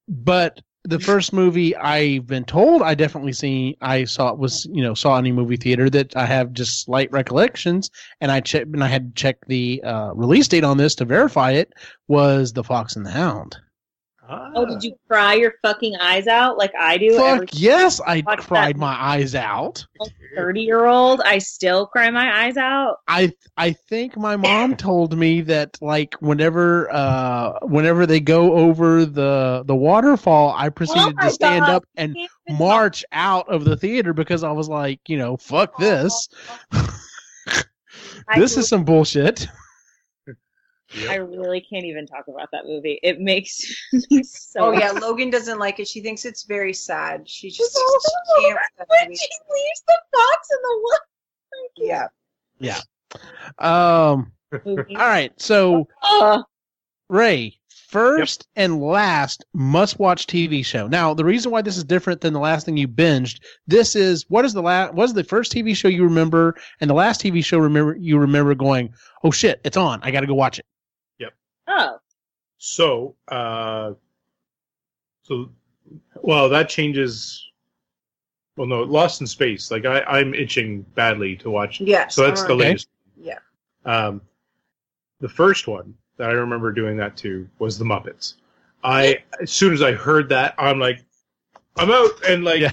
[0.07, 4.81] But the first movie I've been told I definitely seen I saw it was you
[4.81, 8.67] know saw in a movie theater that I have just slight recollections, and I checked
[8.67, 11.73] and I had to check the uh, release date on this to verify it
[12.07, 13.57] was The Fox and the Hound.
[14.33, 14.49] Ah.
[14.55, 17.17] Oh, did you cry your fucking eyes out like I do?
[17.17, 19.85] Every Fuck yes, I cried my eyes out.
[20.37, 22.99] thirty-year-old, I still cry my eyes out.
[23.09, 29.03] I I think my mom told me that like whenever uh whenever they go over
[29.03, 31.69] the the waterfall, I proceeded Oh to stand God.
[31.69, 32.15] up and
[32.49, 36.29] march out of the theater because I was like, you know, fuck this.
[36.71, 39.45] I this is some bullshit.
[41.09, 42.99] I really can't even talk about that movie.
[43.03, 43.63] It makes
[44.11, 44.59] me so.
[44.65, 45.87] Oh yeah, Logan doesn't like it.
[45.87, 47.27] She thinks it's very sad.
[47.29, 48.59] She just Oh, she can't.
[48.87, 50.57] when she leaves the fox in
[51.87, 52.09] the
[52.59, 52.79] Yeah.
[53.59, 54.31] Um
[54.67, 56.43] all right, so Oh,
[57.09, 57.57] Ray,
[57.89, 60.87] first and last must watch TV show.
[60.87, 64.25] Now, the reason why this is different than the last thing you binged, this is
[64.29, 67.21] what is the last what is the first TV show you remember and the last
[67.21, 68.93] TV show remember you remember going,
[69.23, 69.99] "Oh shit, it's on.
[70.03, 70.65] I got to go watch it."
[71.71, 71.97] Oh,
[72.57, 73.93] So, uh,
[75.23, 75.49] so,
[76.21, 77.47] well, that changes.
[78.57, 79.71] well, no, Lost in Space.
[79.71, 81.79] Like I, I'm itching badly to watch.
[81.81, 82.15] Yes.
[82.15, 82.67] So that's the alright.
[82.67, 82.87] latest.
[83.19, 83.39] Yeah.
[83.85, 84.21] Um,
[85.19, 88.35] the first one that I remember doing that to was the Muppets.
[88.83, 91.03] I as soon as I heard that, I'm like,
[91.77, 92.71] I'm out and like Yeah.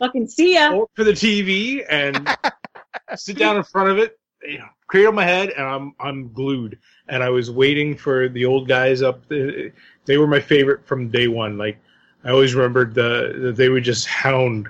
[0.00, 0.84] Fucking see ya.
[0.96, 2.28] for the TV and
[3.16, 6.78] sit down in front of it, you know, cradle my head, and I'm I'm glued.
[7.08, 9.26] And I was waiting for the old guys up.
[9.28, 9.72] The,
[10.04, 11.58] they were my favorite from day one.
[11.58, 11.78] Like
[12.24, 14.68] I always remembered the that they would just hound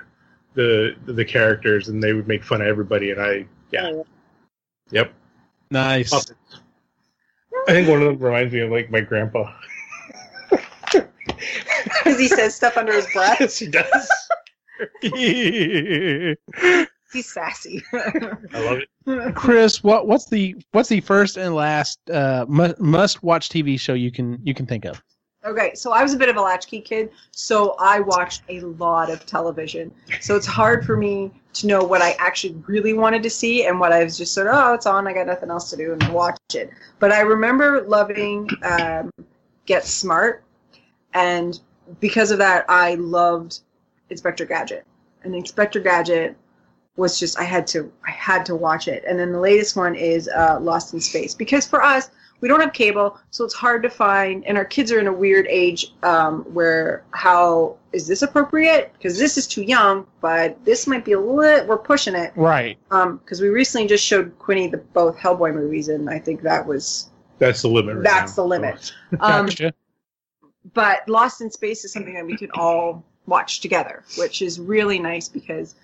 [0.53, 3.11] the the characters, and they would make fun of everybody.
[3.11, 4.05] And I yeah, oh.
[4.91, 5.13] yep.
[5.69, 6.13] Nice.
[6.13, 6.59] Muppets.
[7.67, 9.51] I think one of them reminds me of like my grandpa.
[12.03, 13.37] Because he says stuff under his breath.
[13.39, 14.09] yes, he does.
[17.11, 17.83] He's sassy.
[17.93, 19.35] I love it.
[19.35, 23.93] Chris, what what's the what's the first and last uh, mu- must watch TV show
[23.93, 25.01] you can you can think of?
[25.43, 29.09] Okay, so I was a bit of a latchkey kid, so I watched a lot
[29.09, 29.91] of television.
[30.19, 33.79] So it's hard for me to know what I actually really wanted to see and
[33.79, 35.93] what I was just sort of, oh, it's on, I got nothing else to do,
[35.93, 36.69] and watch it.
[36.99, 39.09] But I remember loving um,
[39.65, 40.43] Get Smart,
[41.15, 41.59] and
[41.99, 43.61] because of that, I loved
[44.11, 44.85] Inspector Gadget.
[45.23, 46.37] And Inspector Gadget
[46.97, 49.03] was just I had to I had to watch it.
[49.07, 52.09] And then the latest one is uh, Lost in Space because for us
[52.41, 54.43] we don't have cable, so it's hard to find.
[54.47, 58.91] And our kids are in a weird age um, where how is this appropriate?
[58.93, 61.67] Because this is too young, but this might be a little.
[61.67, 62.79] We're pushing it Right.
[62.89, 67.11] because we recently just showed Quinny the both Hellboy movies, and I think that was.
[67.37, 67.97] That's the limit.
[67.97, 68.43] Right That's now.
[68.43, 68.91] the limit.
[69.19, 69.73] Um, Gotcha.
[70.73, 74.97] but Lost in Space is something that we can all watch together, which is really
[74.97, 75.75] nice because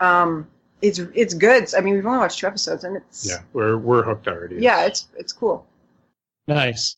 [0.00, 0.48] um,
[0.82, 1.72] it's it's good.
[1.74, 4.56] I mean, we've only watched two episodes, and it's Yeah, we're we're hooked already.
[4.56, 5.66] yeah, it's it's cool.
[6.48, 6.96] nice.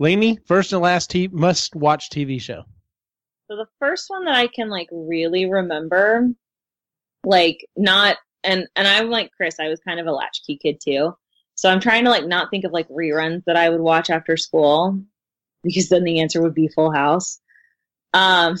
[0.00, 2.62] Lainey, first and last t- must watch TV show.
[3.50, 6.28] So the first one that I can like really remember,
[7.24, 11.14] like not and and I'm like Chris, I was kind of a latchkey kid too.
[11.54, 14.36] So I'm trying to like not think of like reruns that I would watch after
[14.36, 15.00] school
[15.64, 17.40] because then the answer would be Full House.
[18.14, 18.56] Um,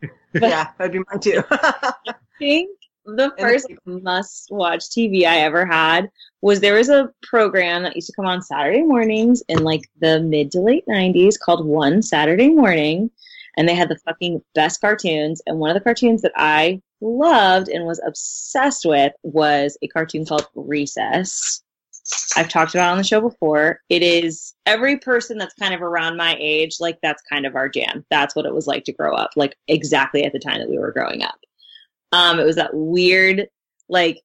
[0.34, 1.42] yeah, that'd be mine too.
[1.50, 2.70] I think
[3.04, 6.10] the first must watch TV I ever had
[6.42, 10.20] was there was a program that used to come on Saturday mornings in like the
[10.20, 13.10] mid to late 90s called One Saturday Morning.
[13.56, 15.42] And they had the fucking best cartoons.
[15.46, 20.24] And one of the cartoons that I loved and was obsessed with was a cartoon
[20.24, 21.62] called Recess.
[22.36, 23.80] I've talked about it on the show before.
[23.88, 27.68] It is every person that's kind of around my age, like that's kind of our
[27.68, 28.04] jam.
[28.10, 30.78] That's what it was like to grow up, like exactly at the time that we
[30.78, 31.38] were growing up.
[32.12, 33.48] Um, it was that weird,
[33.88, 34.20] like,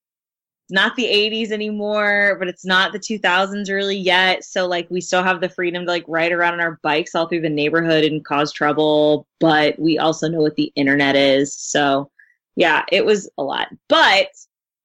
[0.70, 4.44] not the 80s anymore, but it's not the 2000s really yet.
[4.44, 7.28] So, like, we still have the freedom to, like, ride around on our bikes all
[7.28, 11.56] through the neighborhood and cause trouble, but we also know what the internet is.
[11.56, 12.10] So,
[12.56, 13.68] yeah, it was a lot.
[13.90, 14.30] But,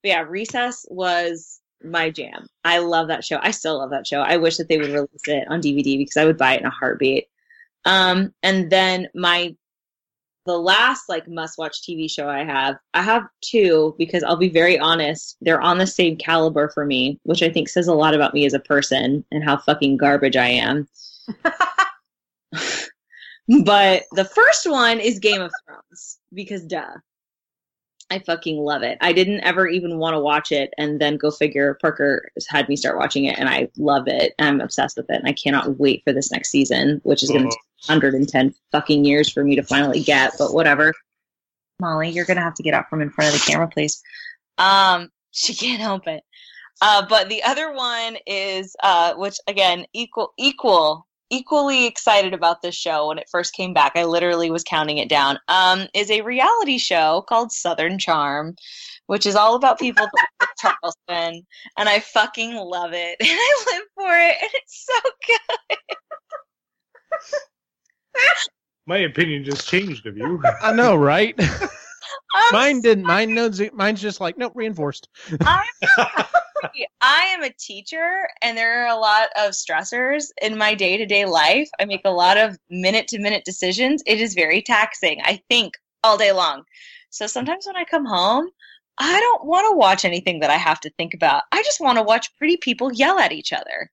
[0.02, 2.46] yeah, Recess was my jam.
[2.64, 3.38] I love that show.
[3.40, 4.20] I still love that show.
[4.20, 6.66] I wish that they would release it on DVD because I would buy it in
[6.66, 7.28] a heartbeat.
[7.86, 9.56] Um, and then my
[10.46, 14.48] the last like must watch TV show I have, I have two because I'll be
[14.48, 18.14] very honest, they're on the same caliber for me, which I think says a lot
[18.14, 20.88] about me as a person and how fucking garbage I am.
[23.64, 26.96] but the first one is Game of Thrones because duh.
[28.12, 28.98] I fucking love it.
[29.00, 32.74] I didn't ever even want to watch it and then go figure Parker had me
[32.74, 34.34] start watching it and I love it.
[34.40, 37.48] I'm obsessed with it and I cannot wait for this next season, which is going
[37.48, 37.56] to
[37.86, 40.92] 110 fucking years for me to finally get, but whatever.
[41.80, 44.02] Molly, you're gonna have to get out from in front of the camera, please.
[44.58, 46.22] Um, she can't help it.
[46.82, 52.74] Uh, but the other one is, uh, which again, equal, equal, equally excited about this
[52.74, 53.92] show when it first came back.
[53.94, 55.38] I literally was counting it down.
[55.48, 58.56] Um, is a reality show called Southern Charm,
[59.06, 60.06] which is all about people
[60.58, 61.46] Charleston,
[61.76, 65.78] and I fucking love it, and I live for it, and it's so good.
[68.86, 70.42] my opinion just changed of you.
[70.62, 71.34] I know, right?
[72.34, 73.04] I'm Mine didn't.
[73.04, 73.60] Mine knows.
[73.72, 75.08] Mine's just like nope, reinforced.
[75.42, 75.66] I'm
[77.00, 81.06] I am a teacher, and there are a lot of stressors in my day to
[81.06, 81.68] day life.
[81.78, 84.02] I make a lot of minute to minute decisions.
[84.06, 85.20] It is very taxing.
[85.24, 86.64] I think all day long.
[87.10, 88.48] So sometimes when I come home,
[88.98, 91.42] I don't want to watch anything that I have to think about.
[91.52, 93.90] I just want to watch pretty people yell at each other.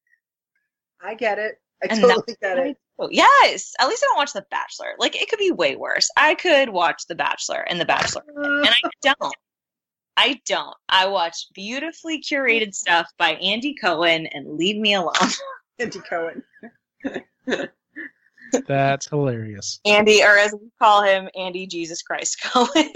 [1.01, 1.59] I get it.
[1.83, 2.77] I And totally get it.
[2.99, 3.73] Oh, yes.
[3.79, 4.93] At least I don't watch The Bachelor.
[4.97, 6.09] Like, it could be way worse.
[6.17, 9.35] I could watch The Bachelor and The Bachelor and I don't.
[10.17, 10.75] I don't.
[10.89, 15.13] I watch beautifully curated stuff by Andy Cohen and leave me alone.
[15.79, 16.43] Andy Cohen.
[18.67, 19.79] That's hilarious.
[19.85, 22.91] Andy, or as we call him, Andy Jesus Christ Cohen.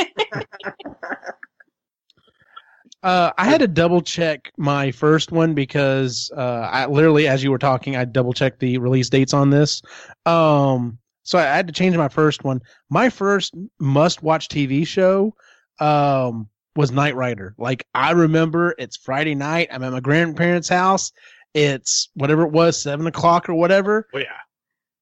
[3.03, 7.49] Uh, I had to double check my first one because uh, I literally, as you
[7.51, 9.81] were talking, I double checked the release dates on this.
[10.25, 12.61] Um, so I had to change my first one.
[12.89, 15.33] My first must-watch TV show
[15.79, 17.55] um, was Knight Rider.
[17.57, 19.69] Like I remember, it's Friday night.
[19.71, 21.11] I'm at my grandparents' house.
[21.53, 24.07] It's whatever it was, seven o'clock or whatever.
[24.13, 24.25] Oh yeah.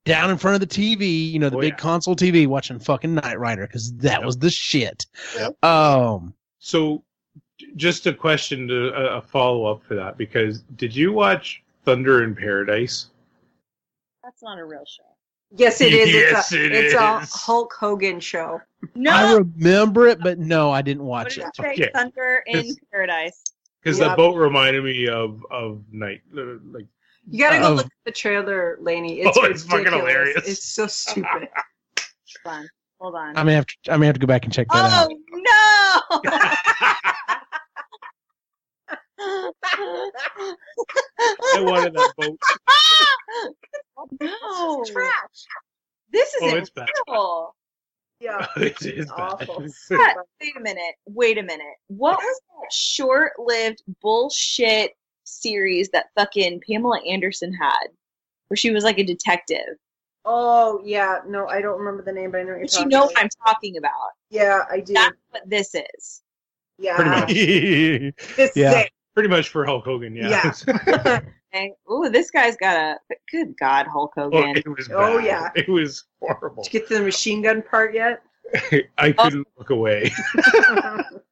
[0.06, 1.78] Down in front of the TV, you know, the Oh, big yeah.
[1.78, 4.26] console TV, watching fucking Knight Rider because that Yep.
[4.26, 5.06] was the shit.
[5.38, 5.64] Yep.
[5.64, 7.04] Um, So,
[7.76, 12.24] just a question to a, a follow up for that because did you watch Thunder
[12.24, 13.08] in Paradise?
[14.24, 15.04] That's not a real show.
[15.52, 16.12] Yes, it is.
[16.14, 17.38] Yes, it's a, it it's a.
[17.38, 18.62] Hulk Hogan show.
[18.94, 21.52] No, I remember it, but no, I didn't what watch did it.
[21.58, 21.72] you say?
[21.72, 21.92] Okay.
[21.94, 23.44] Thunder in Paradise.
[23.82, 24.10] Because Yeah.
[24.10, 26.22] the boat reminded me of of Knight.
[26.38, 26.86] uh, Like
[27.28, 27.74] You gotta go Oh.
[27.74, 29.22] look at the trailer, Laney.
[29.22, 30.48] It's Oh, it's fucking hilarious.
[30.48, 31.48] It's so stupid.
[32.44, 32.70] Fun.
[33.00, 33.36] Hold on.
[33.38, 33.76] I may have to.
[33.92, 35.10] I may have to go back and check that out.
[35.12, 36.22] oh no!
[41.60, 42.40] I wanted that boat.
[44.22, 44.84] no.
[44.86, 45.46] Trash.
[46.12, 46.88] This Oh, isn't it's bad.
[48.20, 48.46] Yeah.
[48.58, 49.10] it is.
[49.12, 49.66] Awful.
[49.90, 50.18] What?
[50.42, 50.96] Wait a minute.
[51.08, 51.76] Wait a minute.
[51.88, 54.92] What was that short-lived bullshit
[55.24, 57.88] series that fucking Pamela Anderson had,
[58.48, 59.78] where she was like a detective?
[60.26, 61.20] Oh yeah.
[61.28, 63.04] No, I don't remember the name, but I know what you're But you talking know
[63.04, 63.14] about.
[63.14, 63.92] what I'm talking about.
[64.30, 64.94] Yeah, I do.
[64.94, 66.22] That's what this is.
[66.78, 66.96] yeah.
[66.96, 68.26] Pretty much.
[68.36, 68.82] This Yeah.
[68.82, 70.16] is Pretty much for Hulk Hogan.
[70.16, 70.52] Yeah.
[70.68, 71.24] it.
[71.54, 71.74] Okay.
[71.92, 72.98] Ooh, this guy's got a
[73.32, 74.58] good God, Hulk oh, Hogan.
[74.58, 74.88] it was.
[74.88, 74.96] Bad.
[74.98, 75.50] Oh, yeah.
[75.56, 76.64] It was horrible.
[76.64, 78.22] Did you get to the machine gun part yet?
[78.98, 80.12] I couldn't look away.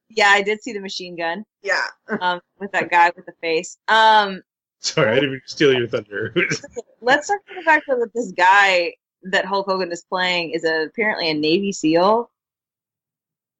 [0.09, 1.85] yeah, I did see the machine gun yeah.
[2.21, 3.77] um, with that guy with the face.
[3.87, 4.41] Um,
[4.79, 6.33] Sorry, I didn't mean to steal your thunder.
[7.01, 10.85] let's talk about the fact that this guy that Hulk Hogan is playing is a,
[10.85, 12.29] apparently a Navy SEAL.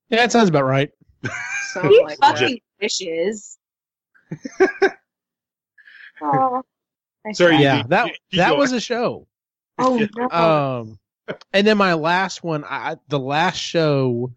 [0.10, 0.92] Yeah, that sounds about right.
[1.74, 2.38] Sounds He like that.
[2.38, 3.58] fucking wishes.
[6.22, 6.64] Oh,
[7.34, 9.28] Sorry, Yeah, did- that you- you that go was a show.
[9.80, 10.30] Oh no.
[10.30, 11.00] Um,
[11.54, 14.32] and then my last one, I the last show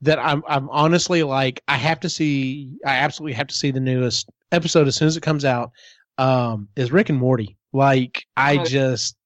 [0.00, 2.72] that I'm I'm honestly like I have to see.
[2.84, 5.70] I absolutely have to see the newest episode as soon as it comes out.
[6.18, 7.56] Um, is Rick and Morty.
[7.72, 8.64] Like I Oh.
[8.64, 9.16] just.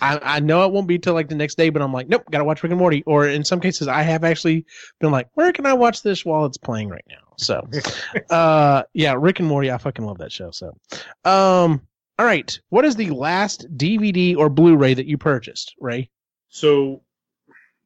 [0.00, 2.24] I, I know it won't be till like the next day, but I'm like, nope,
[2.30, 3.02] gotta watch Rick and Morty.
[3.06, 4.66] Or in some cases, I have actually
[5.00, 7.16] been like, where can I watch this while it's playing right now?
[7.36, 7.66] So,
[8.30, 10.50] uh, yeah, Rick and Morty, I fucking love that show.
[10.50, 10.76] So,
[11.24, 11.80] um,
[12.18, 16.10] all right, what is the last DVD or Blu-ray that you purchased, Ray?
[16.48, 17.02] So,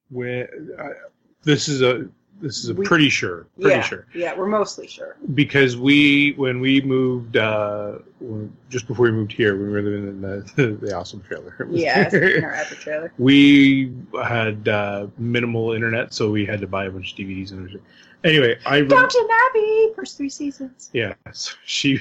[0.08, 0.48] where
[0.78, 1.08] uh,
[1.42, 2.08] this is a
[2.40, 3.82] this is a We- pretty sure, pretty yeah.
[3.82, 5.16] sure, Yeah, we're mostly sure.
[5.34, 10.08] because we when we moved uh, when, just before we moved here, we were living
[10.08, 11.54] in the, the awesome trailer.
[11.70, 13.12] Yeah, in our epic trailer.
[13.18, 13.92] we
[14.24, 17.82] had uh, minimal internet, so we had to buy a bunch of DVDs and everything.
[18.22, 20.90] Anyway, I Downton Abbey, first three seasons.
[20.92, 22.00] yeah, so she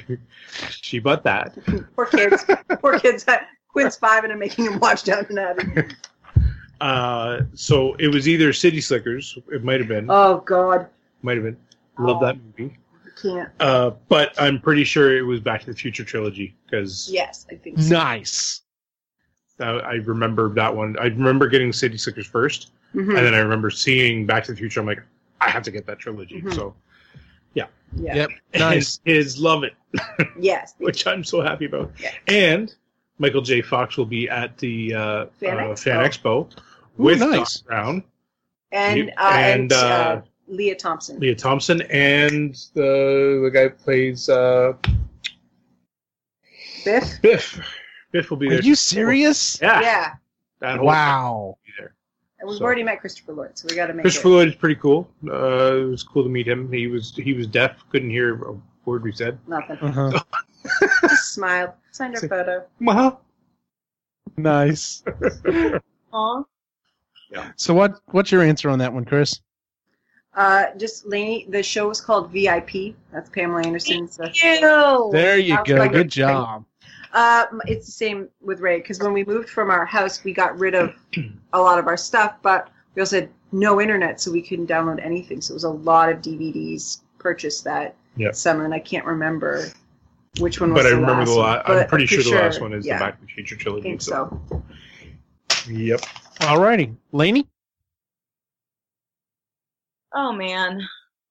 [0.70, 1.58] she bought that.
[1.96, 2.46] Poor kids.
[2.82, 3.26] Poor kids.
[3.72, 5.64] Quinn's five and I'm making him watch Downton Abbey.
[6.82, 10.88] Uh, so it was either City Slickers, it might have been, Oh God,
[11.22, 11.58] might have been.
[11.98, 12.26] Love Oh.
[12.26, 12.78] that movie.
[13.06, 13.50] I can't.
[13.60, 17.56] Uh, but I'm pretty sure it was Back to the Future trilogy because Yes, I
[17.56, 17.90] think so.
[17.94, 18.62] Nice.
[19.60, 20.98] I remember that one.
[21.00, 23.10] I remember getting City Slickers first, Mhm.
[23.18, 24.80] and then I remember seeing Back to the Future.
[24.80, 25.02] I'm like,
[25.42, 26.42] I have to get that trilogy.
[26.42, 26.54] Mhm.
[26.54, 26.76] So
[27.56, 27.66] Yeah.
[27.98, 28.30] Yep.
[28.54, 29.02] and Nice.
[29.04, 29.74] Is love it,
[30.40, 30.76] Yes.
[30.78, 31.92] which I'm so happy about.
[32.00, 32.12] Yeah.
[32.28, 32.74] And
[33.18, 33.62] Michael J.
[33.62, 35.80] Fox will be at the uh, Fan uh, Expo.
[35.80, 36.50] Fan Expo Ooh,
[37.00, 37.60] with nice.
[37.62, 38.04] Doc Brown,
[38.72, 41.20] And uh, And, and, uh, uh, Lea Thompson.
[41.20, 44.74] Lea Thompson, and the the guy who plays uh,
[46.86, 47.22] Biff.
[47.22, 47.60] Biff.
[48.12, 48.60] Biff will be Are there.
[48.60, 49.60] Are you serious?
[49.62, 49.82] Yeah.
[49.82, 50.14] Yeah.
[50.60, 51.34] That Wow.
[51.34, 51.94] will be there.
[52.40, 54.32] And we've So- already met Christopher Lloyd, so we got to make Christopher it.
[54.32, 55.10] Lloyd is pretty cool.
[55.28, 56.72] Uh, it was cool to meet him.
[56.72, 58.56] He was he was deaf, couldn't hear a
[58.86, 59.38] word we said.
[59.48, 59.78] Nothing.
[59.82, 60.20] Uh-huh.
[61.10, 61.72] Just smiled.
[61.92, 62.66] Signed our photo.
[62.82, 63.20] Wow.
[64.38, 65.04] Nice.
[66.14, 66.44] Aw.
[67.56, 69.40] So what what's your answer on that one, Chris?
[70.36, 71.46] Uh, just Lainey.
[71.50, 72.96] The show was called VIP.
[73.12, 74.20] That's Pamela Anderson's.
[74.20, 75.10] Uh, Ew.
[75.12, 75.88] There you go.
[75.90, 76.66] Good a- job.
[77.12, 80.58] Uh, it's the same with Ray because when we moved from our house, we got
[80.60, 80.94] rid of
[81.54, 85.04] a lot of our stuff, but we also had no internet, so we couldn't download
[85.04, 85.42] anything.
[85.42, 88.36] So it was a lot of DVDs purchased that Yep.
[88.36, 89.66] summer, and I can't remember
[90.40, 90.84] which one was.
[90.84, 91.70] but I the remember last the one, last.
[91.70, 93.82] I'm pretty sure the last one is yeah, the Back to the Future I trilogy.
[93.84, 94.42] think so.
[95.68, 96.02] Yep.
[96.40, 96.96] Alrighty.
[97.12, 97.48] Laney?
[100.14, 100.82] Oh man,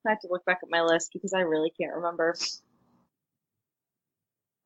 [0.06, 2.36] I have to look back at my list because I really can't remember.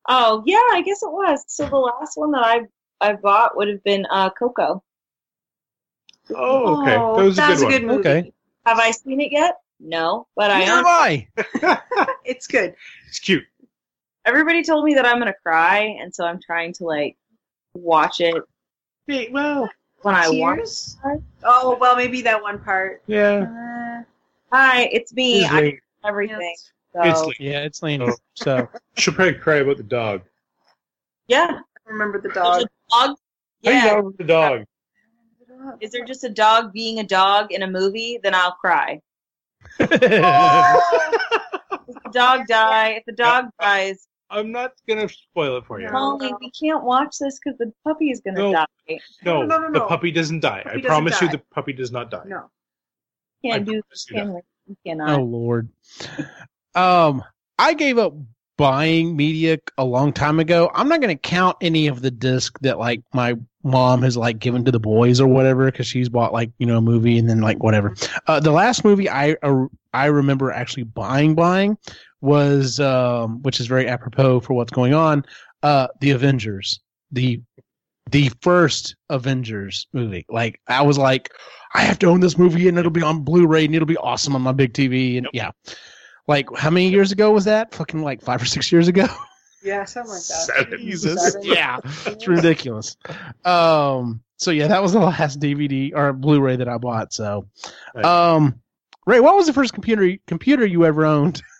[0.07, 1.43] Oh yeah, I guess it was.
[1.47, 2.61] So the last one that I
[2.99, 4.83] I bought would have been uh Coco.
[6.35, 6.97] Oh, okay.
[6.97, 7.73] Oh, that was a good one.
[7.73, 8.09] a good movie.
[8.09, 8.33] Okay.
[8.65, 9.59] Have I seen it yet?
[9.79, 10.83] No, but I Neither am.
[10.83, 11.27] have I.
[12.25, 12.75] It's good.
[13.07, 13.43] It's cute.
[14.25, 17.17] Everybody told me that I'm gonna cry, and so I'm trying to like
[17.73, 18.43] watch it
[19.05, 19.69] Hey, well,
[20.03, 20.69] when I want.
[21.43, 23.01] Oh well, maybe that one part.
[23.07, 23.47] yeah.
[23.49, 24.03] Uh,
[24.55, 25.41] Hi, it's me.
[25.41, 25.75] It's I late.
[26.03, 26.53] do everything.
[26.53, 27.31] It's So.
[27.39, 28.05] Yeah, it's Laney.
[28.09, 28.15] Oh.
[28.35, 30.21] So Should probably cry about the dog.
[31.27, 32.61] yeah, I remember the dog.
[32.61, 32.67] dog.
[32.91, 33.15] How do
[33.63, 34.65] you Yeah, know about the dog?
[35.81, 38.19] is there just a dog being a dog in a movie?
[38.21, 38.99] Then I'll cry.
[41.85, 45.91] If the dog die, if the dog dies, I'm not gonna spoil it for you.
[45.91, 48.51] Molly, we can't watch this because the puppy is gonna No.
[48.51, 48.99] die.
[49.23, 49.87] No, No, no, no, the no.
[49.87, 50.61] puppy doesn't die.
[50.63, 51.33] Puppy I doesn't promise you, die.
[51.33, 52.23] the puppy does not die.
[52.25, 52.49] No.
[53.43, 54.05] Can't I do promise this.
[54.09, 54.21] you that.
[54.23, 54.41] Can we?
[54.67, 55.19] We cannot.
[55.19, 55.69] Oh Lord.
[56.75, 57.23] Um,
[57.59, 58.13] I gave up
[58.57, 60.71] buying media a long time ago.
[60.73, 64.39] I'm not going to count any of the disc that like my mom has like
[64.39, 67.29] given to the boys or whatever because she's bought like you know a movie and
[67.29, 67.95] then like whatever.
[68.27, 71.77] Uh, the last movie I uh, I remember actually buying buying
[72.23, 75.25] was um, which is very apropos for what's going on.
[75.61, 76.79] Uh, the Avengers,
[77.11, 77.41] the
[78.09, 80.25] the first Avengers movie.
[80.29, 81.31] Like I was like,
[81.73, 84.35] I have to own this movie and it'll be on Blu-ray and it'll be awesome
[84.35, 85.17] on my big TV.
[85.17, 85.51] And yeah,
[86.27, 87.73] like how many years ago was that?
[87.75, 89.07] Fucking like five or six years ago.
[89.65, 90.51] Yeah, something like that.
[90.57, 90.79] Seven.
[90.79, 91.31] Jesus.
[91.31, 91.47] Seven.
[91.47, 92.97] Yeah, it's ridiculous.
[93.45, 97.13] Um, so yeah, that was the last DVD or Blu-ray that I bought.
[97.13, 97.47] So,
[98.03, 98.59] um,
[99.07, 101.41] Ray, what was the first computer computer you ever owned?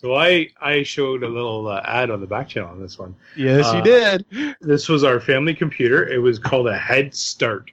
[0.00, 3.14] So I I showed a little uh, ad on the back channel on this one.
[3.36, 4.56] Yes, Uh, you did.
[4.62, 6.08] This was our family computer.
[6.08, 7.70] It was called a Head Start.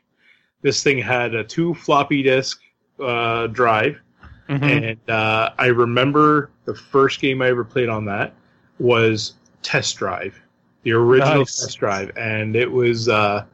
[0.62, 2.60] This thing had a two floppy disk
[3.02, 4.02] uh, drive,
[4.50, 4.62] Mhm.
[4.62, 8.34] and uh, I remember the first game I ever played on that
[8.80, 10.38] was Test Drive,
[10.84, 11.62] the original Nice.
[11.62, 13.08] Test Drive, and it was.
[13.08, 13.46] Uh,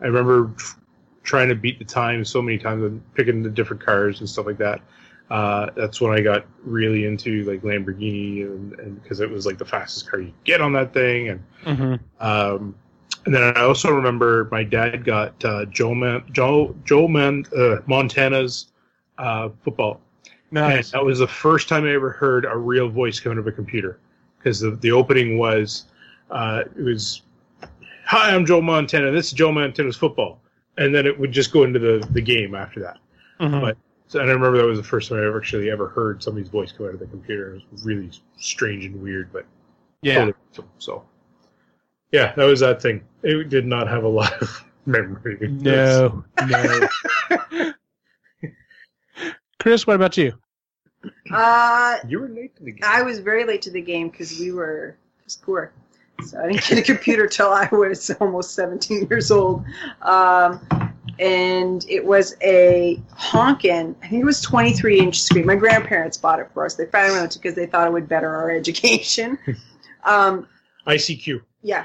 [0.00, 0.52] I remember
[1.24, 4.46] trying to beat the time so many times and picking the different cars and stuff
[4.46, 4.80] like that.
[5.32, 9.64] Uh, that's when I got really into like Lamborghini, and because it was like the
[9.64, 12.00] fastest car you could get on that thing, and Mhm.
[12.20, 12.74] um,
[13.24, 17.76] and then I also remember my dad got uh, Joe Man, Joe Joe Man, uh,
[17.86, 18.66] Montana's
[19.16, 20.02] uh, football,
[20.50, 20.92] Nice.
[20.92, 23.46] and that was the first time I ever heard a real voice come out of
[23.46, 23.98] a computer
[24.38, 25.84] because the the opening was
[26.30, 27.22] uh, it was
[28.04, 29.10] Hi, I'm Joe Montana.
[29.12, 30.42] This is Joe Montana's football,
[30.76, 32.98] and then it would just go into the the game after that.
[33.40, 33.62] Mhm.
[33.62, 33.78] But
[34.12, 36.50] so, and I remember that was the first time I ever actually ever heard somebody's
[36.50, 37.54] voice come out of the computer.
[37.54, 39.46] It was really strange and weird, but
[40.02, 40.16] yeah.
[40.16, 40.68] totally awesome.
[40.76, 41.04] So,
[42.10, 43.02] yeah, that was that thing.
[43.22, 45.38] It did not have a lot of memory.
[45.48, 46.88] No, no.
[49.58, 50.34] Chris, what about you?
[51.32, 52.84] Uh, you were late to the game.
[52.84, 54.94] I was very late to the game because we were
[55.24, 55.72] just poor.
[56.22, 59.64] So I didn't get a computer till I was almost 17 years old.
[60.02, 65.46] Um, and it was a honkin', I think it was 23 inch screen.
[65.46, 66.74] My grandparents bought it for us.
[66.74, 69.38] They finally went to because they thought it would better our education.
[70.04, 70.48] Um,
[70.84, 71.42] ICQ.
[71.62, 71.84] yeah,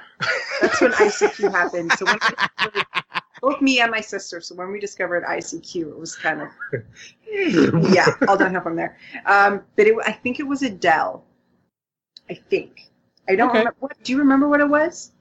[0.60, 1.94] that's when ICQ happened.
[1.94, 2.20] So when
[3.42, 6.50] both me and my sister, so when we discovered ICQ, it was kind of
[7.94, 8.98] yeah, all downhill from there.
[9.28, 11.26] Um, but it, I think it was a Dell.
[12.28, 12.90] I think.
[13.30, 13.60] I don't Okay.
[13.60, 13.76] remember.
[13.82, 15.12] What, do you remember what it was?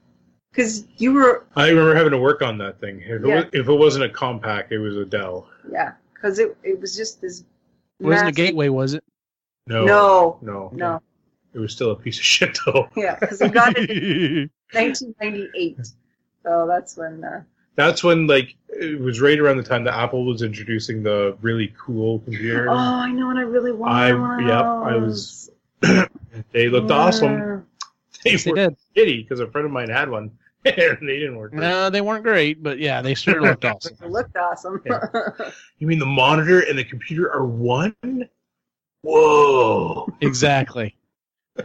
[0.57, 2.99] Because you were, I remember having to work on that thing.
[3.01, 5.47] If it, was, if it wasn't a Compaq, it was a Dell.
[5.71, 7.41] yeah, because it, it was just this.
[7.99, 9.03] It wasn't a gateway, was it?
[9.67, 11.01] No, No, no, no.
[11.53, 12.89] It was still a piece of shit though.
[12.95, 15.77] Yeah, because we got it in 1998.
[16.41, 17.23] So that's when.
[17.23, 17.43] Uh,
[17.75, 21.71] That's when like it was right around the time that Apple was introducing the really
[21.77, 22.67] cool computer.
[22.67, 25.51] oh, I know, and I really I wanted one of yep, I was.
[26.51, 27.63] they looked awesome.
[28.23, 28.75] They Yes, they were did.
[28.95, 30.31] shitty because a friend of mine had one and
[31.01, 31.53] they didn't work.
[31.53, 33.97] No, they weren't great, but yeah, they sure looked awesome.
[34.01, 34.81] It looked awesome.
[35.79, 37.95] You mean the monitor and the computer are one?
[39.03, 40.07] Whoa!
[40.21, 40.95] Exactly.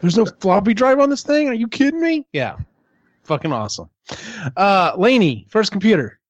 [0.02, 1.48] There's no floppy drive on this thing.
[1.48, 2.26] Are you kidding me?
[2.32, 2.58] Yeah.
[3.24, 3.88] Fucking awesome.
[4.56, 6.20] Uh Laney, first computer.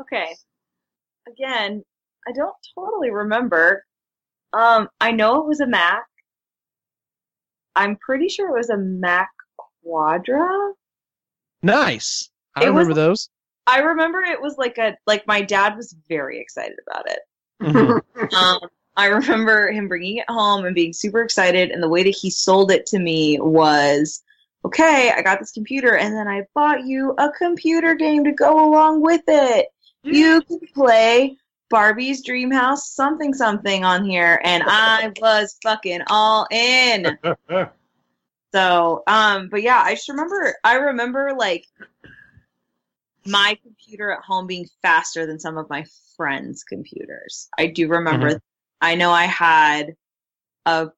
[0.00, 0.34] Okay.
[1.28, 1.84] Again,
[2.26, 3.84] I don't totally remember.
[4.52, 6.04] Um, I know it was a Mac.
[7.74, 9.30] I'm pretty sure it was a Mac
[9.84, 10.72] Quadra.
[11.62, 12.30] Nice.
[12.54, 13.28] I It was- remember those.
[13.68, 17.18] I remember it was like a like my dad was very excited about it.
[17.62, 18.00] Mhm.
[18.32, 18.60] Um,
[18.96, 22.30] I remember him bringing it home and being super excited, and the way that he
[22.30, 24.22] sold it to me was,
[24.64, 28.64] "Okay, I got this computer, and then I bought you a computer game to go
[28.64, 29.66] along with it.
[30.02, 31.36] You can play
[31.68, 37.18] Barbie's Dream House something something on here," and I was fucking all in.
[38.56, 41.66] So, um, but yeah, I just remember, I remember like
[43.26, 45.84] my computer at home being faster than some of my
[46.16, 47.50] friends' computers.
[47.58, 48.40] I do remember.
[48.80, 49.94] I know I had
[50.64, 50.88] a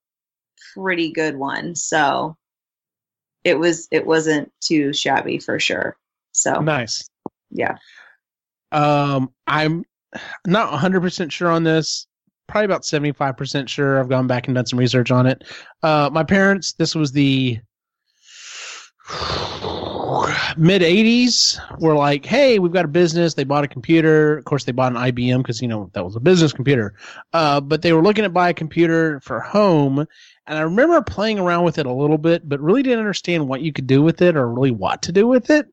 [0.73, 2.37] pretty good one, so
[3.43, 5.97] it was it wasn't too shabby for sure.
[6.31, 7.11] So Nice.
[7.51, 7.79] yeah,
[8.71, 9.85] Um, I'm
[10.47, 12.07] not 100% sure on this.
[12.49, 14.01] Probably about 75% sure.
[14.01, 15.45] I've gone back and done some research on it.
[15.83, 17.61] Uh, my parents, this was the
[20.57, 23.35] mid 80s, were like, hey, we've got a business.
[23.35, 24.39] They bought a computer.
[24.39, 26.95] Of course, they bought an IBM because, you know, that was a business computer.
[27.33, 30.07] Uh, but they were looking to buy a computer for home.
[30.47, 33.61] And I remember playing around with it a little bit, but really didn't understand what
[33.61, 35.67] you could do with it or really what to do with it.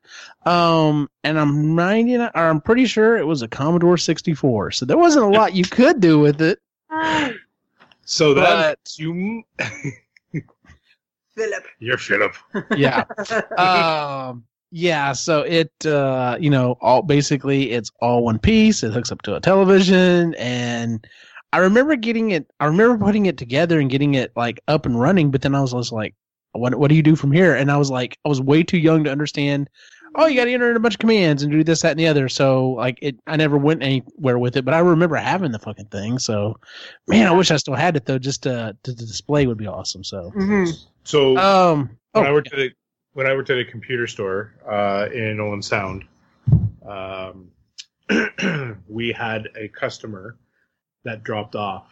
[0.45, 4.71] Um, and I'm 99, or I'm pretty sure it was a Commodore 64.
[4.71, 6.59] So there wasn't a lot you could do with it.
[8.05, 9.43] So that But- you,
[11.35, 11.65] Philip.
[11.79, 12.35] you're Philip.
[12.77, 13.03] Yeah.
[13.57, 15.11] um, yeah.
[15.13, 18.83] So it, uh, you know, all basically it's all one piece.
[18.83, 21.05] It hooks up to a television and
[21.51, 24.99] I remember getting it, I remember putting it together and getting it like up and
[24.99, 26.13] running, but then I was just like,
[26.51, 27.55] what, what do you do from here?
[27.55, 29.69] And I was like, I was way too young to understand.
[30.17, 31.99] Oh, you got to enter in a bunch of commands and do this, that, and
[31.99, 32.29] the other.
[32.29, 35.87] So, like, it, I never went anywhere with it, but I remember having the fucking
[35.87, 36.19] thing.
[36.19, 36.57] So,
[37.07, 38.17] man, I wish I still had it though.
[38.17, 40.03] Just to, to, to display would be awesome.
[40.03, 40.65] So, hmm
[41.03, 42.69] So um, when I oh, worked at a,
[43.13, 46.05] when I worked at a computer store uh, in Owen Sound,
[46.87, 47.51] um,
[48.87, 50.37] we had a customer
[51.03, 51.87] that dropped off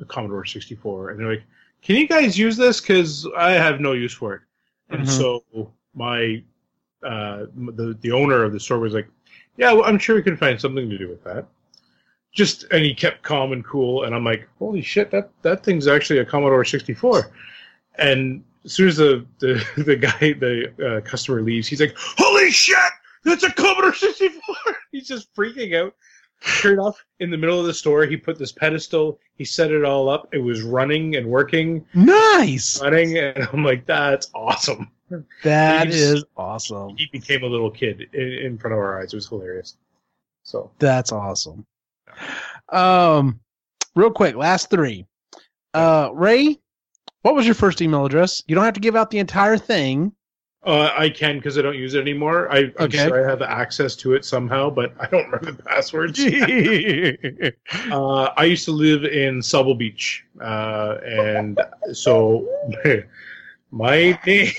[0.00, 1.44] a Commodore 64, and they're like,
[1.82, 2.80] "Can you guys use this?
[2.80, 4.42] Because I have no use for it."
[4.90, 5.06] And Mhm.
[5.06, 5.44] so
[5.94, 6.42] my
[7.04, 9.08] uh, the the owner of the store was like,
[9.56, 11.46] "Yeah, well, I'm sure we can find something to do with that."
[12.32, 15.86] Just and he kept calm and cool, and I'm like, "Holy shit, that that thing's
[15.86, 17.30] actually a Commodore 64."
[17.96, 22.50] And as soon as the the, the guy the uh, customer leaves, he's like, "Holy
[22.50, 22.76] shit,
[23.24, 24.54] that's a Commodore 64!"
[24.92, 25.94] he's just freaking out.
[26.40, 29.20] Sure enough, in the middle of the store, he put this pedestal.
[29.36, 30.28] He set it all up.
[30.32, 32.82] It was running and working, nice.
[32.82, 34.90] running, and I'm like, "That's awesome."
[35.42, 36.96] That is awesome.
[36.96, 39.12] He became a little kid in, in front of our eyes.
[39.12, 39.76] It was hilarious.
[40.44, 41.64] So That's awesome.
[42.70, 43.40] Um,
[43.94, 45.06] real quick, last three.
[45.74, 46.58] Uh, Ray,
[47.22, 48.42] what was your first email address?
[48.46, 50.12] You don't have to give out the entire thing.
[50.64, 52.50] uh, I can because I don't use it anymore.
[52.52, 52.98] I, I'm Okay.
[52.98, 56.18] sure I have access to it somehow, but I don't remember the passwords.
[57.90, 61.60] Uh, I used to live in Sauble Beach, uh, and
[61.92, 62.48] so
[63.72, 64.52] my name,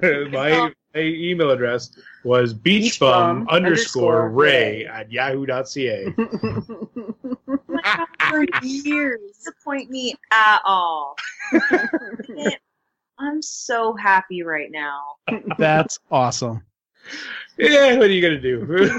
[0.32, 1.90] my, my email address
[2.24, 4.86] was beachbum Beachbum underscore underscore ray Ray.
[4.86, 6.14] at yahoo.ca.
[8.28, 11.14] for years disappoint me at all.
[13.18, 15.00] I'm so happy right now.
[15.58, 16.64] That's awesome.
[17.58, 18.98] yeah, what are you gonna do?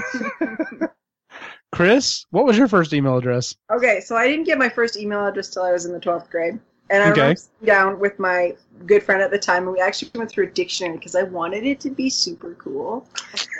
[1.72, 3.56] Chris, what was your first email address?
[3.72, 6.30] okay, so I didn't get my first email address till I was in the 12th
[6.30, 6.60] grade.
[6.92, 7.20] And I Okay.
[7.22, 8.54] remember sitting down with my
[8.86, 11.64] good friend at the time, and we actually went through a dictionary because I wanted
[11.64, 13.08] it to be super cool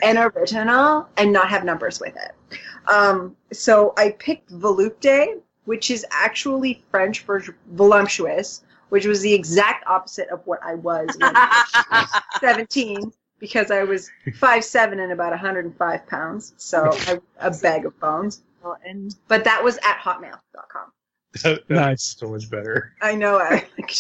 [0.03, 2.59] and original and not have numbers with it.
[2.93, 9.87] Um, so I picked volupte, which is actually French for voluptuous, which was the exact
[9.87, 12.11] opposite of what I was when I was
[12.41, 16.53] 17 because I was 5'7 and about 105 pounds.
[16.59, 18.43] So I, a bag of bones.
[18.85, 20.93] and But that was at hotmail.com.
[21.43, 22.17] That- that's Nice.
[22.19, 22.95] so much better.
[23.01, 23.39] I know.
[23.39, 23.97] I like,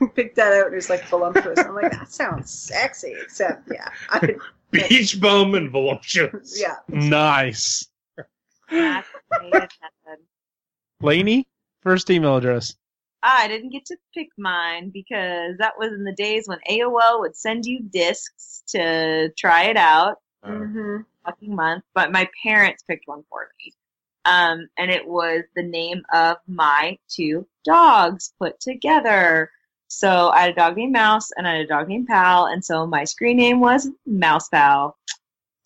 [0.14, 0.66] picked that out.
[0.66, 1.58] and It was like voluptuous.
[1.58, 3.14] I'm like, that sounds sexy.
[3.22, 4.34] Except, yeah, I,
[4.70, 6.58] Beach bum and voluptuous.
[6.60, 6.76] yeah.
[6.88, 7.86] Nice.
[8.70, 9.08] that's
[9.38, 9.68] amazing.
[11.02, 11.46] Laney,
[11.82, 12.74] first email address.
[13.22, 17.36] I didn't get to pick mine because that was in the days when AOL would
[17.36, 20.16] send you discs to try it out.
[20.42, 23.72] Uh, hmm fucking month, but my parents picked one for me.
[24.26, 29.50] Um, and it was the name of my two dogs put together.
[29.88, 32.64] So I had a dog named Mouse and I had a dog named Pal, and
[32.64, 34.96] so my screen name was Mouse Pal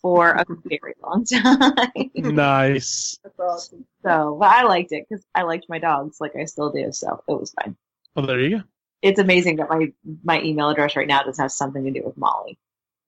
[0.02, 2.10] for a very long time.
[2.14, 3.18] Nice.
[3.22, 3.86] That's awesome.
[4.02, 6.92] so, but I liked it because I liked my dogs, like I still do.
[6.92, 7.76] So it was fine.
[8.14, 8.64] Well, there you go.
[9.02, 9.92] It's amazing that my
[10.22, 12.58] my email address right now does have something to do with Molly.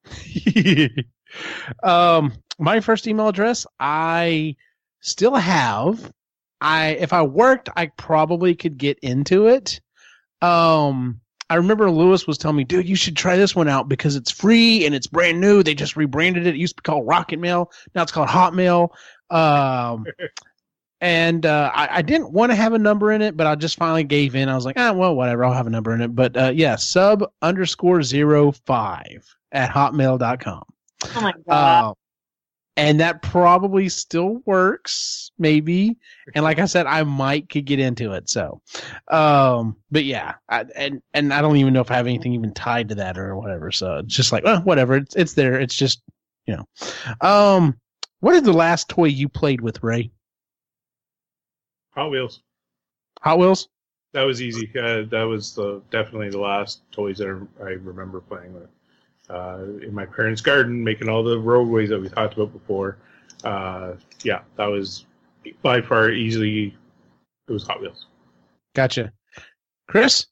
[1.82, 4.56] um, my first email address, I
[5.02, 6.12] still have.
[6.60, 9.80] I if I worked, I probably could get into it.
[10.40, 11.20] Um,
[11.50, 14.30] I remember Lewis was telling me, dude, you should try this one out because it's
[14.30, 15.62] free and it's brand new.
[15.62, 16.54] They just rebranded it.
[16.54, 17.70] It used to be called Rocket Mail.
[17.94, 18.88] Now it's called Hotmail.
[19.28, 20.06] Um,
[21.02, 23.76] and uh, I, I didn't want to have a number in it, but I just
[23.76, 24.48] finally gave in.
[24.48, 25.44] I was like, ah, well, whatever.
[25.44, 26.14] I'll have a number in it.
[26.14, 30.62] But uh, yeah, sub underscore zero five at hotmail.com.
[31.04, 31.90] Oh my god!
[31.90, 31.94] Uh,
[32.76, 35.98] and that probably still works, maybe.
[36.34, 38.30] And like I said, I might could get into it.
[38.30, 38.62] So,
[39.08, 42.54] um, but yeah, I, and and I don't even know if I have anything even
[42.54, 43.70] tied to that or whatever.
[43.70, 44.96] So it's just like, well, whatever.
[44.96, 45.60] It's it's there.
[45.60, 46.02] It's just
[46.46, 46.66] you know,
[47.20, 47.78] um,
[48.20, 50.10] what is the last toy you played with, Ray?
[51.90, 52.40] Hot Wheels.
[53.20, 53.68] Hot Wheels.
[54.12, 54.70] That was easy.
[54.78, 58.68] Uh, that was the, definitely the last toys that I, I remember playing with.
[59.32, 62.98] Uh, in my parents' garden, making all the roadways that we talked about before.
[63.44, 65.06] Uh, yeah, that was
[65.62, 66.76] by far easily.
[67.48, 68.06] It was Hot Wheels.
[68.74, 69.12] Gotcha.
[69.88, 70.26] Chris.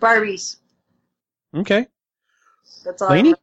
[0.00, 0.56] Barbies.
[1.54, 1.86] Okay.
[2.84, 3.10] That's all.
[3.10, 3.34] Lainey?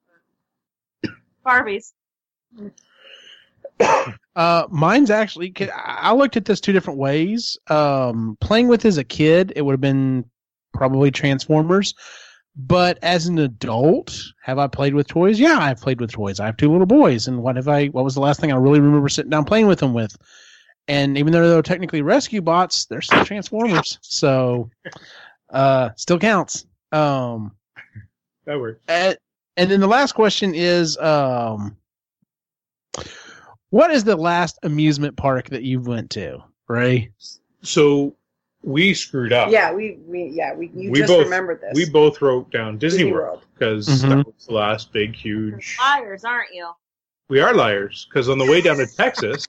[1.06, 1.10] I.
[1.46, 1.94] Barbies.
[4.36, 5.54] Uh, mine's actually.
[5.76, 7.58] I looked at this two different ways.
[7.68, 10.24] Um, playing with as a kid, it would have been
[10.74, 11.94] probably Transformers.
[12.56, 15.40] But as an adult, have I played with toys?
[15.40, 16.40] Yeah, I've played with toys.
[16.40, 17.88] I have two little boys, and what have I?
[17.88, 20.16] What was the last thing I really remember sitting down playing with them with?
[20.88, 24.70] And even though they're technically rescue bots, they're still Transformers, so
[25.52, 26.66] uh, still counts.
[26.92, 27.56] Um,
[28.46, 28.90] That worked.
[28.90, 29.16] and,
[29.56, 31.78] and then the last question is, um,
[33.70, 37.12] what is the last amusement park that you went to, Ray?
[37.62, 38.16] So
[38.64, 39.52] we screwed up.
[39.52, 41.72] Yeah, we, we yeah we you We just both- remembered this.
[41.76, 43.46] We both wrote down Disney, Disney World World.
[43.54, 44.10] because Mhm.
[44.10, 45.78] that was the last big, huge.
[45.80, 46.70] Liars, aren't you?
[47.30, 49.46] We are liars because on the way down to Texas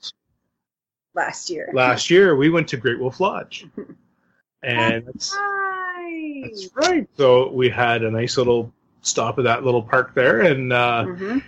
[1.14, 1.70] last year.
[1.72, 3.66] last year, we went to Great Wolf Lodge,
[4.62, 6.42] and that's, Right.
[6.44, 7.08] that's right.
[7.16, 8.72] So we had a nice little
[9.02, 11.38] stop at that little park there, and uh, hmm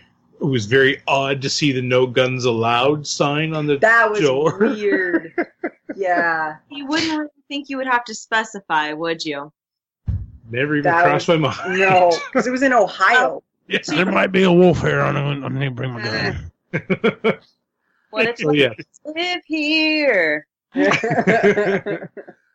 [0.41, 4.21] it was very odd to see the "No Guns Allowed" sign on the That was
[4.23, 4.59] door.
[4.59, 5.33] weird.
[5.95, 9.53] yeah, You wouldn't really think you would have to specify, would you?
[10.51, 11.79] Never even That crossed my mind.
[11.79, 13.43] no, because it was in Ohio.
[13.69, 13.79] Yeah.
[13.87, 15.03] There might be a wolf here.
[15.03, 16.51] I don't, I need to bring my gun.
[18.11, 18.73] What if so yeah.
[19.05, 20.47] live here?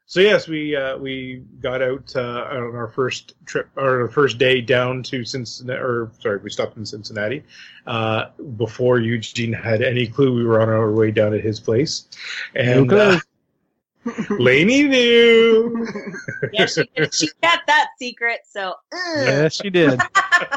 [0.09, 4.37] So yes, we uh, we got out uh, on our first trip or our first
[4.37, 5.81] day down to Cincinnati.
[5.81, 7.43] Or sorry, we stopped in Cincinnati
[7.85, 12.07] uh, before Eugene had any clue we were on our way down to his place,
[12.55, 13.19] and Okay.
[14.29, 15.87] Lainey knew.
[16.53, 19.99] Yeah, she, she got that secret, so uh, Yes, you did.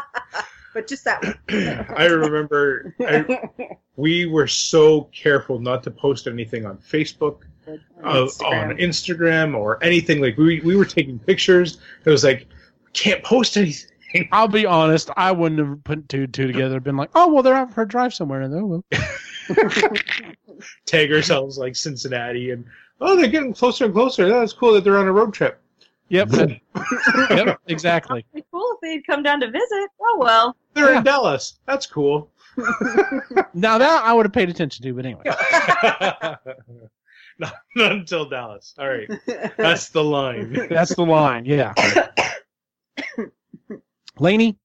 [0.74, 1.38] but just that one.
[1.96, 3.48] I remember I,
[3.96, 10.20] we were so careful not to post anything on Facebook, uh, on Instagram, or anything.
[10.20, 11.78] Like we we were taking pictures.
[12.04, 12.46] It was like
[12.92, 14.28] can't post anything.
[14.32, 15.10] I'll be honest.
[15.16, 16.80] I wouldn't have put two and two together.
[16.80, 18.84] Been like, oh well, they're out for a drive somewhere, and they will.
[20.86, 22.64] Tag ourselves like Cincinnati, and
[23.00, 24.28] oh, they're getting closer and closer.
[24.28, 25.60] That's cool that they're on a road trip.
[26.08, 26.30] Yep.
[27.30, 27.60] yep.
[27.68, 28.20] Exactly.
[28.32, 29.90] it'd be cool if they'd come down to visit.
[30.00, 30.56] Oh well.
[30.74, 30.98] They're Yeah.
[30.98, 31.58] in Dallas.
[31.66, 32.30] That's cool.
[33.54, 35.22] Now that I would have paid attention to, but anyway.
[37.38, 38.74] not, not until Dallas.
[38.78, 39.08] All right,
[39.56, 40.66] that's the line.
[40.68, 41.44] That's the line.
[41.46, 41.72] Yeah.
[44.18, 44.58] Laney,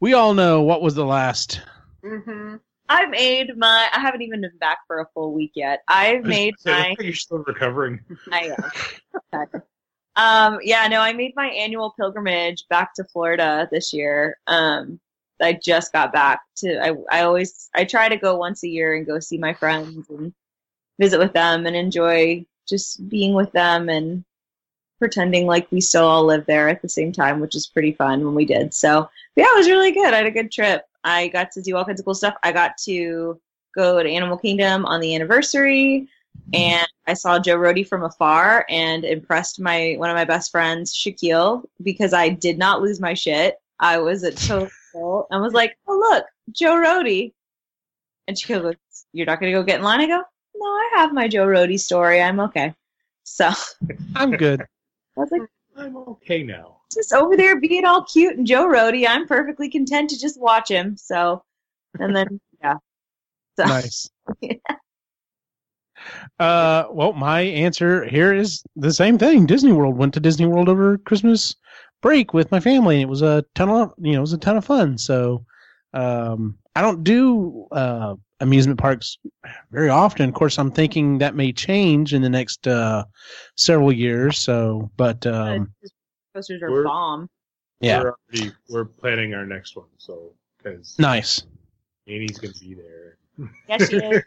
[0.00, 1.60] we all know what was the last.
[2.04, 2.56] hmm
[2.92, 3.88] I made my.
[3.90, 5.82] I haven't even been back for a full week yet.
[5.88, 6.94] I've made my.
[7.00, 8.00] You're still recovering.
[8.30, 8.54] I
[9.32, 9.48] am.
[10.16, 14.36] um, yeah, no, I made my annual pilgrimage back to Florida this year.
[14.46, 15.00] Um,
[15.40, 16.78] I just got back to.
[16.78, 20.10] I I always I try to go once a year and go see my friends
[20.10, 20.34] and
[21.00, 24.22] visit with them and enjoy just being with them and
[24.98, 28.22] pretending like we still all live there at the same time, which is pretty fun
[28.22, 28.74] when we did.
[28.74, 30.12] So yeah, it was really good.
[30.12, 30.84] I had a good trip.
[31.04, 32.34] I got to do all kinds of cool stuff.
[32.42, 33.40] I got to
[33.74, 36.08] go to Animal Kingdom on the anniversary
[36.52, 40.94] and I saw Joe Rohde from afar and impressed my one of my best friends,
[40.94, 43.56] Shaquille, because I did not lose my shit.
[43.80, 47.32] I was at total and was like, "Oh look, Joe Rohde,"
[48.28, 48.76] and Shaquille goes,
[49.12, 50.22] "You're not gonna go get in line?" I go,
[50.54, 52.20] "No, I have my Joe Rohde story.
[52.20, 52.74] I'm okay."
[53.24, 53.54] So I
[54.16, 54.60] I'm good.
[54.60, 55.42] I was like,
[55.76, 56.81] I'm okay now.
[56.94, 59.06] Just over there being all cute and Joe Rohde.
[59.08, 60.96] I'm perfectly content to just watch him.
[60.96, 61.42] So,
[61.98, 62.76] and then yeah,
[63.58, 64.10] so Nice.
[66.40, 69.46] Uh, well, my answer here is the same thing.
[69.46, 71.54] Disney World went to Disney World over Christmas
[72.00, 74.38] break with my family, and it was a ton of you know it was a
[74.38, 74.98] ton of fun.
[74.98, 75.44] So,
[75.94, 79.16] um, I don't do uh, amusement parks
[79.70, 80.28] very often.
[80.28, 83.04] Of course, I'm thinking that may change in the next uh,
[83.56, 84.38] several years.
[84.38, 85.72] So, but um,
[86.34, 87.28] posters are We're- bomb.
[87.80, 91.42] yeah, We're already we're planning our next one, so because nice.
[92.06, 93.18] Annie's gonna be there.
[93.68, 94.22] Yes, she is.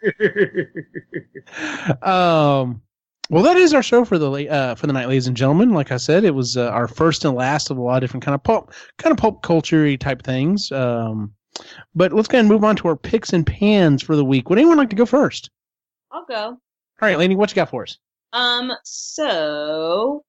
[2.01, 2.81] um,
[3.29, 5.71] well, that is our show for the la- uh, for the night, ladies and gentlemen.
[5.71, 8.23] Like I said, it was uh, our first and last of a lot of different
[8.23, 10.71] kind of pulp kind of pulp culture type things.
[10.71, 11.33] Um,
[11.95, 14.49] But let's go ahead and move on to our picks and pans for the week.
[14.49, 15.49] Would anyone like to go first?
[16.11, 16.35] I'll go.
[16.45, 16.59] All
[17.01, 17.97] right, Lainey, what you got for us?
[18.33, 20.23] Um, so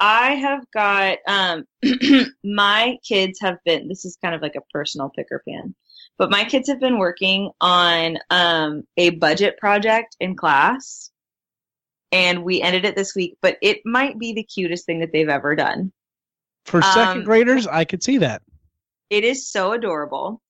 [0.00, 1.64] I have got um
[2.44, 5.74] my kids have been this is kind of like a personal picker pan.
[6.18, 11.10] But my kids have been working on um a budget project in class
[12.12, 15.28] and we ended it this week, but it might be the cutest thing that they've
[15.28, 15.92] ever done.
[16.64, 18.42] For second Um, graders, I could see that.
[19.10, 20.40] It is so adorable.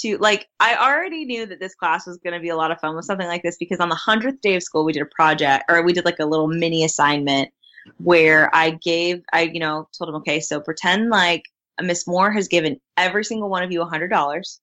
[0.00, 2.80] To like, I already knew that this class was going to be a lot of
[2.80, 5.06] fun with something like this because on the hundredth day of school, we did a
[5.06, 7.50] project or we did like a little mini assignment
[7.98, 11.44] where I gave, I you know told them, okay, so pretend like
[11.78, 14.60] a Miss Moore has given every single one of you a hundred dollars,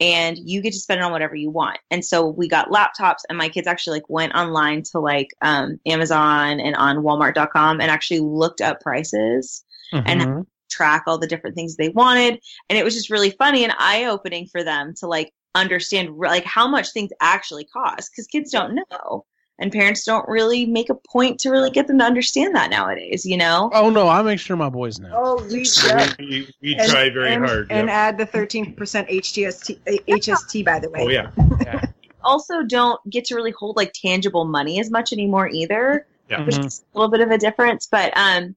[0.00, 1.78] and you get to spend it on whatever you want.
[1.90, 5.78] And so we got laptops, and my kids actually like went online to like um,
[5.86, 9.64] Amazon and on Walmart.com and actually looked up prices
[10.06, 10.46] and Mhm.
[10.70, 14.46] track all the different things they wanted and it was just really funny and eye-opening
[14.46, 19.26] for them to like understand like how much things actually cost because kids don't know
[19.60, 23.24] and parents don't really make a point to really get them to understand that nowadays
[23.24, 25.10] you know oh no, I make sure my boys know.
[25.12, 26.12] Oh, we yeah.
[26.18, 27.66] we, we And- try very and, hard.
[27.70, 27.94] And yep.
[27.96, 31.00] add the 13% HTST, uh, HST, by the way.
[31.02, 31.84] oh yeah.
[32.24, 36.44] also don't get to really hold like tangible money as much anymore either Yeah.
[36.44, 36.66] which Mhm.
[36.66, 37.86] is a little bit of a difference.
[37.90, 38.56] But um,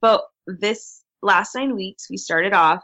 [0.00, 2.82] but this last nine weeks, we started off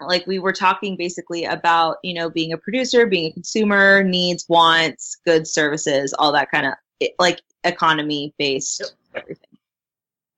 [0.00, 4.44] like we were talking basically about you know being a producer, being a consumer, needs,
[4.48, 6.72] wants, goods, services, all that kind of
[7.18, 9.58] like economy based everything.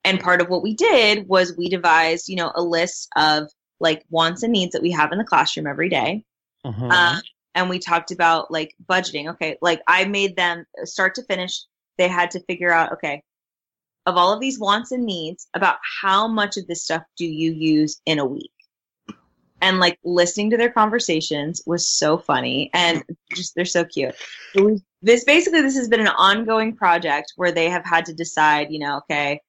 [0.05, 3.51] And part of what we did was we devised you know a list of
[3.81, 6.25] like wants and needs that we have in the classroom every day.
[6.91, 7.23] Um,
[7.55, 9.31] and we talked about like budgeting.
[9.33, 11.65] Okay, like I made them start to finish.
[11.99, 13.23] They had to figure out okay,
[14.07, 17.53] of all of these wants and needs, about how much of this stuff do you
[17.53, 18.51] use in a week?
[19.61, 23.03] And like listening to their conversations was so funny and
[23.35, 24.15] just they're so cute.
[24.55, 28.71] Was, this basically this has been an ongoing project where they have had to decide,
[28.71, 29.41] you know, okay,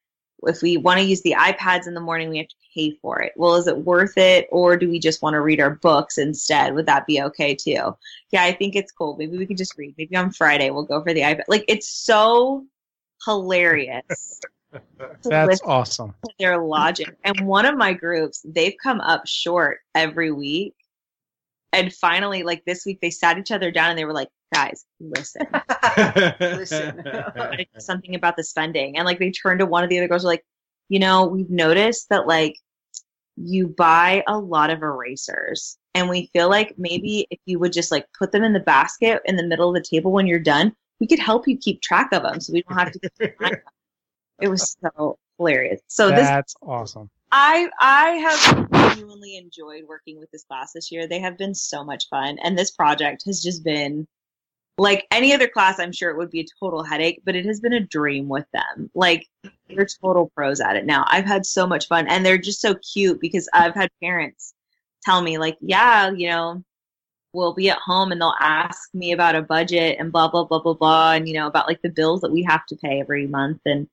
[0.44, 3.20] if we want to use the iPads in the morning, we have to pay for
[3.22, 3.34] it.
[3.36, 6.76] Well, is it worth it, or do we just want to read our books instead?
[6.76, 7.96] Would that be okay too?
[8.32, 9.16] Yeah, I think it's cool.
[9.18, 9.96] Maybe we can just read.
[9.98, 11.44] Maybe on Friday we'll go for the iPad.
[11.48, 12.66] Like it's so
[13.26, 14.40] hilarious.
[15.00, 16.14] To That's awesome.
[16.40, 17.16] their logic.
[17.24, 20.76] And one of my groups, they've come up short every week.
[21.74, 24.86] And finally, like this week, they sat each other down and they were like, guys,
[25.00, 25.46] listen.
[26.40, 27.04] Listen.
[27.80, 28.98] something about the spending.
[28.98, 30.46] And like they turned to one of the other girls were like,
[30.88, 32.56] you know, we've noticed that like
[33.36, 35.78] you buy a lot of erasers.
[35.94, 39.22] And we feel like maybe if you would just like put them in the basket
[39.26, 42.10] in the middle of the table when you're done, we could help you keep track
[42.14, 43.10] of them so we don't have to
[44.42, 45.82] It was so hilarious.
[45.88, 47.10] So this That's awesome.
[47.32, 51.08] I I have genuinely enjoyed working with this class this year.
[51.08, 54.08] They have been so much fun, and this project has just been
[54.78, 55.80] like any other class.
[55.80, 58.46] I'm sure it would be a total headache, but it has been a dream with
[58.54, 58.90] them.
[58.94, 59.28] Like
[59.68, 61.06] they're total pros at it now.
[61.08, 64.54] I've had so much fun, and they're just so cute because I've had parents
[65.04, 66.64] tell me like, yeah, you know.
[67.34, 70.62] We'll be at home and they'll ask me about a budget and blah blah blah
[70.62, 73.28] blah blah and you know about like the bills that we have to pay every
[73.28, 73.90] month and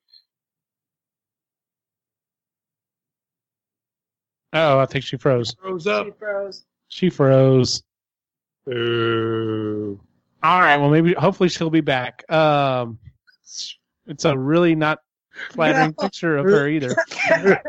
[4.53, 5.55] Oh, I think she froze.
[5.63, 6.05] Rose up.
[6.05, 6.65] She froze.
[6.87, 7.83] She froze.
[8.69, 9.99] Ooh.
[10.41, 10.77] All right.
[10.77, 12.29] Well, maybe hopefully she'll be back.
[12.31, 12.99] Um,
[14.07, 14.99] it's a really not
[15.51, 16.03] flattering No.
[16.03, 16.95] picture of her either.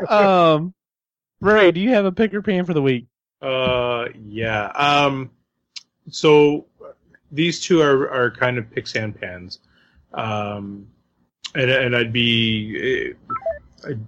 [0.09, 0.73] Um,
[1.41, 3.07] Ray, do you have a picker pan for the week?
[3.41, 4.67] Uh, yeah.
[4.67, 5.31] Um,
[6.09, 6.65] so
[7.31, 9.59] these two are, are kind of picks and pans.
[10.13, 10.87] Um,
[11.55, 13.13] and, and I'd be,
[13.85, 13.99] eh, I'd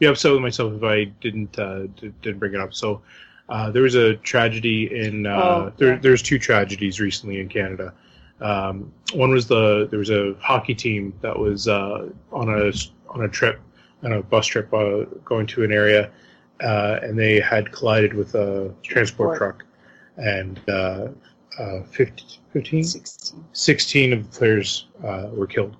[0.00, 2.74] be upset with myself if I didn't, uh, d- didn't bring it up.
[2.74, 3.02] So,
[3.50, 5.98] uh, there was a tragedy in, uh, Oh, there, yeah.
[6.00, 7.92] there's two tragedies recently in Canada.
[8.40, 12.72] Um, one was the, there was a hockey team that was, uh, on a,
[13.10, 13.60] on a trip,
[14.02, 16.10] on a bus trip, uh, going to an area,
[16.62, 19.38] uh, and they had collided with a transport Transport.
[19.38, 19.64] truck,
[20.16, 21.08] and uh,
[21.58, 22.24] uh, 50,
[22.54, 23.44] 15, 16.
[23.52, 25.76] 16 of the players uh, were killed.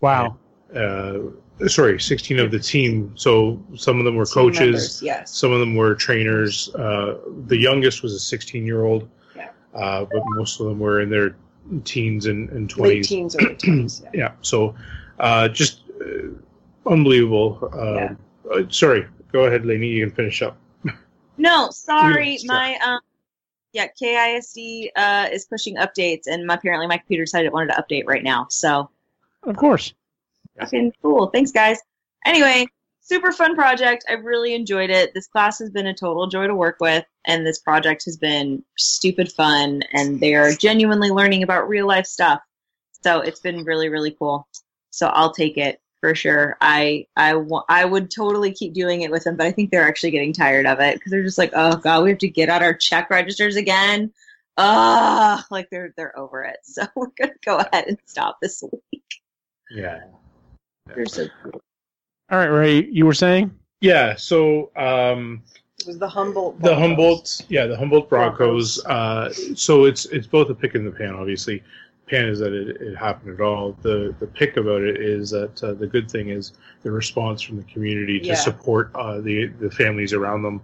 [0.00, 0.36] Wow.
[0.74, 1.18] Uh,
[1.66, 3.12] sorry, 16 of the team.
[3.16, 5.30] So some of them were Team coaches, members, yes.
[5.30, 6.74] some of them were trainers.
[6.74, 9.50] Uh, the youngest was a 16 year old, Yeah.
[9.74, 11.36] uh, but most of them were in their
[11.84, 12.80] teens and, and 20s.
[12.80, 14.02] Late teens, early twenties.
[14.04, 14.10] Yeah.
[14.14, 14.32] Yeah.
[14.42, 14.74] So
[15.18, 16.28] uh, just uh,
[16.90, 17.68] unbelievable.
[17.72, 18.18] Um,
[18.52, 19.06] uh, sorry.
[19.32, 19.88] Go ahead, Lainey.
[19.88, 20.56] You can finish up.
[21.36, 23.00] No, sorry, my um,
[23.72, 27.82] yeah, KISD uh is pushing updates, and my, apparently my computer decided it wanted to
[27.82, 28.46] update right now.
[28.50, 28.88] So
[29.42, 29.92] Of course.
[30.58, 31.28] Fucking cool.
[31.28, 31.78] Thanks, guys.
[32.26, 32.66] Anyway,
[33.00, 34.04] super fun project.
[34.08, 35.12] I've really enjoyed it.
[35.14, 38.64] This class has been a total joy to work with, and this project has been
[38.78, 42.40] stupid fun, and they are genuinely learning about real life stuff.
[43.02, 44.48] So it's been really, really cool.
[44.90, 46.56] So I'll take it for sure.
[46.60, 49.86] I I wa- I would totally keep doing it with them, but I think they're
[49.86, 52.48] actually getting tired of it because they're just like, oh god, we have to get
[52.48, 54.12] out our check registers again.
[54.56, 56.56] Ah, like they're they're over it.
[56.64, 58.62] So we're gonna go ahead and stop this
[58.92, 59.02] week.
[59.70, 60.00] Yeah.
[60.86, 61.60] They're so cool.
[62.30, 63.50] All right, Ray, you were saying?
[63.80, 64.16] Yeah.
[64.16, 65.42] So um,
[65.80, 66.60] It was the Humboldt.
[66.60, 68.84] the Humboldt, yeah, the Humboldt Broncos.
[68.86, 71.14] Uh, so it's it's both a pick and the pan.
[71.14, 71.62] Obviously,
[72.08, 73.76] pan is that it, it happened at all.
[73.82, 76.52] The the pick about it is that uh, the good thing is
[76.82, 78.34] the response from the community to Yeah.
[78.34, 80.62] support uh, the the families around them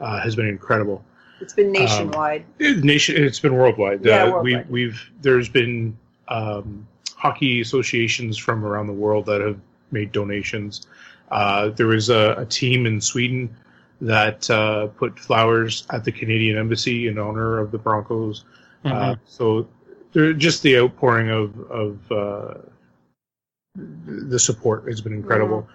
[0.00, 1.04] uh, has been incredible.
[1.40, 2.44] It's been nationwide.
[2.58, 4.04] It- nation, it's been worldwide.
[4.04, 4.70] Yeah, Uh, worldwide.
[4.70, 5.96] We, we've there's been
[6.28, 6.86] um,
[7.16, 9.58] hockey associations from around the world that have
[9.90, 10.86] made donations.
[11.30, 13.56] Uh, there was a, a team in Sweden
[14.00, 18.44] that uh, put flowers at the Canadian embassy in honor of the Broncos.
[18.84, 19.66] Uh, so
[20.12, 22.54] there, just the outpouring of of uh,
[23.74, 25.68] the support has been incredible.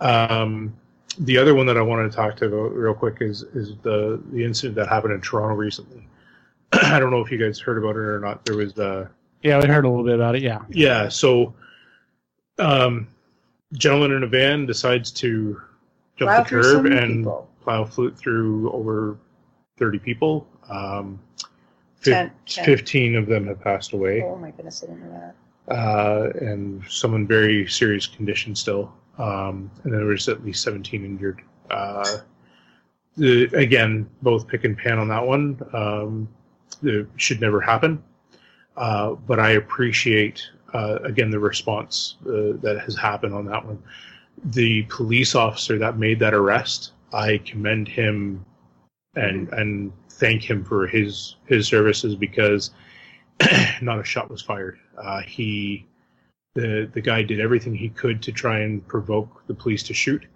[0.00, 0.74] Um,
[1.18, 4.22] the other one that I wanted to talk to about real quick is is the
[4.32, 6.06] the incident that happened in Toronto recently.
[6.72, 8.44] I don't know if you guys heard about it or not.
[8.44, 9.08] There was uh
[9.42, 10.42] yeah, we heard a little bit about it.
[10.42, 10.62] Yeah.
[10.70, 11.54] yeah, so
[12.58, 13.08] um
[13.74, 15.60] gentleman in a van decides to
[16.16, 17.48] jump Plow the curb and people.
[17.62, 19.18] plow flute through over
[19.78, 20.46] 30 people.
[20.70, 21.20] Um,
[21.96, 22.64] fif- Ten- ten.
[22.64, 25.32] 15 of them have passed away Oh my goodness, I didn't know
[25.68, 25.74] that.
[25.74, 28.92] uh, and some in very serious condition still.
[29.18, 31.42] Um, and there was at least 17 injured.
[31.70, 32.18] Uh,
[33.16, 35.58] the, again, both pick and pan on that one.
[35.72, 36.28] Um,
[36.82, 38.02] it should never happen.
[38.76, 40.42] Uh, but I appreciate,
[40.74, 43.82] uh, again, the response uh, that has happened on that one.
[44.44, 48.44] The police officer that made that arrest, I commend him
[49.14, 52.70] and and thank him for his his services because
[53.80, 54.78] not a shot was fired.
[54.98, 55.86] Uh, he
[56.54, 60.26] the the guy did everything he could to try and provoke the police to shoot,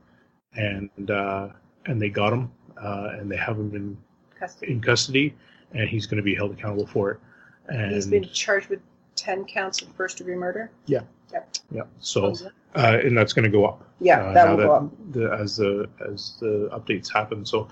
[0.54, 1.48] and uh,
[1.86, 2.50] and they got him,
[2.82, 3.98] uh, and they have him in
[4.38, 4.72] Custody.
[4.72, 5.34] in custody,
[5.72, 7.20] and he's going to be held accountable for it.
[7.70, 8.80] And He's been charged with
[9.16, 10.70] ten counts of first degree murder.
[10.86, 12.34] yeah, so Yeah, So,
[12.74, 13.82] uh, and that's going to go up.
[14.20, 15.12] uh, that will go up.
[15.12, 17.44] the, as the as the updates happen.
[17.44, 17.68] So,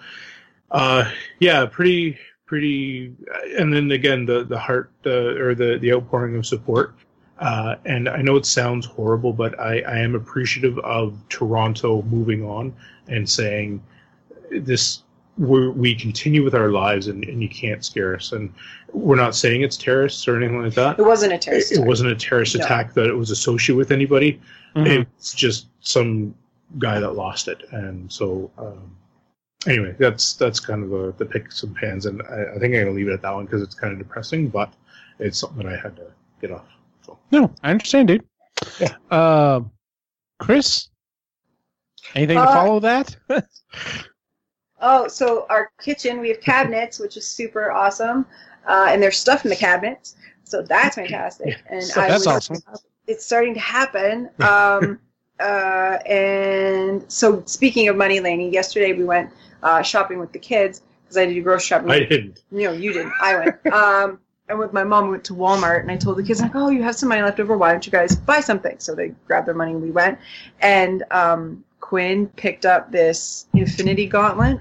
[0.71, 1.11] uh,
[1.41, 3.15] yeah, pretty pretty.
[3.59, 6.95] And then again, the the heart uh, or the the outpouring of support.
[7.39, 12.43] Uh, and I know it sounds horrible, but I, I am appreciative of Toronto moving
[12.45, 12.75] on
[13.07, 13.81] and saying
[14.51, 15.03] this.
[15.39, 18.33] We're, we continue with our lives, and, and you can't scare us.
[18.33, 18.53] And
[18.93, 20.99] we're not saying it's terrorists or anything like that.
[20.99, 21.71] It wasn't a terrorist.
[21.73, 21.89] It, it attack.
[21.89, 22.65] wasn't a terrorist No.
[22.65, 24.41] attack that it was associated with anybody
[24.77, 25.07] Mhm.
[25.17, 26.35] it's just some
[26.79, 28.95] guy that lost it and so um,
[29.67, 32.83] anyway that's that's kind of the, the picks and pans and I, I think i'm
[32.83, 34.71] gonna leave it at that one because it's kind of depressing but
[35.19, 36.03] it's something that i had to
[36.43, 36.67] get off
[37.01, 38.25] so No, I understand, dude.
[38.79, 38.95] Yeah.
[39.11, 39.61] Uh,
[40.39, 40.91] Chris,
[42.15, 43.17] anything to Uh, follow that?
[44.81, 48.27] Oh, so our kitchen, we have cabinets, which is super awesome,
[48.67, 51.57] uh, and there's stuff in the cabinets, so that's fantastic.
[51.69, 52.57] And So that's awesome.
[53.07, 54.31] It's starting to happen.
[54.41, 55.01] Um,
[55.41, 59.31] uh, and so, speaking of money, Laney, yesterday we went
[59.63, 61.91] uh, shopping with the kids because I did grocery shopping.
[61.91, 63.13] i didn't No, you didn't.
[63.21, 63.67] I went.
[63.73, 64.19] Um,
[64.49, 66.71] and with my mom, we went to Walmart, and I told the kids, like, "Oh,
[66.71, 67.57] you have some money left over.
[67.57, 70.19] Why don't you guys buy something?" So they grabbed their money, and we went.
[70.61, 74.59] And um, Quinn picked up this Infinity Gauntlet,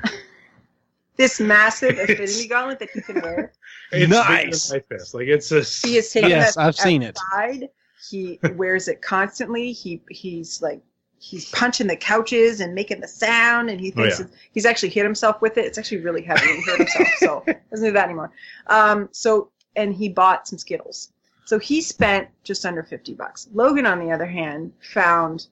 [1.17, 3.51] this massive Infinity Gauntlet that he can wear.
[3.91, 4.69] it's Nice.
[4.69, 5.13] bigger than my fist.
[5.13, 7.17] like it's a He has taken Yes, that I've seen it.
[7.33, 7.67] outside.
[8.09, 9.73] He wears it constantly.
[9.73, 10.81] He he's like
[11.19, 14.25] he's punching the couches and making the sound, and he Oh, thinks yeah.
[14.27, 15.65] it's- he's actually hit himself with it.
[15.65, 16.49] It's actually really heavy.
[16.49, 18.31] and He hurt himself, so doesn't do that anymore.
[18.67, 21.11] Um, so and he bought some Skittles.
[21.43, 23.49] So he spent just under fifty bucks.
[23.53, 25.47] Logan, on the other hand, found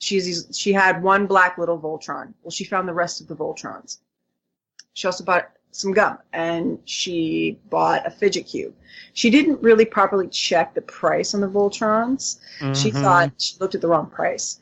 [0.00, 2.34] she's she had one black little Voltron.
[2.42, 3.98] Well, she found the rest of the Voltrons.
[4.94, 8.74] She also bought some gum and she bought a fidget cube.
[9.12, 12.40] She didn't really properly check the price on the Voltrons.
[12.74, 13.00] She Mhm.
[13.00, 14.58] thought she looked at the wrong price.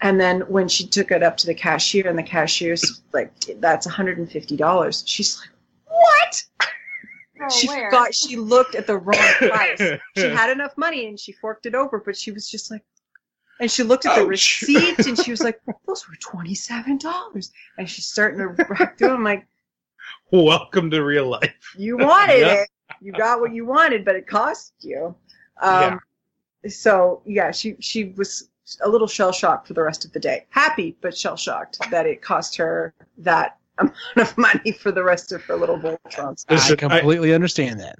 [0.00, 3.86] And then when she took it up to the cashier and the cashier's like, that's
[3.86, 5.50] $150, she's like,
[5.86, 6.44] what?
[7.52, 9.78] she forgot she looked at the wrong price.
[10.16, 12.82] she had enough money and she forked it over, but she was just like,
[13.60, 14.28] and she looked at the Ouch.
[14.28, 17.50] receipt and she was like, those were $27.
[17.78, 19.10] And she's starting to rack through.
[19.14, 19.46] I'm like,
[20.30, 22.62] welcome to real life you wanted Yeah.
[22.62, 22.68] it.
[23.00, 25.14] You got what you wanted, but it cost you.
[25.60, 26.00] Um,
[26.68, 28.48] So yeah, she she was
[28.82, 30.46] a little shell shocked for the rest of the day.
[30.50, 35.32] Happy, but shell shocked that it cost her that amount of money for the rest
[35.32, 36.44] of her little Voltrons.
[36.48, 37.96] I Listen, I- completely understand that.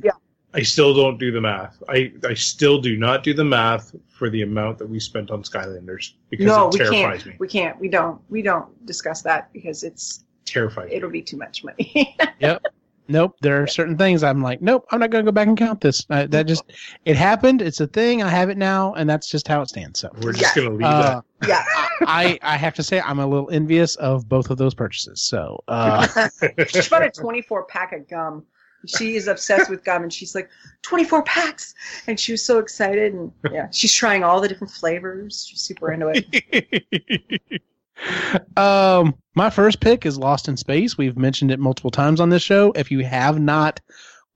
[0.55, 1.83] I still don't do the math.
[1.89, 5.43] I, I still do not do the math for the amount that we spent on
[5.43, 7.27] Skylanders because No, it we can't.
[7.27, 7.35] me.
[7.39, 7.79] We can't.
[7.79, 8.21] We don't.
[8.31, 10.89] We don't discuss that because it's terrifying.
[10.91, 12.17] it'll be too much money.
[12.41, 12.63] Yep.
[13.11, 15.57] Nope, there are certain things I'm like, nope, I'm not going to go back and
[15.57, 16.05] count this.
[16.11, 16.63] Uh, that just
[17.07, 17.63] it happened.
[17.63, 18.23] It's a thing.
[18.23, 20.01] I have it now, and that's just how it stands.
[20.01, 20.63] So, We're just Yeah.
[20.63, 21.65] gonna leave uh, yeah.
[22.03, 25.23] I I have to say I'm a little envious of both of those purchases.
[25.23, 26.07] So, uh,
[26.69, 28.45] she bought a 24 pack of gum.
[28.87, 30.49] She is obsessed with gum, and she's like,
[30.83, 31.75] 24 packs,
[32.07, 33.13] and she was so excited.
[33.13, 35.47] And yeah, she's trying all the different flavors.
[35.49, 37.63] She's super into it.
[38.57, 40.97] um, my first pick is Lost in Space.
[40.97, 42.73] We've mentioned it multiple times on this show.
[42.73, 43.81] If you have not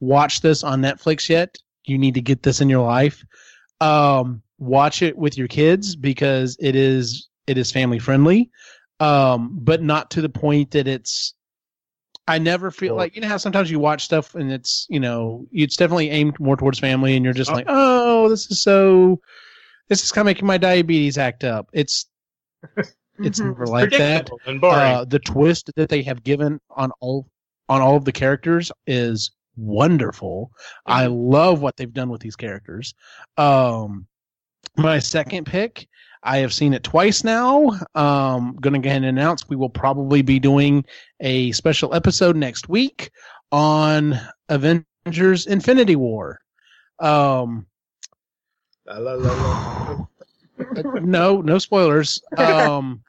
[0.01, 3.25] watched this on Netflix yet, you need to get this in your life.
[3.81, 8.51] Um, watch it with your kids because it is it is family friendly,
[9.01, 11.35] um, but not to the point that it's.
[12.29, 15.47] I never feel like you know how sometimes you watch stuff and it's you know
[15.53, 17.55] it's definitely aimed more towards family and you're just Oh.
[17.55, 19.21] like oh this is so
[19.89, 21.69] this is kind of making my diabetes act up.
[21.73, 22.07] It's
[23.19, 24.31] it's never like that.
[24.47, 24.79] And boring.
[24.79, 27.27] Uh, the twist that they have given on all
[27.69, 30.51] on all of the characters is wonderful.
[30.87, 32.95] I love what they've done with these characters.
[33.37, 34.07] Um,
[34.77, 35.87] my second pick,
[36.23, 37.71] I have seen it twice now.
[37.95, 40.85] Um, going to go ahead and announce we will probably be doing
[41.21, 43.11] a special episode next week
[43.51, 44.19] on
[44.49, 46.41] Avengers: Infinity War.
[46.99, 47.67] Um,
[48.87, 50.07] La, la, la,
[51.01, 52.21] no, no spoilers.
[52.37, 53.03] Um,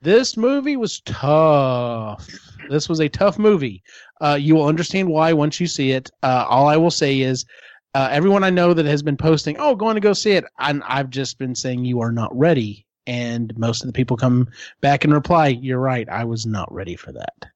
[0.00, 2.28] this movie was tough.
[2.70, 3.82] This was a tough movie.
[4.20, 6.10] Uh, you will understand why once you see it.
[6.22, 7.44] Uh, all I will say is,
[7.94, 10.82] uh, everyone I know that has been posting, "Oh, going to go see it," and
[10.86, 12.86] I've just been saying you are not ready.
[13.06, 14.48] And most of the people come
[14.80, 16.08] back and reply, "You're right.
[16.08, 17.46] I was not ready for that."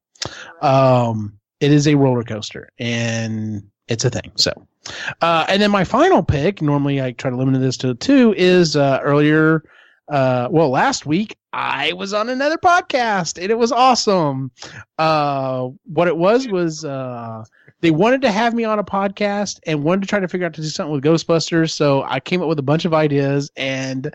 [0.60, 4.32] Um, it is a roller coaster, and it's a thing.
[4.34, 4.52] So,
[5.22, 8.76] uh, and then my final pick, normally I try to limit this to two, is
[8.76, 9.62] uh, earlier,
[10.08, 14.50] uh, well, last week I was on another podcast and it was awesome.
[14.98, 17.44] Uh, what it was was uh,
[17.80, 20.54] they wanted to have me on a podcast and wanted to try to figure out
[20.54, 21.72] to do something with Ghostbusters.
[21.72, 24.12] So I came up with a bunch of ideas and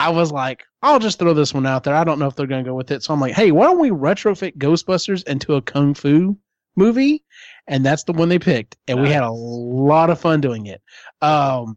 [0.00, 1.94] I was like, I'll just throw this one out there.
[1.94, 3.02] I don't know if they're going to go with it.
[3.02, 6.36] So I'm like, hey, why don't we retrofit Ghostbusters into a kung fu
[6.76, 7.24] movie?
[7.66, 8.76] And that's the one they picked.
[8.86, 10.80] And we had a lot of fun doing it.
[11.20, 11.76] Um,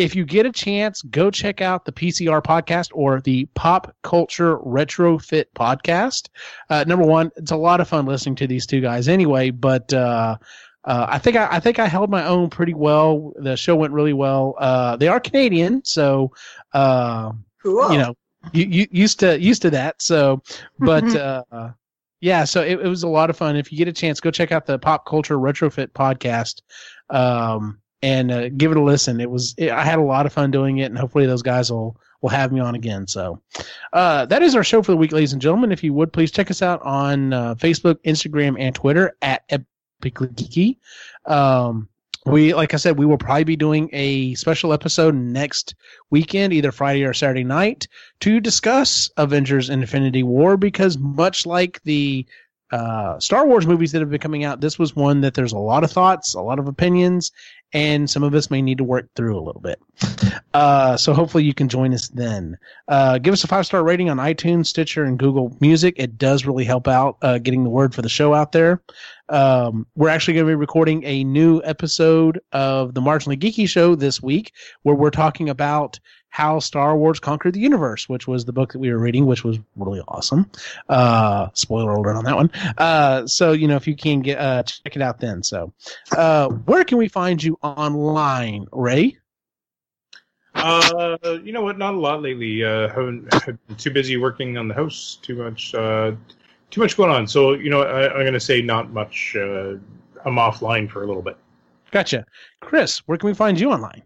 [0.00, 4.56] if you get a chance, go check out the PCR podcast or the Pop Culture
[4.58, 6.28] Retrofit podcast.
[6.70, 9.92] Uh, number one, it's a lot of fun listening to these two guys anyway, but,
[9.92, 10.36] uh,
[10.84, 13.34] uh, I think I, I think I held my own pretty well.
[13.36, 14.54] The show went really well.
[14.58, 16.32] Uh, they are Canadian, so,
[16.72, 17.32] uh,
[17.62, 17.92] Cool.
[17.92, 18.14] you know,
[18.54, 20.00] you, you used to used to that.
[20.00, 20.42] So,
[20.78, 21.72] but uh,
[22.20, 23.56] yeah, so it, it was a lot of fun.
[23.56, 26.62] If you get a chance, go check out the Pop Culture Retrofit podcast,
[27.10, 29.20] um, and uh, give it a listen.
[29.20, 31.70] It was it, I had a lot of fun doing it, and hopefully those guys
[31.70, 33.06] will will have me on again.
[33.06, 33.40] So,
[33.92, 35.72] uh, that is our show for the week, ladies and gentlemen.
[35.72, 40.34] If you would please check us out on uh, Facebook, Instagram, and Twitter at Epically
[40.34, 40.76] Geeky.
[41.30, 41.88] Um,
[42.26, 45.74] we, like I said, we will probably be doing a special episode next
[46.10, 47.88] weekend, either Friday or Saturday night,
[48.20, 52.26] to discuss Avengers Infinity War because much like the
[52.72, 55.58] uh, Star Wars movies that have been coming out, this was one that there's a
[55.58, 57.32] lot of thoughts, a lot of opinions,
[57.72, 59.80] and some of us may need to work through a little bit.
[60.52, 62.58] Uh, so hopefully you can join us then.
[62.88, 65.94] Uh, give us a five star rating on iTunes, Stitcher, and Google Music.
[65.96, 68.82] It does really help out uh, getting the word for the show out there.
[69.28, 73.94] Um, we're actually going to be recording a new episode of the Marginally Geeky Show
[73.94, 74.52] this week,
[74.82, 78.78] where we're talking about how Star Wars conquered the universe, which was the book that
[78.78, 80.50] we were reading, which was really awesome.
[80.88, 82.50] Uh, spoiler alert on that one.
[82.78, 85.42] Uh, so you know if you can get uh, check it out then.
[85.42, 85.72] So,
[86.16, 89.16] uh, where can we find you online, Ray?
[90.54, 91.78] Uh, you know what?
[91.78, 92.64] Not a lot lately.
[92.64, 95.18] Uh, haven't have been too busy working on the house.
[95.22, 95.74] Too much.
[95.74, 96.12] Uh,
[96.70, 97.26] too much going on.
[97.26, 99.36] So you know, I, I'm going to say not much.
[99.36, 99.76] Uh,
[100.24, 101.36] I'm offline for a little bit.
[101.90, 102.24] Gotcha,
[102.60, 102.98] Chris.
[103.06, 104.02] Where can we find you online?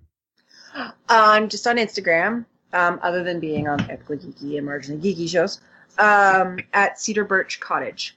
[1.08, 5.60] I'm just on Instagram, um, other than being on Epically Geeky and Marginally Geeky shows,
[5.98, 8.16] um, at Cedar Birch Cottage.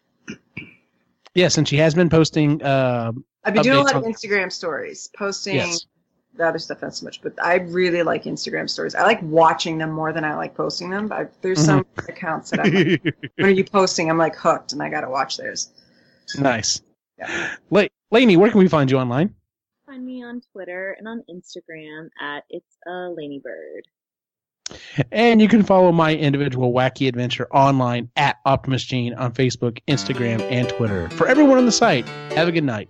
[1.35, 2.61] Yes, and she has been posting.
[2.63, 3.11] Uh,
[3.47, 5.85] I've been doing a Updates lot of Instagram stories, posting Yes.
[6.35, 8.93] the other stuff not so much, but I really like Instagram stories.
[8.93, 11.07] I like watching them more than I like posting them.
[11.07, 12.11] But there's some mm-hmm.
[12.11, 13.03] accounts that I'm like,
[13.37, 14.09] when are you posting?
[14.09, 15.69] I'm like hooked, and I got to watch theirs.
[16.37, 16.81] nice.
[17.17, 17.55] Yeah.
[17.69, 19.33] La- Lainey, where can we find you online?
[19.85, 23.87] Find me on Twitter and on Instagram at it's a Laney Bird.
[25.13, 30.41] And you can follow my individual wacky adventure online at Optimus Gene on Facebook, Instagram,
[30.51, 31.09] and Twitter.
[31.11, 32.89] For everyone on the site, have a good night.